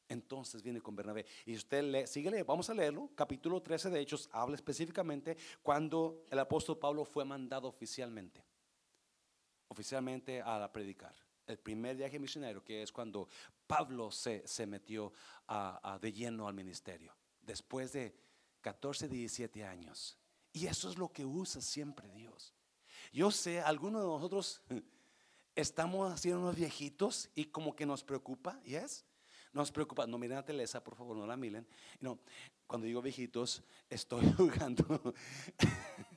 entonces 0.08 0.60
viene 0.60 0.80
con 0.80 0.96
Bernabé. 0.96 1.24
Y 1.44 1.54
usted 1.54 1.84
lee, 1.84 2.08
síguele, 2.08 2.42
vamos 2.42 2.68
a 2.68 2.74
leerlo. 2.74 3.12
Capítulo 3.14 3.62
13 3.62 3.90
de 3.90 4.00
Hechos 4.00 4.28
habla 4.32 4.56
específicamente 4.56 5.36
cuando 5.62 6.26
el 6.32 6.40
apóstol 6.40 6.78
Pablo 6.78 7.04
fue 7.04 7.24
mandado 7.24 7.68
oficialmente, 7.68 8.42
oficialmente 9.68 10.42
a 10.44 10.68
predicar 10.72 11.25
el 11.46 11.58
primer 11.58 11.96
viaje 11.96 12.18
misionero, 12.18 12.62
que 12.64 12.82
es 12.82 12.92
cuando 12.92 13.28
Pablo 13.66 14.10
se, 14.10 14.44
metió 14.66 15.12
de 16.00 16.12
lleno 16.12 16.48
al 16.48 16.54
ministerio, 16.54 17.14
después 17.40 17.92
de 17.92 18.14
14, 18.60 19.08
17 19.08 19.64
años. 19.64 20.18
Y 20.52 20.66
eso 20.66 20.88
es 20.90 20.98
lo 20.98 21.12
que 21.12 21.24
usa 21.24 21.60
siempre 21.60 22.08
Dios. 22.10 22.54
Yo 23.12 23.30
sé, 23.30 23.60
algunos 23.60 24.02
de 24.02 24.08
nosotros 24.08 24.62
estamos 25.54 26.12
haciendo 26.12 26.40
unos 26.40 26.56
viejitos 26.56 27.30
y 27.34 27.46
como 27.46 27.76
que 27.76 27.86
nos 27.86 28.02
preocupa, 28.02 28.60
¿yes? 28.64 29.04
Nos 29.52 29.72
preocupa, 29.72 30.06
no 30.06 30.18
miren 30.18 30.38
a 30.38 30.44
Telesa, 30.44 30.84
por 30.84 30.96
favor, 30.96 31.16
no 31.16 31.26
la 31.26 31.36
miren. 31.36 31.66
No, 32.00 32.18
cuando 32.66 32.86
digo 32.86 33.00
viejitos, 33.00 33.62
estoy 33.88 34.30
jugando 34.36 35.14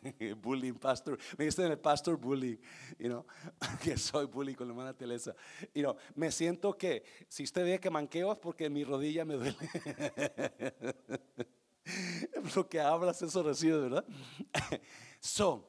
bullying 0.41 0.76
pastor. 0.76 1.18
Me 1.38 1.45
dicen 1.45 1.72
el 1.72 1.80
pastor 1.80 2.18
bullying, 2.18 2.58
you 2.97 3.08
know, 3.08 3.26
que 3.84 3.97
soy 3.97 4.26
bullying 4.26 4.56
con 4.56 4.68
la 4.68 4.74
hermana 4.74 4.93
Telesa. 4.93 5.36
You 5.74 5.84
know, 5.84 5.95
me 6.16 6.32
siento 6.32 6.78
que 6.78 7.04
si 7.28 7.43
usted 7.43 7.64
ve 7.64 7.80
que 7.80 7.89
manqueo 7.89 8.32
es 8.32 8.39
porque 8.39 8.70
mi 8.70 8.84
rodilla 8.84 9.26
me 9.26 9.36
duele. 9.36 9.56
Lo 12.56 12.70
que 12.70 12.80
hablas, 12.80 13.22
eso 13.22 13.41
recibe, 13.41 13.80
¿verdad? 13.80 14.06
So, 15.20 15.68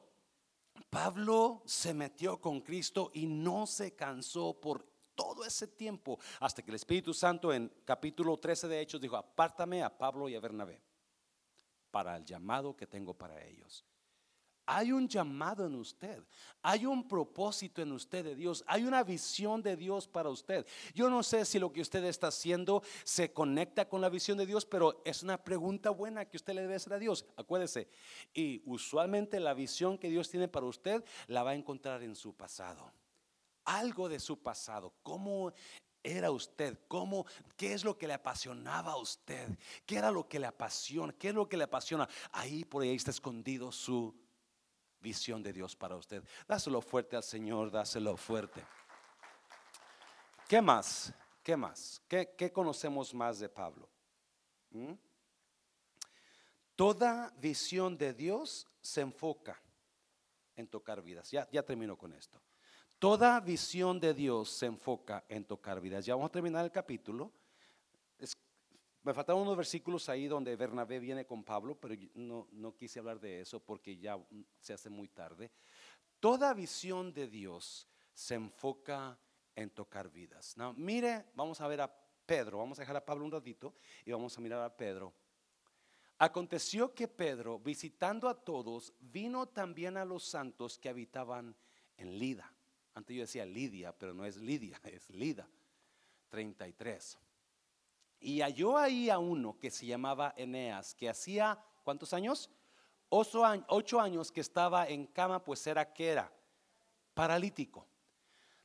Pablo 0.89 1.63
se 1.65 1.93
metió 1.93 2.39
con 2.39 2.61
Cristo 2.61 3.11
y 3.13 3.25
no 3.25 3.65
se 3.65 3.95
cansó 3.95 4.59
por 4.59 4.85
todo 5.15 5.45
ese 5.45 5.67
tiempo 5.67 6.19
hasta 6.39 6.61
que 6.61 6.71
el 6.71 6.75
Espíritu 6.75 7.13
Santo 7.13 7.53
en 7.53 7.71
capítulo 7.85 8.37
13 8.37 8.67
de 8.67 8.81
Hechos 8.81 9.01
dijo, 9.01 9.15
apártame 9.15 9.83
a 9.83 9.97
Pablo 9.97 10.27
y 10.27 10.35
a 10.35 10.39
Bernabé 10.39 10.81
para 11.91 12.17
el 12.17 12.25
llamado 12.25 12.75
que 12.75 12.87
tengo 12.87 13.13
para 13.13 13.43
ellos. 13.45 13.85
Hay 14.73 14.93
un 14.93 15.05
llamado 15.05 15.65
en 15.65 15.75
usted, 15.75 16.23
hay 16.61 16.85
un 16.85 17.05
propósito 17.05 17.81
en 17.81 17.91
usted 17.91 18.23
de 18.23 18.35
Dios, 18.35 18.63
hay 18.65 18.85
una 18.85 19.03
visión 19.03 19.61
de 19.61 19.75
Dios 19.75 20.07
para 20.07 20.29
usted. 20.29 20.65
Yo 20.95 21.09
no 21.09 21.23
sé 21.23 21.43
si 21.43 21.59
lo 21.59 21.73
que 21.73 21.81
usted 21.81 22.01
está 22.05 22.27
haciendo 22.27 22.81
se 23.03 23.33
conecta 23.33 23.89
con 23.89 23.99
la 23.99 24.07
visión 24.07 24.37
de 24.37 24.45
Dios, 24.45 24.65
pero 24.65 25.01
es 25.03 25.23
una 25.23 25.43
pregunta 25.43 25.89
buena 25.89 26.23
que 26.23 26.37
usted 26.37 26.53
le 26.53 26.61
debe 26.61 26.75
hacer 26.75 26.93
a 26.93 26.99
Dios. 26.99 27.25
Acuérdese, 27.35 27.89
y 28.33 28.61
usualmente 28.65 29.41
la 29.41 29.53
visión 29.53 29.97
que 29.97 30.09
Dios 30.09 30.29
tiene 30.29 30.47
para 30.47 30.67
usted 30.67 31.03
la 31.27 31.43
va 31.43 31.51
a 31.51 31.55
encontrar 31.55 32.01
en 32.03 32.15
su 32.15 32.33
pasado. 32.33 32.93
Algo 33.65 34.07
de 34.07 34.21
su 34.21 34.41
pasado, 34.41 34.93
cómo 35.03 35.51
era 36.01 36.31
usted? 36.31 36.79
¿Cómo? 36.87 37.25
¿Qué 37.57 37.73
es 37.73 37.83
lo 37.83 37.97
que 37.97 38.07
le 38.07 38.13
apasionaba 38.13 38.93
a 38.93 38.97
usted? 38.97 39.49
¿Qué 39.85 39.97
era 39.97 40.11
lo 40.11 40.27
que 40.29 40.39
le 40.39 40.47
apasiona? 40.47 41.13
¿Qué 41.13 41.29
es 41.29 41.35
lo 41.35 41.47
que 41.47 41.57
le 41.57 41.65
apasiona? 41.65 42.07
Ahí 42.31 42.63
por 42.63 42.83
ahí 42.83 42.95
está 42.95 43.11
escondido 43.11 43.71
su 43.71 44.15
visión 45.01 45.41
de 45.43 45.51
Dios 45.51 45.75
para 45.75 45.95
usted. 45.95 46.23
Dáselo 46.47 46.81
fuerte 46.81 47.15
al 47.15 47.23
Señor, 47.23 47.71
dáselo 47.71 48.15
fuerte. 48.15 48.63
¿Qué 50.47 50.61
más? 50.61 51.13
¿Qué 51.43 51.57
más? 51.57 52.01
¿Qué, 52.07 52.51
conocemos 52.53 53.13
más 53.13 53.39
de 53.39 53.49
Pablo? 53.49 53.89
¿Mm? 54.69 54.93
Toda 56.75 57.33
visión 57.37 57.97
de 57.97 58.13
Dios 58.13 58.67
se 58.81 59.01
enfoca 59.01 59.61
en 60.55 60.67
tocar 60.67 61.01
vidas. 61.01 61.31
Ya, 61.31 61.47
ya 61.51 61.63
termino 61.63 61.97
con 61.97 62.13
esto. 62.13 62.41
Toda 62.99 63.39
visión 63.39 63.99
de 63.99 64.13
Dios 64.13 64.49
se 64.49 64.67
enfoca 64.67 65.25
en 65.27 65.45
tocar 65.45 65.81
vidas. 65.81 66.05
Ya 66.05 66.15
vamos 66.15 66.29
a 66.29 66.31
terminar 66.31 66.63
el 66.63 66.71
capítulo. 66.71 67.31
Me 69.03 69.13
faltaron 69.13 69.41
unos 69.41 69.57
versículos 69.57 70.07
ahí 70.09 70.27
donde 70.27 70.55
Bernabé 70.55 70.99
viene 70.99 71.25
con 71.25 71.43
Pablo, 71.43 71.79
pero 71.79 71.95
no, 72.13 72.47
no 72.51 72.75
quise 72.75 72.99
hablar 72.99 73.19
de 73.19 73.41
eso 73.41 73.59
porque 73.59 73.97
ya 73.97 74.19
se 74.59 74.73
hace 74.73 74.89
muy 74.89 75.07
tarde. 75.07 75.51
Toda 76.19 76.53
visión 76.53 77.11
de 77.11 77.27
Dios 77.27 77.87
se 78.13 78.35
enfoca 78.35 79.17
en 79.55 79.71
tocar 79.71 80.11
vidas. 80.11 80.55
No, 80.55 80.73
mire, 80.73 81.25
vamos 81.33 81.61
a 81.61 81.67
ver 81.67 81.81
a 81.81 81.91
Pedro, 82.25 82.59
vamos 82.59 82.77
a 82.77 82.83
dejar 82.83 82.95
a 82.95 83.05
Pablo 83.05 83.25
un 83.25 83.31
ratito 83.31 83.73
y 84.05 84.11
vamos 84.11 84.37
a 84.37 84.41
mirar 84.41 84.61
a 84.61 84.75
Pedro. 84.75 85.13
Aconteció 86.19 86.93
que 86.93 87.07
Pedro, 87.07 87.57
visitando 87.57 88.29
a 88.29 88.39
todos, 88.39 88.93
vino 88.99 89.47
también 89.47 89.97
a 89.97 90.05
los 90.05 90.23
santos 90.23 90.77
que 90.77 90.89
habitaban 90.89 91.55
en 91.97 92.19
Lida. 92.19 92.53
Antes 92.93 93.15
yo 93.15 93.23
decía 93.23 93.45
Lidia, 93.45 93.97
pero 93.97 94.13
no 94.13 94.23
es 94.25 94.37
Lidia, 94.37 94.79
es 94.83 95.09
Lida. 95.09 95.49
33. 96.29 97.17
Y 98.23 98.41
halló 98.41 98.77
ahí 98.77 99.09
a 99.09 99.17
uno 99.17 99.57
que 99.59 99.71
se 99.71 99.87
llamaba 99.87 100.35
Eneas, 100.37 100.93
que 100.93 101.09
hacía, 101.09 101.59
¿cuántos 101.83 102.13
años? 102.13 102.51
Ocho, 103.09 103.99
años 103.99 104.31
que 104.31 104.41
estaba 104.41 104.87
en 104.87 105.07
cama, 105.07 105.43
pues 105.43 105.65
era 105.65 105.91
que 105.91 106.09
era 106.09 106.31
paralítico. 107.15 107.87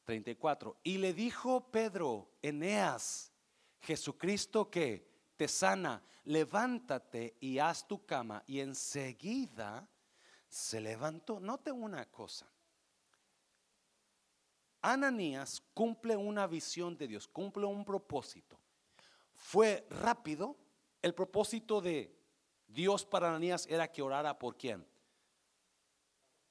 34. 0.04 0.76
Y 0.84 0.98
le 0.98 1.14
dijo 1.14 1.70
Pedro, 1.70 2.28
Eneas, 2.42 3.32
Jesucristo 3.80 4.70
que 4.70 5.08
te 5.36 5.48
sana, 5.48 6.02
levántate 6.24 7.36
y 7.40 7.58
haz 7.58 7.88
tu 7.88 8.04
cama. 8.04 8.44
Y 8.46 8.60
enseguida 8.60 9.88
se 10.48 10.80
levantó. 10.80 11.40
Note 11.40 11.72
una 11.72 12.04
cosa. 12.04 12.46
Ananías 14.82 15.62
cumple 15.72 16.14
una 16.14 16.46
visión 16.46 16.96
de 16.96 17.08
Dios, 17.08 17.26
cumple 17.26 17.64
un 17.64 17.84
propósito 17.84 18.60
fue 19.36 19.86
rápido. 19.90 20.56
El 21.02 21.14
propósito 21.14 21.80
de 21.80 22.14
Dios 22.66 23.04
para 23.04 23.28
Ananías 23.28 23.66
era 23.68 23.90
que 23.90 24.02
orara 24.02 24.38
por 24.38 24.56
quién? 24.56 24.86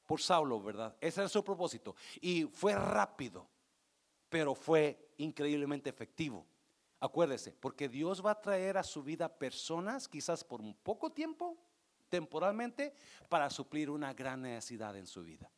Por 0.05 0.21
Saulo, 0.21 0.61
¿verdad? 0.61 0.95
Ese 1.01 1.21
era 1.21 1.29
su 1.29 1.43
propósito. 1.43 1.95
Y 2.21 2.43
fue 2.45 2.75
rápido, 2.75 3.47
pero 4.29 4.55
fue 4.55 5.13
increíblemente 5.17 5.89
efectivo. 5.89 6.45
Acuérdese, 6.99 7.53
porque 7.53 7.89
Dios 7.89 8.25
va 8.25 8.31
a 8.31 8.41
traer 8.41 8.77
a 8.77 8.83
su 8.83 9.03
vida 9.03 9.27
personas, 9.27 10.07
quizás 10.07 10.43
por 10.43 10.61
un 10.61 10.73
poco 10.75 11.11
tiempo, 11.11 11.57
temporalmente, 12.09 12.93
para 13.29 13.49
suplir 13.49 13.89
una 13.89 14.13
gran 14.13 14.41
necesidad 14.41 14.95
en 14.95 15.07
su 15.07 15.23
vida. 15.23 15.51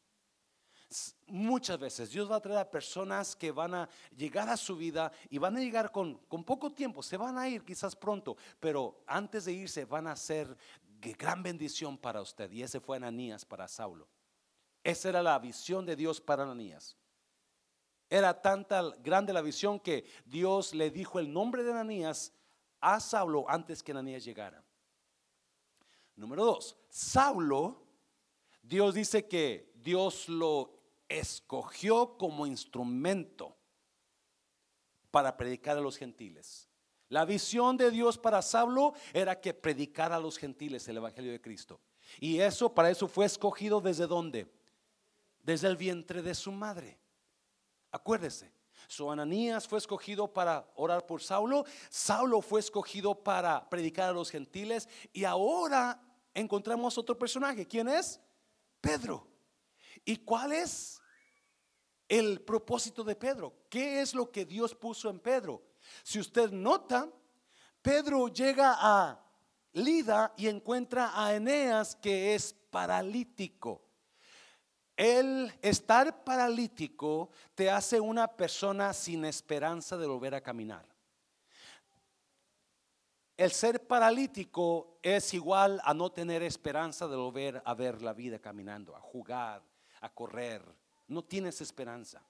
Muchas 1.27 1.77
veces 1.77 2.11
Dios 2.11 2.31
va 2.31 2.37
a 2.37 2.41
traer 2.41 2.59
a 2.59 2.71
personas 2.71 3.35
que 3.35 3.51
van 3.51 3.73
a 3.73 3.89
llegar 4.15 4.47
a 4.47 4.55
su 4.55 4.77
vida 4.77 5.11
y 5.29 5.37
van 5.37 5.57
a 5.57 5.59
llegar 5.59 5.91
con, 5.91 6.17
poco 6.45 6.71
tiempo, 6.71 7.03
se 7.03 7.17
van 7.17 7.37
a 7.37 7.49
ir 7.49 7.65
quizás 7.65 7.95
pronto, 7.95 8.37
pero 8.59 9.03
antes 9.05 9.45
de 9.45 9.53
irse 9.53 9.83
van 9.83 10.07
a 10.07 10.15
ser 10.15 10.55
gran 11.01 11.43
bendición 11.43 11.97
para 11.97 12.21
usted. 12.21 12.49
Y 12.51 12.63
ese 12.63 12.79
fue 12.79 12.97
Ananías 12.97 13.43
para 13.43 13.67
Saulo. 13.67 14.07
Esa 14.83 15.09
era 15.09 15.21
la 15.21 15.37
visión 15.39 15.85
de 15.85 15.97
Dios 15.97 16.21
para 16.21 16.43
Ananías. 16.43 16.95
Era 18.09 18.41
tanta 18.41 18.81
grande 18.99 19.33
la 19.33 19.41
visión 19.41 19.81
que 19.81 20.05
Dios 20.25 20.73
le 20.73 20.89
dijo 20.89 21.19
el 21.19 21.31
nombre 21.31 21.63
de 21.63 21.71
Ananías 21.71 22.31
a 22.79 23.01
Saulo 23.01 23.45
antes 23.49 23.83
que 23.83 23.91
Ananías 23.91 24.23
llegara. 24.23 24.63
Número 26.15 26.45
dos, 26.45 26.77
Saulo, 26.89 27.83
Dios 28.61 28.95
dice 28.95 29.27
que 29.27 29.71
Dios 29.75 30.29
lo 30.29 30.76
escogió 31.09 32.17
como 32.17 32.45
instrumento 32.45 33.55
para 35.11 35.37
predicar 35.37 35.77
a 35.77 35.81
los 35.81 35.97
gentiles. 35.97 36.69
La 37.09 37.25
visión 37.25 37.77
de 37.77 37.89
Dios 37.89 38.17
para 38.17 38.41
Saulo 38.41 38.93
era 39.13 39.39
que 39.39 39.53
predicara 39.53 40.17
a 40.17 40.19
los 40.19 40.37
gentiles 40.37 40.87
el 40.87 40.97
Evangelio 40.97 41.31
de 41.31 41.41
Cristo. 41.41 41.79
Y 42.19 42.39
eso, 42.39 42.73
para 42.73 42.89
eso 42.89 43.07
fue 43.07 43.25
escogido 43.25 43.79
desde 43.79 44.07
dónde? 44.07 44.51
Desde 45.41 45.67
el 45.67 45.77
vientre 45.77 46.21
de 46.21 46.35
su 46.35 46.51
madre. 46.51 46.99
Acuérdese. 47.91 48.51
Su 48.87 49.11
Ananías 49.11 49.67
fue 49.67 49.79
escogido 49.79 50.31
para 50.31 50.69
orar 50.75 51.05
por 51.05 51.21
Saulo. 51.21 51.65
Saulo 51.89 52.41
fue 52.41 52.59
escogido 52.59 53.15
para 53.15 53.69
predicar 53.69 54.09
a 54.09 54.13
los 54.13 54.29
gentiles. 54.29 54.87
Y 55.11 55.23
ahora 55.23 56.01
encontramos 56.33 56.97
otro 56.97 57.17
personaje. 57.17 57.65
¿Quién 57.65 57.87
es? 57.87 58.19
Pedro. 58.79 59.27
¿Y 60.07 60.15
cuál 60.19 60.53
es 60.53 61.01
el 62.07 62.39
propósito 62.39 63.03
de 63.03 63.13
Pedro? 63.13 63.53
¿Qué 63.69 63.99
es 63.99 64.15
lo 64.15 64.31
que 64.31 64.45
Dios 64.45 64.73
puso 64.73 65.09
en 65.09 65.19
Pedro? 65.19 65.61
Si 66.01 66.17
usted 66.17 66.49
nota, 66.49 67.09
Pedro 67.81 68.29
llega 68.29 68.77
a 68.79 69.21
Lida 69.73 70.33
y 70.37 70.47
encuentra 70.47 71.11
a 71.13 71.35
Eneas 71.35 71.93
que 71.97 72.33
es 72.33 72.53
paralítico. 72.53 73.81
El 74.95 75.53
estar 75.61 76.23
paralítico 76.23 77.29
te 77.53 77.69
hace 77.69 77.99
una 77.99 78.29
persona 78.29 78.93
sin 78.93 79.25
esperanza 79.25 79.97
de 79.97 80.07
volver 80.07 80.35
a 80.35 80.41
caminar. 80.41 80.87
El 83.35 83.51
ser 83.51 83.85
paralítico 83.85 84.99
es 85.03 85.33
igual 85.33 85.81
a 85.83 85.93
no 85.93 86.09
tener 86.13 86.43
esperanza 86.43 87.09
de 87.09 87.17
volver 87.17 87.61
a 87.65 87.73
ver 87.73 88.01
la 88.01 88.13
vida 88.13 88.39
caminando, 88.39 88.95
a 88.95 89.01
jugar, 89.01 89.61
a 90.01 90.09
correr. 90.09 90.63
No 91.07 91.23
tienes 91.23 91.61
esperanza. 91.61 92.23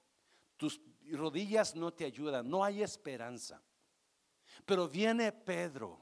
Tus 0.55 0.82
rodillas 1.11 1.76
no 1.76 1.93
te 1.93 2.05
ayudan. 2.05 2.49
No 2.49 2.63
hay 2.63 2.82
esperanza. 2.82 3.61
Pero 4.65 4.88
viene 4.88 5.32
Pedro 5.32 5.99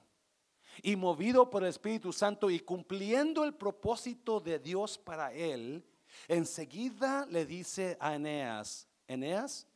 y 0.82 0.96
movido 0.96 1.50
por 1.50 1.64
el 1.64 1.70
Espíritu 1.70 2.12
Santo 2.12 2.50
y 2.50 2.60
cumpliendo 2.60 3.44
el 3.44 3.54
propósito 3.54 4.40
de 4.40 4.60
Dios 4.60 4.98
para 4.98 5.34
él, 5.34 5.86
enseguida 6.28 7.26
le 7.28 7.46
dice 7.46 7.98
a 8.00 8.16
Eneas, 8.16 8.88
Eneas, 9.08 9.68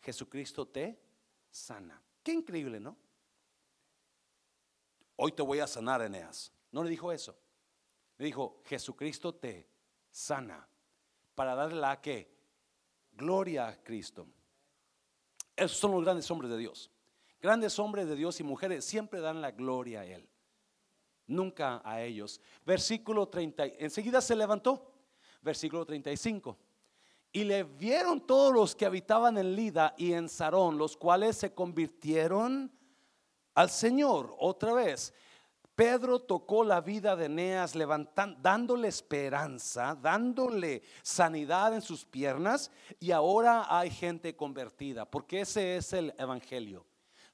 Jesucristo 0.00 0.66
te 0.66 1.00
sana. 1.50 2.02
Qué 2.22 2.32
increíble, 2.32 2.80
¿no? 2.80 2.96
Hoy 5.16 5.32
te 5.32 5.42
voy 5.42 5.58
a 5.58 5.66
sanar, 5.66 6.02
Eneas. 6.02 6.52
No 6.70 6.82
le 6.82 6.90
dijo 6.90 7.10
eso. 7.12 7.36
Le 8.18 8.26
dijo, 8.26 8.62
Jesucristo 8.64 9.34
te 9.34 9.68
sana 10.10 10.68
para 11.38 11.54
darle 11.54 11.76
la 11.76 12.00
que 12.00 12.28
gloria 13.12 13.68
a 13.68 13.76
Cristo. 13.80 14.26
Esos 15.54 15.78
son 15.78 15.92
los 15.92 16.02
grandes 16.02 16.28
hombres 16.32 16.50
de 16.50 16.58
Dios. 16.58 16.90
Grandes 17.40 17.78
hombres 17.78 18.08
de 18.08 18.16
Dios 18.16 18.40
y 18.40 18.42
mujeres 18.42 18.84
siempre 18.84 19.20
dan 19.20 19.40
la 19.40 19.52
gloria 19.52 20.00
a 20.00 20.04
Él. 20.04 20.28
Nunca 21.28 21.80
a 21.84 22.02
ellos. 22.02 22.40
Versículo 22.66 23.28
30. 23.28 23.66
Enseguida 23.78 24.20
se 24.20 24.34
levantó. 24.34 24.92
Versículo 25.40 25.86
35. 25.86 26.58
Y 27.30 27.44
le 27.44 27.62
vieron 27.62 28.26
todos 28.26 28.52
los 28.52 28.74
que 28.74 28.86
habitaban 28.86 29.38
en 29.38 29.54
Lida 29.54 29.94
y 29.96 30.14
en 30.14 30.28
Sarón, 30.28 30.76
los 30.76 30.96
cuales 30.96 31.36
se 31.36 31.54
convirtieron 31.54 32.68
al 33.54 33.70
Señor 33.70 34.34
otra 34.40 34.72
vez. 34.72 35.14
Pedro 35.78 36.18
tocó 36.18 36.64
la 36.64 36.80
vida 36.80 37.14
de 37.14 37.26
Eneas, 37.26 37.74
dándole 38.42 38.88
esperanza, 38.88 39.94
dándole 39.94 40.82
sanidad 41.02 41.72
en 41.72 41.82
sus 41.82 42.04
piernas, 42.04 42.72
y 42.98 43.12
ahora 43.12 43.64
hay 43.68 43.88
gente 43.88 44.34
convertida, 44.34 45.08
porque 45.08 45.42
ese 45.42 45.76
es 45.76 45.92
el 45.92 46.12
evangelio. 46.18 46.84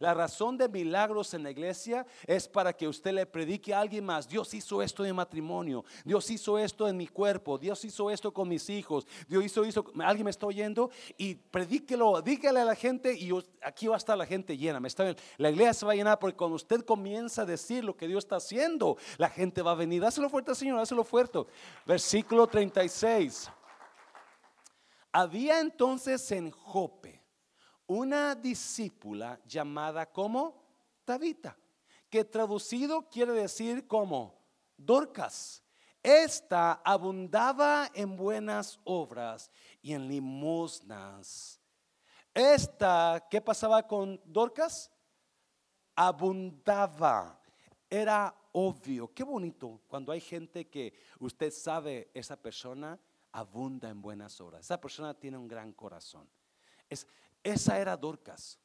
La 0.04 0.12
razón 0.12 0.58
de 0.58 0.68
milagros 0.68 1.32
en 1.32 1.44
la 1.44 1.50
iglesia 1.50 2.04
es 2.26 2.46
para 2.46 2.74
que 2.74 2.86
usted 2.86 3.12
le 3.12 3.24
predique 3.24 3.72
a 3.72 3.80
alguien 3.80 4.04
más. 4.04 4.28
Dios 4.28 4.52
hizo 4.52 4.82
esto 4.82 5.02
en 5.02 5.16
matrimonio. 5.16 5.82
Dios 6.04 6.28
hizo 6.28 6.58
esto 6.58 6.86
en 6.86 6.98
mi 6.98 7.06
cuerpo. 7.06 7.56
Dios 7.56 7.82
hizo 7.86 8.10
esto 8.10 8.30
con 8.30 8.46
mis 8.46 8.68
hijos. 8.68 9.06
Dios 9.26 9.42
hizo 9.46 9.64
esto. 9.64 9.82
Alguien 10.00 10.26
me 10.26 10.30
está 10.30 10.44
oyendo 10.44 10.90
y 11.16 11.36
predíquelo. 11.36 12.20
Dígale 12.20 12.60
a 12.60 12.66
la 12.66 12.74
gente 12.74 13.14
y 13.14 13.30
aquí 13.62 13.86
va 13.86 13.94
a 13.94 13.96
estar 13.96 14.18
la 14.18 14.26
gente 14.26 14.58
llena. 14.58 14.78
¿Me 14.78 14.88
está 14.88 15.16
La 15.38 15.48
iglesia 15.48 15.72
se 15.72 15.86
va 15.86 15.92
a 15.92 15.94
llenar 15.94 16.18
porque 16.18 16.36
cuando 16.36 16.56
usted 16.56 16.84
comienza 16.84 17.40
a 17.40 17.46
decir 17.46 17.82
lo 17.82 17.96
que 17.96 18.06
Dios 18.06 18.24
está 18.24 18.36
haciendo, 18.36 18.98
la 19.16 19.30
gente 19.30 19.62
va 19.62 19.70
a 19.70 19.74
venir. 19.74 20.02
Dáselo 20.02 20.28
fuerte, 20.28 20.54
Señor. 20.54 20.76
Dáselo 20.76 21.02
fuerte. 21.02 21.38
Versículo 21.86 22.46
36. 22.46 23.50
Había 25.12 25.60
entonces 25.60 26.30
en 26.30 26.50
Jope 26.50 27.23
una 27.86 28.34
discípula 28.34 29.40
llamada 29.46 30.10
como 30.10 30.62
Tabita, 31.04 31.56
que 32.08 32.24
traducido 32.24 33.08
quiere 33.08 33.32
decir 33.32 33.86
como 33.86 34.40
Dorcas. 34.76 35.62
Esta 36.02 36.74
abundaba 36.84 37.90
en 37.94 38.16
buenas 38.16 38.78
obras 38.84 39.50
y 39.80 39.94
en 39.94 40.06
limosnas. 40.06 41.60
Esta, 42.34 43.26
¿qué 43.30 43.40
pasaba 43.40 43.86
con 43.86 44.20
Dorcas? 44.24 44.90
Abundaba. 45.94 47.40
Era 47.88 48.34
obvio. 48.52 49.14
Qué 49.14 49.24
bonito 49.24 49.80
cuando 49.88 50.12
hay 50.12 50.20
gente 50.20 50.68
que 50.68 50.94
usted 51.20 51.50
sabe, 51.50 52.10
esa 52.12 52.36
persona 52.36 52.98
abunda 53.32 53.88
en 53.88 54.02
buenas 54.02 54.40
obras. 54.40 54.60
Esa 54.60 54.80
persona 54.80 55.14
tiene 55.14 55.38
un 55.38 55.48
gran 55.48 55.72
corazón. 55.72 56.28
Es, 56.88 57.06
esa 57.44 57.78
era 57.78 57.96
Dorcas. 57.96 58.58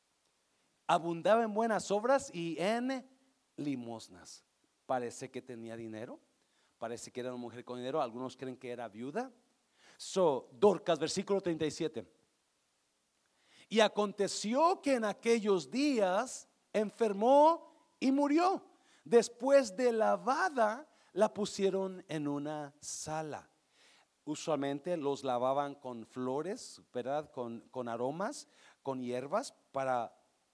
Abundaba 0.88 1.44
en 1.44 1.54
buenas 1.54 1.92
obras 1.92 2.32
y 2.34 2.58
en 2.58 3.08
limosnas. 3.58 4.44
Parece 4.86 5.30
que 5.30 5.42
tenía 5.42 5.76
dinero. 5.76 6.20
Parece 6.80 7.12
que 7.12 7.20
era 7.20 7.30
una 7.30 7.42
mujer 7.42 7.64
con 7.64 7.78
dinero. 7.78 8.02
Algunos 8.02 8.36
creen 8.36 8.58
que 8.58 8.72
era 8.72 8.88
viuda. 8.88 9.32
So, 9.98 10.50
Dorcas, 10.54 10.98
versículo 10.98 11.42
37. 11.42 12.10
Y 13.68 13.82
aconteció 13.82 14.82
que 14.82 14.96
en 14.96 15.04
aquellos 15.04 15.70
días 15.70 16.48
enfermó 16.74 17.76
y 18.00 18.12
murió. 18.12 18.66
Después 19.04 19.76
de 19.76 19.92
lavada, 19.92 20.90
la 21.14 21.34
pusieron 21.34 22.04
en 22.08 22.28
una 22.28 22.74
sala 22.80 23.50
usualmente 24.30 24.96
los 24.96 25.24
lavaban 25.24 25.76
con 25.76 26.06
flores, 26.06 26.82
¿verdad? 26.94 27.32
Con, 27.32 27.62
con 27.72 27.90
aromas, 27.90 28.48
con 28.84 29.02
hierbas 29.02 29.54
para 29.72 30.14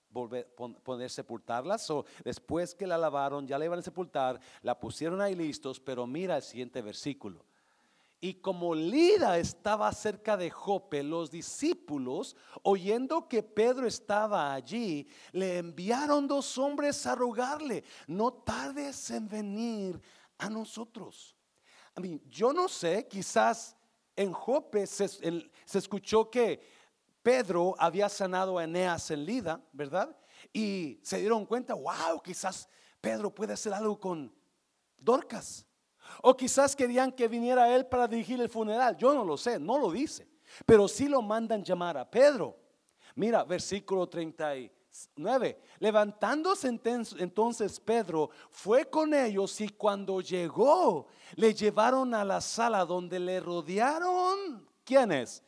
volver, 0.09 0.53
poder 0.84 1.09
sepultarlas. 1.09 1.89
O 1.89 2.05
después 2.23 2.76
que 2.76 2.88
la 2.88 2.97
lavaron, 2.97 3.47
ya 3.47 3.57
la 3.57 3.65
iban 3.65 3.80
a 3.80 3.84
sepultar, 3.84 4.39
la 4.61 4.80
pusieron 4.80 5.21
ahí 5.21 5.36
listos, 5.36 5.80
pero 5.80 6.05
mira 6.07 6.38
el 6.38 6.43
siguiente 6.43 6.82
versículo. 6.82 7.45
Y 8.21 8.36
como 8.36 8.73
Lida 8.73 9.38
estaba 9.38 9.91
cerca 9.91 10.36
de 10.38 10.49
Jope, 10.49 11.03
los 11.03 11.30
discípulos, 11.30 12.36
oyendo 12.63 13.28
que 13.28 13.43
Pedro 13.43 13.86
estaba 13.86 14.53
allí, 14.53 15.07
le 15.32 15.59
enviaron 15.59 16.28
dos 16.28 16.57
hombres 16.57 17.05
a 17.05 17.13
rogarle, 17.13 17.84
no 18.07 18.34
tardes 18.34 19.11
en 19.11 19.28
venir 19.28 20.01
a 20.38 20.49
nosotros 20.49 21.36
yo 22.30 22.53
no 22.53 22.67
sé, 22.67 23.07
quizás 23.07 23.76
en 24.15 24.32
Jope 24.32 24.86
se, 24.88 25.05
escuchó 25.73 26.30
que 26.30 26.74
Pedro 27.26 27.73
había 27.80 28.07
sanado 28.07 28.59
a 28.59 28.65
Eneas 28.65 29.09
en 29.09 29.26
Lida, 29.26 29.59
¿verdad? 29.73 30.15
Y 30.53 30.99
se 31.01 31.17
dieron 31.17 31.43
cuenta, 31.47 31.73
wow, 31.73 32.21
quizás 32.23 32.69
Pedro 33.01 33.34
puede 33.34 33.53
hacer 33.53 33.73
algo 33.73 33.99
con 33.99 34.32
Dorcas. 34.95 35.65
O 36.21 36.38
quizás 36.38 36.76
querían 36.76 37.11
que 37.11 37.28
viniera 37.28 37.76
él 37.76 37.88
para 37.88 38.07
dirigir 38.07 38.39
el 38.39 38.47
funeral. 38.47 38.95
Yo 38.95 39.11
no 39.15 39.26
lo 39.26 39.38
sé, 39.38 39.57
no 39.57 39.80
lo 39.80 39.91
dice. 39.91 40.30
Pero 40.67 40.88
sí 40.88 41.07
lo 41.07 41.23
mandan 41.23 41.63
llamar 41.63 41.97
a 41.97 42.07
Pedro. 42.07 42.59
Mira, 43.15 43.43
versículo 43.43 44.07
30 44.07 44.53
9. 45.15 45.59
Levantándose 45.80 46.67
entonces 46.67 47.80
Pedro 47.80 48.30
fue 48.51 48.86
con 48.86 49.15
ellos 49.15 49.59
y 49.61 49.69
cuando 49.69 50.21
llegó 50.21 51.07
le 51.34 51.55
llevaron 51.55 52.13
a 52.13 52.23
la 52.23 52.39
sala 52.39 52.86
donde 52.86 53.19
le 53.19 53.39
rodearon. 53.39 54.69
¿Quiénes? 54.84 55.41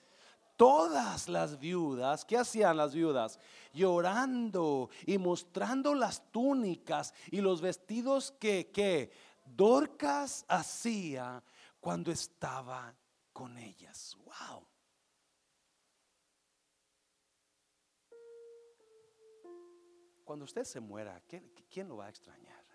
Todas 0.58 1.30
las 1.30 1.60
viudas, 1.60 2.26
¿qué 2.26 2.38
hacían 2.38 2.76
las 2.76 2.94
viudas? 2.94 3.40
Llorando 3.74 4.90
y 5.06 5.18
mostrando 5.18 5.94
las 5.94 6.32
túnicas 6.32 7.14
y 7.32 7.42
los 7.42 7.62
vestidos 7.62 8.32
que, 8.32 8.72
que 8.72 9.12
Dorcas 9.46 10.46
hacía 10.48 11.44
cuando 11.80 12.12
estaba 12.12 12.94
con 13.32 13.58
ellas. 13.58 14.18
Wow. 14.26 14.68
Cuando 20.28 20.44
usted 20.44 20.66
se 20.66 20.82
muera, 20.82 21.22
¿quién, 21.26 21.88
lo 21.88 21.96
va 21.96 22.08
a 22.08 22.10
extrañar? 22.10 22.66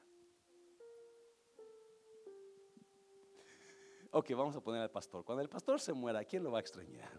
Ok, 4.10 4.30
vamos 4.30 4.56
a 4.56 4.62
poner 4.62 4.80
al 4.80 4.90
pastor. 4.90 5.22
Cuando 5.22 5.42
el 5.42 5.50
pastor 5.50 5.78
se 5.78 5.92
muera, 5.92 6.24
¿quién 6.24 6.44
lo 6.44 6.50
va 6.50 6.58
a 6.58 6.60
extrañar? 6.62 7.12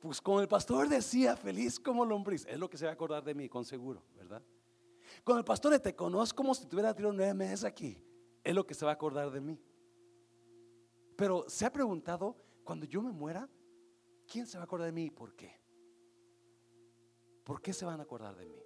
Pues 0.00 0.20
como 0.20 0.40
el 0.40 0.48
pastor 0.48 0.88
decía, 0.88 1.36
feliz 1.36 1.78
como 1.80 2.04
lombriz, 2.04 2.46
es 2.46 2.58
lo 2.58 2.70
que 2.70 2.76
se 2.76 2.84
va 2.84 2.92
a 2.92 2.94
acordar 2.94 3.24
de 3.24 3.34
mí, 3.34 3.48
con 3.48 3.64
seguro, 3.64 4.02
¿verdad? 4.16 4.42
Cuando 5.24 5.40
el 5.40 5.44
pastor 5.44 5.78
te 5.80 5.94
conozco 5.94 6.36
como 6.36 6.54
si 6.54 6.66
tuviera 6.66 6.94
tirado 6.94 7.12
nueve 7.12 7.34
meses 7.34 7.64
aquí, 7.64 8.02
es 8.44 8.54
lo 8.54 8.66
que 8.66 8.74
se 8.74 8.84
va 8.84 8.92
a 8.92 8.94
acordar 8.94 9.30
de 9.30 9.40
mí. 9.40 9.60
Pero 11.16 11.44
se 11.48 11.66
ha 11.66 11.72
preguntado, 11.72 12.36
cuando 12.62 12.86
yo 12.86 13.02
me 13.02 13.10
muera, 13.10 13.48
¿quién 14.30 14.46
se 14.46 14.56
va 14.56 14.62
a 14.62 14.64
acordar 14.64 14.86
de 14.86 14.92
mí 14.92 15.06
y 15.06 15.10
por 15.10 15.34
qué? 15.34 15.58
¿por 17.48 17.62
qué 17.62 17.72
se 17.72 17.86
van 17.86 17.98
a 17.98 18.02
acordar 18.02 18.36
de 18.36 18.44
mí? 18.44 18.62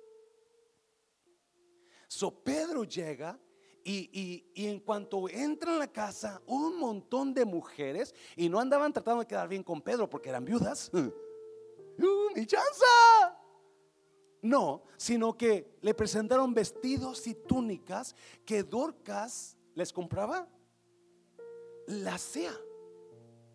So 2.08 2.32
Pedro 2.42 2.82
llega 2.82 3.38
y, 3.84 4.44
en 4.54 4.80
cuanto 4.80 5.28
entra 5.28 5.72
en 5.72 5.78
la 5.78 5.90
casa, 5.90 6.40
un 6.46 6.78
montón 6.78 7.34
de 7.34 7.44
mujeres, 7.44 8.14
y 8.36 8.48
no 8.48 8.60
andaban 8.60 8.92
tratando 8.92 9.20
de 9.20 9.26
quedar 9.26 9.48
bien 9.48 9.62
con 9.62 9.80
Pedro 9.80 10.08
porque 10.08 10.28
eran 10.28 10.44
viudas. 10.44 10.90
¡Uh, 10.94 11.10
¡Mi 12.34 12.46
chanza! 12.46 13.38
No, 14.40 14.82
sino 14.96 15.36
que 15.36 15.78
le 15.80 15.94
presentaron 15.94 16.52
vestidos 16.52 17.26
y 17.26 17.34
túnicas 17.34 18.16
que 18.44 18.62
Dorcas 18.62 19.56
les 19.74 19.92
compraba. 19.92 20.48
La 21.86 22.14
hacía. 22.14 22.52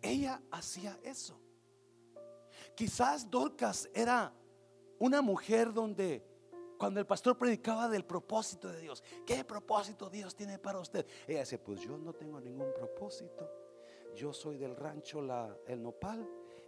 Ella 0.00 0.40
hacía 0.50 0.98
eso. 1.02 1.38
Quizás 2.74 3.28
Dorcas 3.30 3.88
era 3.92 4.32
una 4.98 5.20
mujer 5.20 5.72
donde 5.72 6.27
cuando 6.78 7.00
el 7.00 7.06
pastor 7.06 7.36
predicaba 7.36 7.88
del 7.88 8.04
propósito 8.04 8.68
de 8.68 8.80
Dios, 8.80 9.02
¿qué 9.26 9.44
propósito 9.44 10.08
Dios 10.08 10.34
tiene 10.36 10.58
para 10.58 10.78
usted? 10.78 11.04
Ella 11.26 11.40
dice, 11.40 11.58
pues 11.58 11.80
yo 11.80 11.98
no 11.98 12.14
tengo 12.14 12.40
ningún 12.40 12.72
propósito. 12.72 13.50
Yo 14.14 14.32
soy 14.32 14.58
del 14.58 14.76
rancho 14.76 15.20
la, 15.20 15.54
El 15.66 15.82
Nopal 15.82 16.26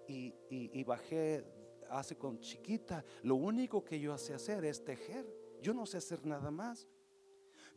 y, 0.09 0.85
bajé 0.85 1.45
hace 1.89 2.17
con 2.17 2.41
chiquita. 2.41 3.05
Lo 3.23 3.37
único 3.37 3.85
que 3.85 4.01
yo 4.01 4.19
sé 4.19 4.35
hacer 4.35 4.65
es 4.65 4.85
tejer. 4.85 5.27
Yo 5.63 5.73
no 5.73 5.87
sé 5.87 5.99
hacer 5.99 6.27
nada 6.27 6.51
más. 6.51 6.89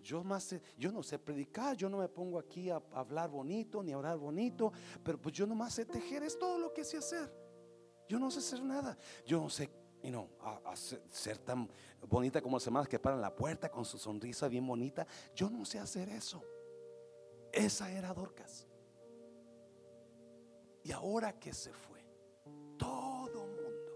Yo, 0.02 0.24
más 0.24 0.56
yo 0.78 0.92
no 0.92 1.02
sé 1.02 1.18
predicar, 1.18 1.78
yo 1.78 1.88
no 1.88 1.98
me 2.00 2.10
pongo 2.10 2.38
aquí 2.38 2.70
a, 2.70 2.82
hablar 2.92 3.30
bonito 3.30 3.82
ni 3.82 3.94
a 3.94 3.98
orar 3.98 4.18
bonito, 4.18 4.74
pero 5.02 5.18
pues 5.18 5.34
yo 5.34 5.48
nomás 5.48 5.76
sé 5.76 5.86
tejer, 5.86 6.24
es 6.24 6.38
todo 6.38 6.58
lo 6.58 6.74
que 6.74 6.84
sé 6.84 6.98
hacer. 6.98 7.32
Yo 8.10 8.20
no 8.20 8.30
sé 8.30 8.40
hacer 8.40 8.62
nada. 8.62 8.98
Yo 9.26 9.40
no 9.40 9.50
sé 9.50 9.70
y 10.04 10.12
no, 10.12 10.30
a, 10.42 10.76
ser 10.76 11.38
tan 11.40 11.70
bonita 12.08 12.42
como 12.42 12.58
las 12.58 12.66
demás 12.66 12.90
que 12.90 13.00
paran 13.00 13.22
la 13.22 13.34
puerta 13.34 13.72
con 13.72 13.86
su 13.86 13.98
sonrisa 13.98 14.50
bien 14.50 14.68
bonita. 14.68 15.08
Yo 15.34 15.50
no 15.50 15.64
sé 15.64 15.80
hacer 15.80 16.10
eso. 16.10 16.44
Esa 17.52 17.90
era 17.90 18.14
Dorcas. 18.14 18.68
Y 20.84 20.92
ahora 20.92 21.40
que 21.40 21.54
se 21.54 21.72
fue, 21.72 22.06
todo 22.78 23.48
mundo 23.48 23.94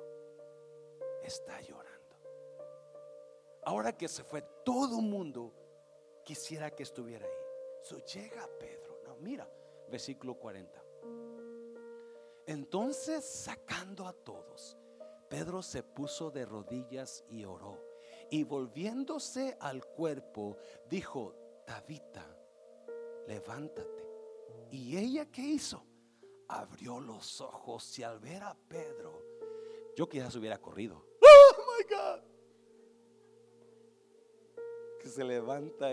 está 1.23 1.59
llorando. 1.59 2.15
Ahora 3.65 3.91
que 3.97 4.07
se 4.07 4.23
fue, 4.23 4.41
todo 4.63 5.01
mundo 5.01 5.53
quisiera 6.23 6.71
que 6.71 6.83
estuviera 6.83 7.25
ahí. 7.25 7.31
So 7.81 7.97
llega 8.05 8.47
Pedro. 8.57 9.01
No, 9.05 9.17
mira, 9.17 9.45
versículo 9.91 10.35
40. 10.35 10.81
Entonces, 12.45 13.25
sacando 13.25 14.07
a 14.07 14.13
todos, 14.13 14.77
Pedro 15.29 15.61
se 15.61 15.83
puso 15.83 16.31
de 16.31 16.45
rodillas 16.45 17.23
y 17.29 17.45
oró. 17.45 17.83
Y 18.29 18.43
volviéndose 18.43 19.57
al 19.59 19.85
cuerpo, 19.85 20.57
dijo, 20.89 21.35
Tabita, 21.65 22.25
levántate. 23.27 24.07
¿Y 24.71 24.97
ella 24.97 25.29
qué 25.31 25.41
hizo? 25.41 25.83
Abrió 26.47 26.99
los 26.99 27.41
ojos 27.41 27.97
y 27.99 28.03
al 28.03 28.19
ver 28.19 28.43
a 28.43 28.55
Pedro, 28.55 29.21
yo 29.95 30.07
quizás 30.07 30.35
hubiera 30.35 30.59
corrido. 30.59 31.05
Oh 31.29 31.63
my 31.77 31.95
God. 31.95 32.23
Que 34.99 35.09
se 35.09 35.23
levanta 35.23 35.89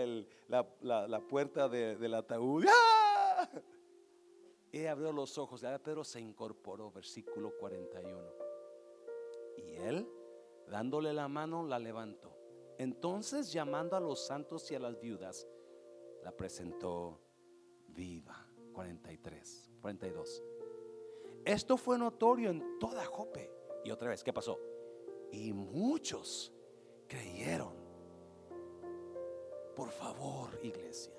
la, 0.47 1.19
puerta 1.27 1.67
del 1.67 2.13
ataúd. 2.13 2.65
¡Ah! 2.67 3.49
Ella 4.71 4.91
abrió 4.91 5.11
los 5.11 5.37
ojos 5.37 5.63
y 5.63 5.79
Pedro 5.79 6.03
se 6.03 6.19
incorporó, 6.19 6.91
versículo 6.91 7.51
41. 7.59 8.54
Y 9.57 9.75
él, 9.75 10.07
dándole 10.67 11.13
la 11.13 11.27
mano, 11.27 11.63
la 11.63 11.79
levantó. 11.79 12.35
Entonces, 12.77 13.51
llamando 13.51 13.95
a 13.95 13.99
los 13.99 14.25
santos 14.25 14.69
y 14.71 14.75
a 14.75 14.79
las 14.79 14.99
viudas, 14.99 15.47
la 16.23 16.31
presentó 16.31 17.19
viva. 17.87 18.45
43, 18.75 19.71
42. 19.81 20.43
Esto 21.45 21.77
fue 21.77 21.97
notorio 21.97 22.49
en 22.49 22.77
toda 22.77 23.05
Jope. 23.05 23.49
Y 23.85 23.91
otra 23.91 24.09
vez, 24.09 24.23
¿qué 24.23 24.33
pasó? 24.33 24.59
Y 25.31 25.53
muchos 25.53 26.51
creyeron. 27.07 27.73
Por 29.75 29.89
favor, 29.91 30.59
iglesia, 30.61 31.13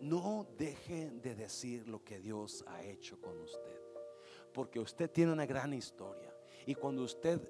no 0.00 0.46
dejen 0.56 1.20
de 1.20 1.34
decir 1.34 1.88
lo 1.88 2.02
que 2.02 2.18
Dios 2.20 2.64
ha 2.66 2.82
hecho 2.84 3.20
con 3.20 3.38
usted. 3.40 3.80
Porque 4.52 4.80
usted 4.80 5.10
tiene 5.10 5.32
una 5.32 5.46
gran 5.46 5.72
historia. 5.72 6.31
Y 6.66 6.74
cuando 6.74 7.02
usted 7.02 7.40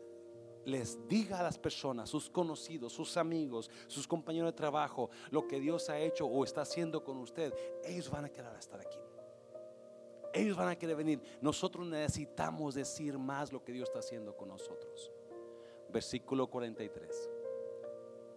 les 0.64 1.06
diga 1.08 1.40
a 1.40 1.42
las 1.42 1.58
personas, 1.58 2.08
sus 2.08 2.30
conocidos, 2.30 2.92
sus 2.92 3.16
amigos, 3.16 3.70
sus 3.86 4.06
compañeros 4.06 4.52
de 4.52 4.56
trabajo, 4.56 5.10
lo 5.30 5.46
que 5.46 5.60
Dios 5.60 5.88
ha 5.90 5.98
hecho 5.98 6.26
o 6.26 6.44
está 6.44 6.62
haciendo 6.62 7.02
con 7.02 7.18
usted, 7.18 7.52
ellos 7.84 8.10
van 8.10 8.24
a 8.24 8.28
querer 8.28 8.54
estar 8.56 8.80
aquí. 8.80 8.98
Ellos 10.32 10.56
van 10.56 10.68
a 10.68 10.78
querer 10.78 10.96
venir. 10.96 11.20
Nosotros 11.40 11.86
necesitamos 11.86 12.74
decir 12.74 13.18
más 13.18 13.52
lo 13.52 13.62
que 13.62 13.72
Dios 13.72 13.88
está 13.88 13.98
haciendo 13.98 14.34
con 14.34 14.48
nosotros. 14.48 15.10
Versículo 15.90 16.48
43. 16.48 17.30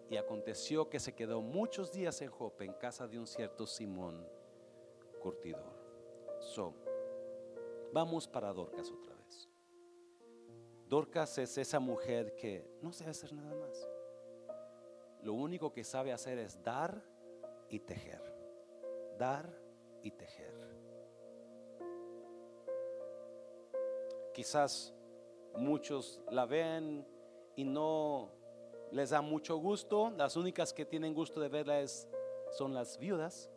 Y 0.10 0.18
aconteció 0.18 0.90
que 0.90 1.00
se 1.00 1.14
quedó 1.14 1.42
muchos 1.42 1.92
días 1.92 2.22
en 2.22 2.30
Jope, 2.30 2.66
en 2.66 2.74
casa 2.74 3.08
de 3.08 3.18
un 3.18 3.26
cierto 3.26 3.66
Simón 3.66 4.28
curtidor. 5.22 5.74
So, 6.40 6.74
vamos 7.94 8.28
para 8.28 8.54
Dorcas 8.54 8.92
otra. 8.92 9.15
Dorcas 10.96 11.38
es 11.40 11.58
esa 11.58 11.82
mujer 11.82 12.38
que 12.38 12.66
no 12.82 12.94
sabe 12.94 13.12
hacer 13.12 13.34
nada 13.34 13.54
más. 13.54 13.86
Lo 15.24 15.34
único 15.34 15.74
que 15.74 15.84
sabe 15.84 16.14
hacer 16.14 16.38
es 16.38 16.64
dar 16.64 17.04
y 17.70 17.80
tejer. 17.80 18.22
Dar 19.18 19.46
y 20.02 20.12
tejer. 20.12 20.54
Quizás 24.34 24.94
muchos 25.58 26.22
la 26.32 26.46
ven 26.46 27.06
y 27.58 27.66
no 27.66 28.32
les 28.94 29.10
da 29.10 29.20
mucho 29.20 29.58
gusto. 29.58 30.12
Las 30.12 30.38
únicas 30.38 30.72
que 30.72 30.86
tienen 30.86 31.14
gusto 31.14 31.42
de 31.42 31.50
verla 31.50 31.82
es, 31.82 32.08
son 32.52 32.74
las 32.74 32.98
viudas, 32.98 33.52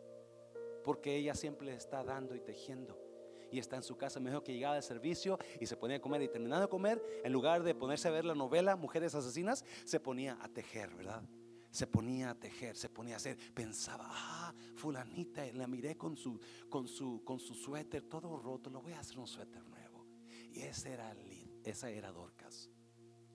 porque 0.83 1.15
ella 1.15 1.35
siempre 1.35 1.73
está 1.73 2.03
dando 2.03 2.35
y 2.35 2.41
tejiendo. 2.41 3.08
Y 3.51 3.59
está 3.59 3.75
en 3.75 3.83
su 3.83 3.97
casa, 3.97 4.19
mejor 4.19 4.43
que 4.43 4.53
llegaba 4.53 4.75
de 4.75 4.81
servicio 4.81 5.37
y 5.59 5.65
se 5.65 5.75
ponía 5.75 5.97
a 5.97 6.01
comer. 6.01 6.21
Y 6.21 6.27
terminando 6.27 6.65
de 6.65 6.69
comer, 6.69 7.01
en 7.23 7.33
lugar 7.33 7.63
de 7.63 7.73
ponerse 7.75 8.07
a 8.07 8.11
ver 8.11 8.25
la 8.25 8.35
novela 8.35 8.75
Mujeres 8.75 9.15
Asesinas, 9.15 9.65
se 9.85 9.99
ponía 9.99 10.37
a 10.41 10.47
tejer, 10.49 10.93
¿verdad? 10.95 11.23
se 11.71 11.87
ponía 11.87 12.31
a 12.31 12.35
tejer, 12.35 12.75
se 12.75 12.89
ponía 12.89 13.15
a 13.15 13.17
hacer, 13.17 13.37
pensaba, 13.53 14.05
ah, 14.09 14.53
fulanita, 14.75 15.45
la 15.53 15.67
miré 15.67 15.95
con 15.95 16.17
su, 16.17 16.39
con 16.69 16.87
su, 16.87 17.23
con 17.23 17.39
su 17.39 17.53
suéter 17.53 18.03
todo 18.03 18.37
roto, 18.37 18.69
lo 18.69 18.81
voy 18.81 18.93
a 18.93 18.99
hacer 18.99 19.19
un 19.19 19.27
suéter 19.27 19.63
nuevo. 19.65 20.07
Y 20.51 20.61
esa 20.61 20.89
era, 20.89 21.15
esa 21.63 21.89
era 21.89 22.11
Dorcas. 22.11 22.69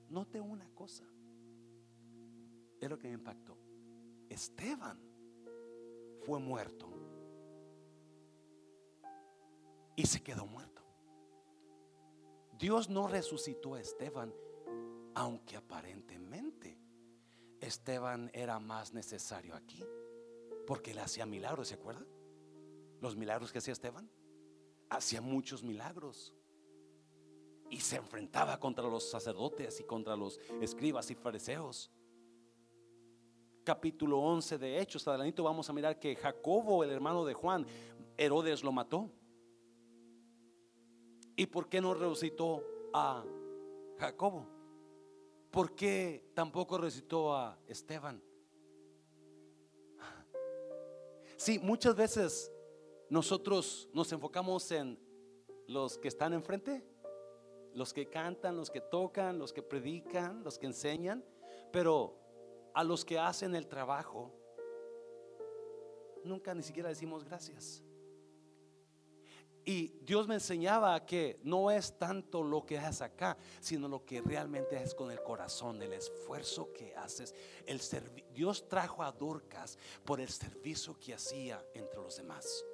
Note 0.09 0.41
una 0.41 0.69
cosa. 0.75 1.05
Es 2.81 2.91
lo 2.91 2.99
que 2.99 3.09
me 3.09 3.15
impactó. 3.15 3.57
Esteban 4.29 4.99
fue 6.25 6.41
muerto. 6.41 6.93
Y 9.97 10.07
se 10.07 10.22
quedó 10.22 10.47
muerto. 10.47 10.82
Dios 12.59 12.88
no 12.88 13.07
resucitó 13.07 13.74
a 13.74 13.80
Esteban, 13.80 14.32
aunque 15.14 15.57
aparentemente 15.57 16.78
Esteban 17.61 18.30
era 18.32 18.59
más 18.59 18.92
necesario 18.92 19.55
aquí. 19.55 19.84
Porque 20.66 20.95
le 20.95 21.01
hacía 21.01 21.26
milagros, 21.26 21.68
¿se 21.68 21.74
acuerdan? 21.74 22.07
Los 23.01 23.16
milagros 23.16 23.53
que 23.53 23.59
hacía 23.59 23.72
Esteban. 23.72 24.11
Hacía 24.88 25.20
muchos 25.20 25.62
milagros 25.62 26.34
y 27.70 27.80
se 27.80 27.97
enfrentaba 27.97 28.59
contra 28.61 28.84
los 28.84 29.11
sacerdotes 29.11 29.80
y 29.80 29.84
contra 29.84 30.16
los 30.16 30.38
escribas 30.61 31.11
y 31.11 31.14
fariseos. 31.14 31.90
Capítulo 33.64 34.20
11 34.20 34.59
de 34.59 34.80
Hechos, 34.80 35.09
adelante 35.09 35.40
vamos 35.40 35.68
a 35.68 35.72
mirar 35.72 35.99
que 35.99 36.14
Jacobo, 36.14 36.84
el 36.84 36.90
hermano 36.90 37.24
de 37.24 37.34
Juan, 37.34 37.66
Herodes 38.16 38.62
lo 38.62 38.72
mató. 38.72 39.11
¿Y 41.37 41.47
por 41.47 41.68
qué 41.68 41.80
no 41.80 41.95
resucitó 41.95 42.64
a 42.93 43.24
Jacobo? 43.99 44.47
¿Por 45.51 45.74
qué 45.74 46.30
tampoco 46.35 46.78
resucitó 46.78 47.35
a 47.35 47.59
Esteban? 47.66 48.22
Sí, 51.37 51.59
muchas 51.59 51.95
veces 51.97 52.53
nosotros 53.09 53.89
nos 53.93 54.11
enfocamos 54.12 54.70
en 54.70 54.99
los 55.66 55.99
que 55.99 56.09
están 56.09 56.32
enfrente 56.32 56.85
los 57.74 57.93
que 57.93 58.09
cantan, 58.09 58.57
los 58.57 58.70
que 58.70 58.80
tocan, 58.80 59.39
los 59.39 59.53
que 59.53 59.62
predican, 59.62 60.43
los 60.45 60.59
que 60.59 60.66
enseñan, 60.66 61.24
pero 61.72 62.16
a 62.72 62.85
los 62.85 63.05
que 63.05 63.18
hacen 63.18 63.55
el 63.55 63.66
trabajo, 63.66 64.32
nunca 66.22 66.55
ni 66.55 66.62
siquiera 66.62 66.89
decimos 66.89 67.24
gracias. 67.24 67.82
Y 69.65 69.89
Dios 70.03 70.29
me 70.29 70.35
enseñaba 70.35 71.05
que 71.07 71.41
no 71.43 71.71
es 71.71 71.99
tanto 71.99 72.43
lo 72.43 72.67
que 72.67 72.79
haces 72.79 73.01
acá, 73.03 73.37
sino 73.61 73.89
lo 73.89 74.05
que 74.05 74.21
realmente 74.21 74.83
es 74.83 74.95
con 74.95 75.11
el 75.11 75.23
corazón, 75.23 75.81
el 75.81 75.95
esfuerzo 75.95 76.73
que 76.73 76.95
haces. 76.95 77.35
El 77.67 77.81
Dios 78.35 78.69
trajo 78.69 79.03
a 79.03 79.11
Dorcas 79.11 79.79
por 80.05 80.21
el 80.21 80.29
servicio 80.29 80.99
que 80.99 81.15
hacía 81.15 81.65
entre 81.75 82.01
los 82.01 82.17
demás. 82.17 82.65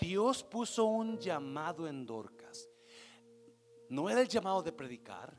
Dios 0.00 0.42
puso 0.42 0.84
un 0.84 1.18
llamado 1.18 1.88
en 1.88 2.04
Dorcas 2.04 2.68
no 3.88 4.10
era 4.10 4.20
el 4.20 4.28
llamado 4.28 4.62
de 4.62 4.72
predicar. 4.72 5.34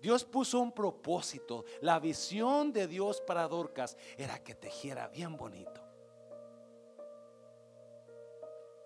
Dios 0.00 0.24
puso 0.24 0.60
un 0.60 0.72
propósito. 0.72 1.64
La 1.80 1.98
visión 1.98 2.72
de 2.72 2.86
Dios 2.86 3.20
para 3.20 3.48
Dorcas 3.48 3.96
era 4.16 4.42
que 4.42 4.54
tejiera 4.54 5.08
bien 5.08 5.36
bonito. 5.36 5.89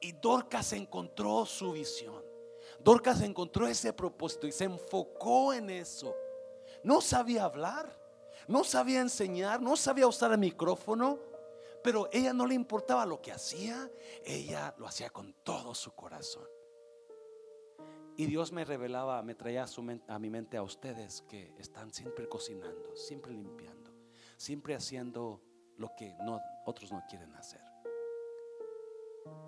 Y 0.04 0.12
Dorcas 0.12 0.74
encontró 0.74 1.46
su 1.46 1.72
visión. 1.72 2.22
Dorcas 2.78 3.22
encontró 3.22 3.66
ese 3.66 3.90
propósito 3.94 4.46
y 4.46 4.52
se 4.52 4.64
enfocó 4.64 5.54
en 5.54 5.70
eso. 5.70 6.14
No 6.82 7.00
sabía 7.00 7.44
hablar, 7.44 7.90
no 8.46 8.64
sabía 8.64 9.00
enseñar, 9.00 9.62
no 9.62 9.76
sabía 9.76 10.06
usar 10.06 10.32
el 10.32 10.36
micrófono, 10.36 11.18
pero 11.82 12.10
ella 12.12 12.34
no 12.34 12.46
le 12.46 12.54
importaba 12.54 13.06
lo 13.06 13.22
que 13.22 13.32
hacía, 13.32 13.90
ella 14.26 14.74
lo 14.76 14.86
hacía 14.86 15.08
con 15.08 15.32
todo 15.42 15.74
su 15.74 15.94
corazón. 15.94 16.46
Y 18.18 18.26
Dios 18.26 18.52
me 18.52 18.66
revelaba, 18.66 19.22
me 19.22 19.34
traía 19.34 19.64
a, 20.08 20.18
mi 20.18 20.28
mente 20.28 20.58
a 20.58 20.62
ustedes 20.62 21.22
que 21.22 21.54
están 21.56 21.94
siempre 21.94 22.28
cocinando, 22.28 22.94
siempre 22.94 23.32
limpiando, 23.32 23.90
siempre 24.36 24.74
haciendo 24.74 25.40
lo 25.78 25.94
que 25.96 26.14
otros 26.66 26.92
no 26.92 27.02
quieren 27.08 27.34
hacer. 27.36 27.73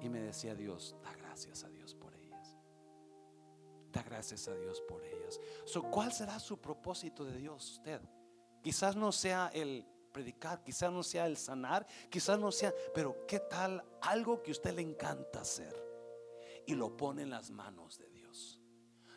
Y 0.00 0.08
me 0.08 0.20
decía 0.20 0.54
Dios, 0.54 0.96
da 1.02 1.12
gracias 1.14 1.64
a 1.64 1.68
Dios 1.68 1.94
por 1.94 2.14
ellas. 2.14 2.56
Da 3.92 4.02
gracias 4.02 4.48
a 4.48 4.54
Dios 4.54 4.80
por 4.82 5.04
ellas. 5.04 5.40
¿Cuál 5.90 6.12
será 6.12 6.38
su 6.38 6.58
propósito 6.60 7.24
de 7.24 7.36
Dios 7.36 7.72
usted? 7.72 8.00
Quizás 8.62 8.96
no 8.96 9.12
sea 9.12 9.50
el 9.54 9.86
predicar, 10.12 10.62
quizás 10.62 10.90
no 10.90 11.02
sea 11.02 11.26
el 11.26 11.36
sanar, 11.36 11.86
quizás 12.10 12.38
no 12.38 12.50
sea, 12.50 12.74
pero 12.94 13.26
¿qué 13.26 13.40
tal 13.40 13.84
algo 14.00 14.42
que 14.42 14.50
usted 14.50 14.74
le 14.74 14.82
encanta 14.82 15.40
hacer? 15.40 15.74
Y 16.66 16.74
lo 16.74 16.96
pone 16.96 17.22
en 17.22 17.30
las 17.30 17.50
manos 17.50 17.98
de 17.98 18.08
Dios 18.08 18.15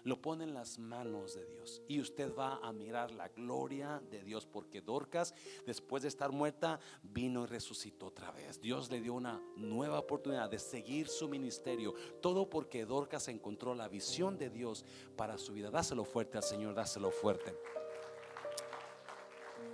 lo 0.04 0.22
pone 0.22 0.44
en 0.44 0.54
las 0.54 0.80
manos 0.80 1.36
de 1.36 1.46
Dios. 1.46 1.82
Y 1.88 2.00
usted 2.00 2.34
va 2.36 2.60
a 2.64 2.72
mirar 2.72 3.12
la 3.12 3.28
gloria 3.30 4.02
de 4.10 4.24
Dios, 4.24 4.46
porque 4.46 4.82
Dorcas, 4.82 5.34
después 5.66 6.04
de 6.04 6.10
estar 6.10 6.32
muerta, 6.32 6.80
vino 7.04 7.44
y 7.44 7.48
resucitó 7.48 8.08
otra 8.08 8.32
vez. 8.32 8.60
Dios 8.62 8.90
le 8.90 9.02
dio 9.02 9.14
una 9.14 9.42
nueva 9.56 10.00
oportunidad 10.00 10.50
de 10.50 10.60
seguir 10.60 11.08
su 11.08 11.28
ministerio. 11.28 11.94
Todo 12.22 12.50
porque 12.50 12.86
Dorcas 12.86 13.28
encontró 13.28 13.76
la 13.76 13.88
visión 13.88 14.38
de 14.38 14.50
Dios 14.50 14.86
para 15.16 15.38
su 15.38 15.54
vida. 15.54 15.72
Dáselo 15.72 16.04
fuerte 16.04 16.38
al 16.38 16.44
Señor, 16.44 16.74
dáselo 16.76 17.12
fuerte. 17.12 17.56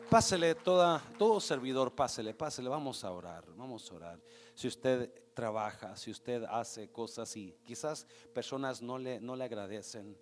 Pásele 0.09 0.53
toda, 0.53 1.01
todo 1.17 1.39
servidor, 1.39 1.91
pásele, 1.91 2.33
pásele, 2.33 2.69
vamos 2.69 3.03
a 3.03 3.11
orar, 3.11 3.43
vamos 3.55 3.91
a 3.91 3.95
orar. 3.95 4.19
Si 4.53 4.67
usted 4.67 5.11
trabaja, 5.33 5.97
si 5.97 6.11
usted 6.11 6.43
hace 6.43 6.89
cosas 6.89 7.35
y 7.35 7.57
quizás 7.65 8.05
personas 8.33 8.81
no 8.81 8.99
le, 8.99 9.19
no 9.19 9.35
le 9.35 9.43
agradecen, 9.43 10.15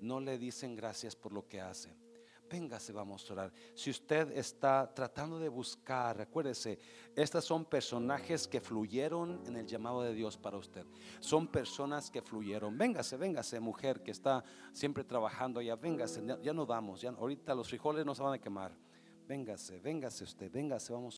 no 0.00 0.20
le 0.20 0.38
dicen 0.38 0.74
gracias 0.74 1.14
por 1.14 1.32
lo 1.32 1.46
que 1.46 1.60
hace. 1.60 1.96
Véngase, 2.50 2.92
vamos 2.92 3.28
a 3.28 3.32
orar. 3.34 3.52
Si 3.74 3.90
usted 3.90 4.36
está 4.36 4.92
tratando 4.92 5.38
de 5.38 5.48
buscar, 5.48 6.16
recuérdese, 6.16 6.78
estas 7.14 7.44
son 7.44 7.64
personajes 7.64 8.48
que 8.48 8.60
fluyeron 8.60 9.40
en 9.46 9.56
el 9.56 9.66
llamado 9.66 10.02
de 10.02 10.14
Dios 10.14 10.36
para 10.36 10.56
usted. 10.56 10.84
Son 11.20 11.46
personas 11.46 12.10
que 12.10 12.22
fluyeron. 12.22 12.76
Véngase, 12.76 13.16
véngase, 13.16 13.60
mujer 13.60 14.02
que 14.02 14.10
está 14.10 14.42
siempre 14.72 15.04
trabajando 15.04 15.60
ya, 15.60 15.76
véngase, 15.76 16.24
ya, 16.26 16.40
ya 16.40 16.52
no 16.52 16.66
damos, 16.66 17.02
ya 17.02 17.10
ahorita 17.10 17.54
los 17.54 17.68
frijoles 17.68 18.04
no 18.04 18.14
se 18.14 18.22
van 18.22 18.34
a 18.34 18.38
quemar. 18.38 18.87
Véngase, 19.28 19.78
véngase 19.78 20.24
usted, 20.24 20.50
véngase, 20.50 20.90
vamos 20.90 21.17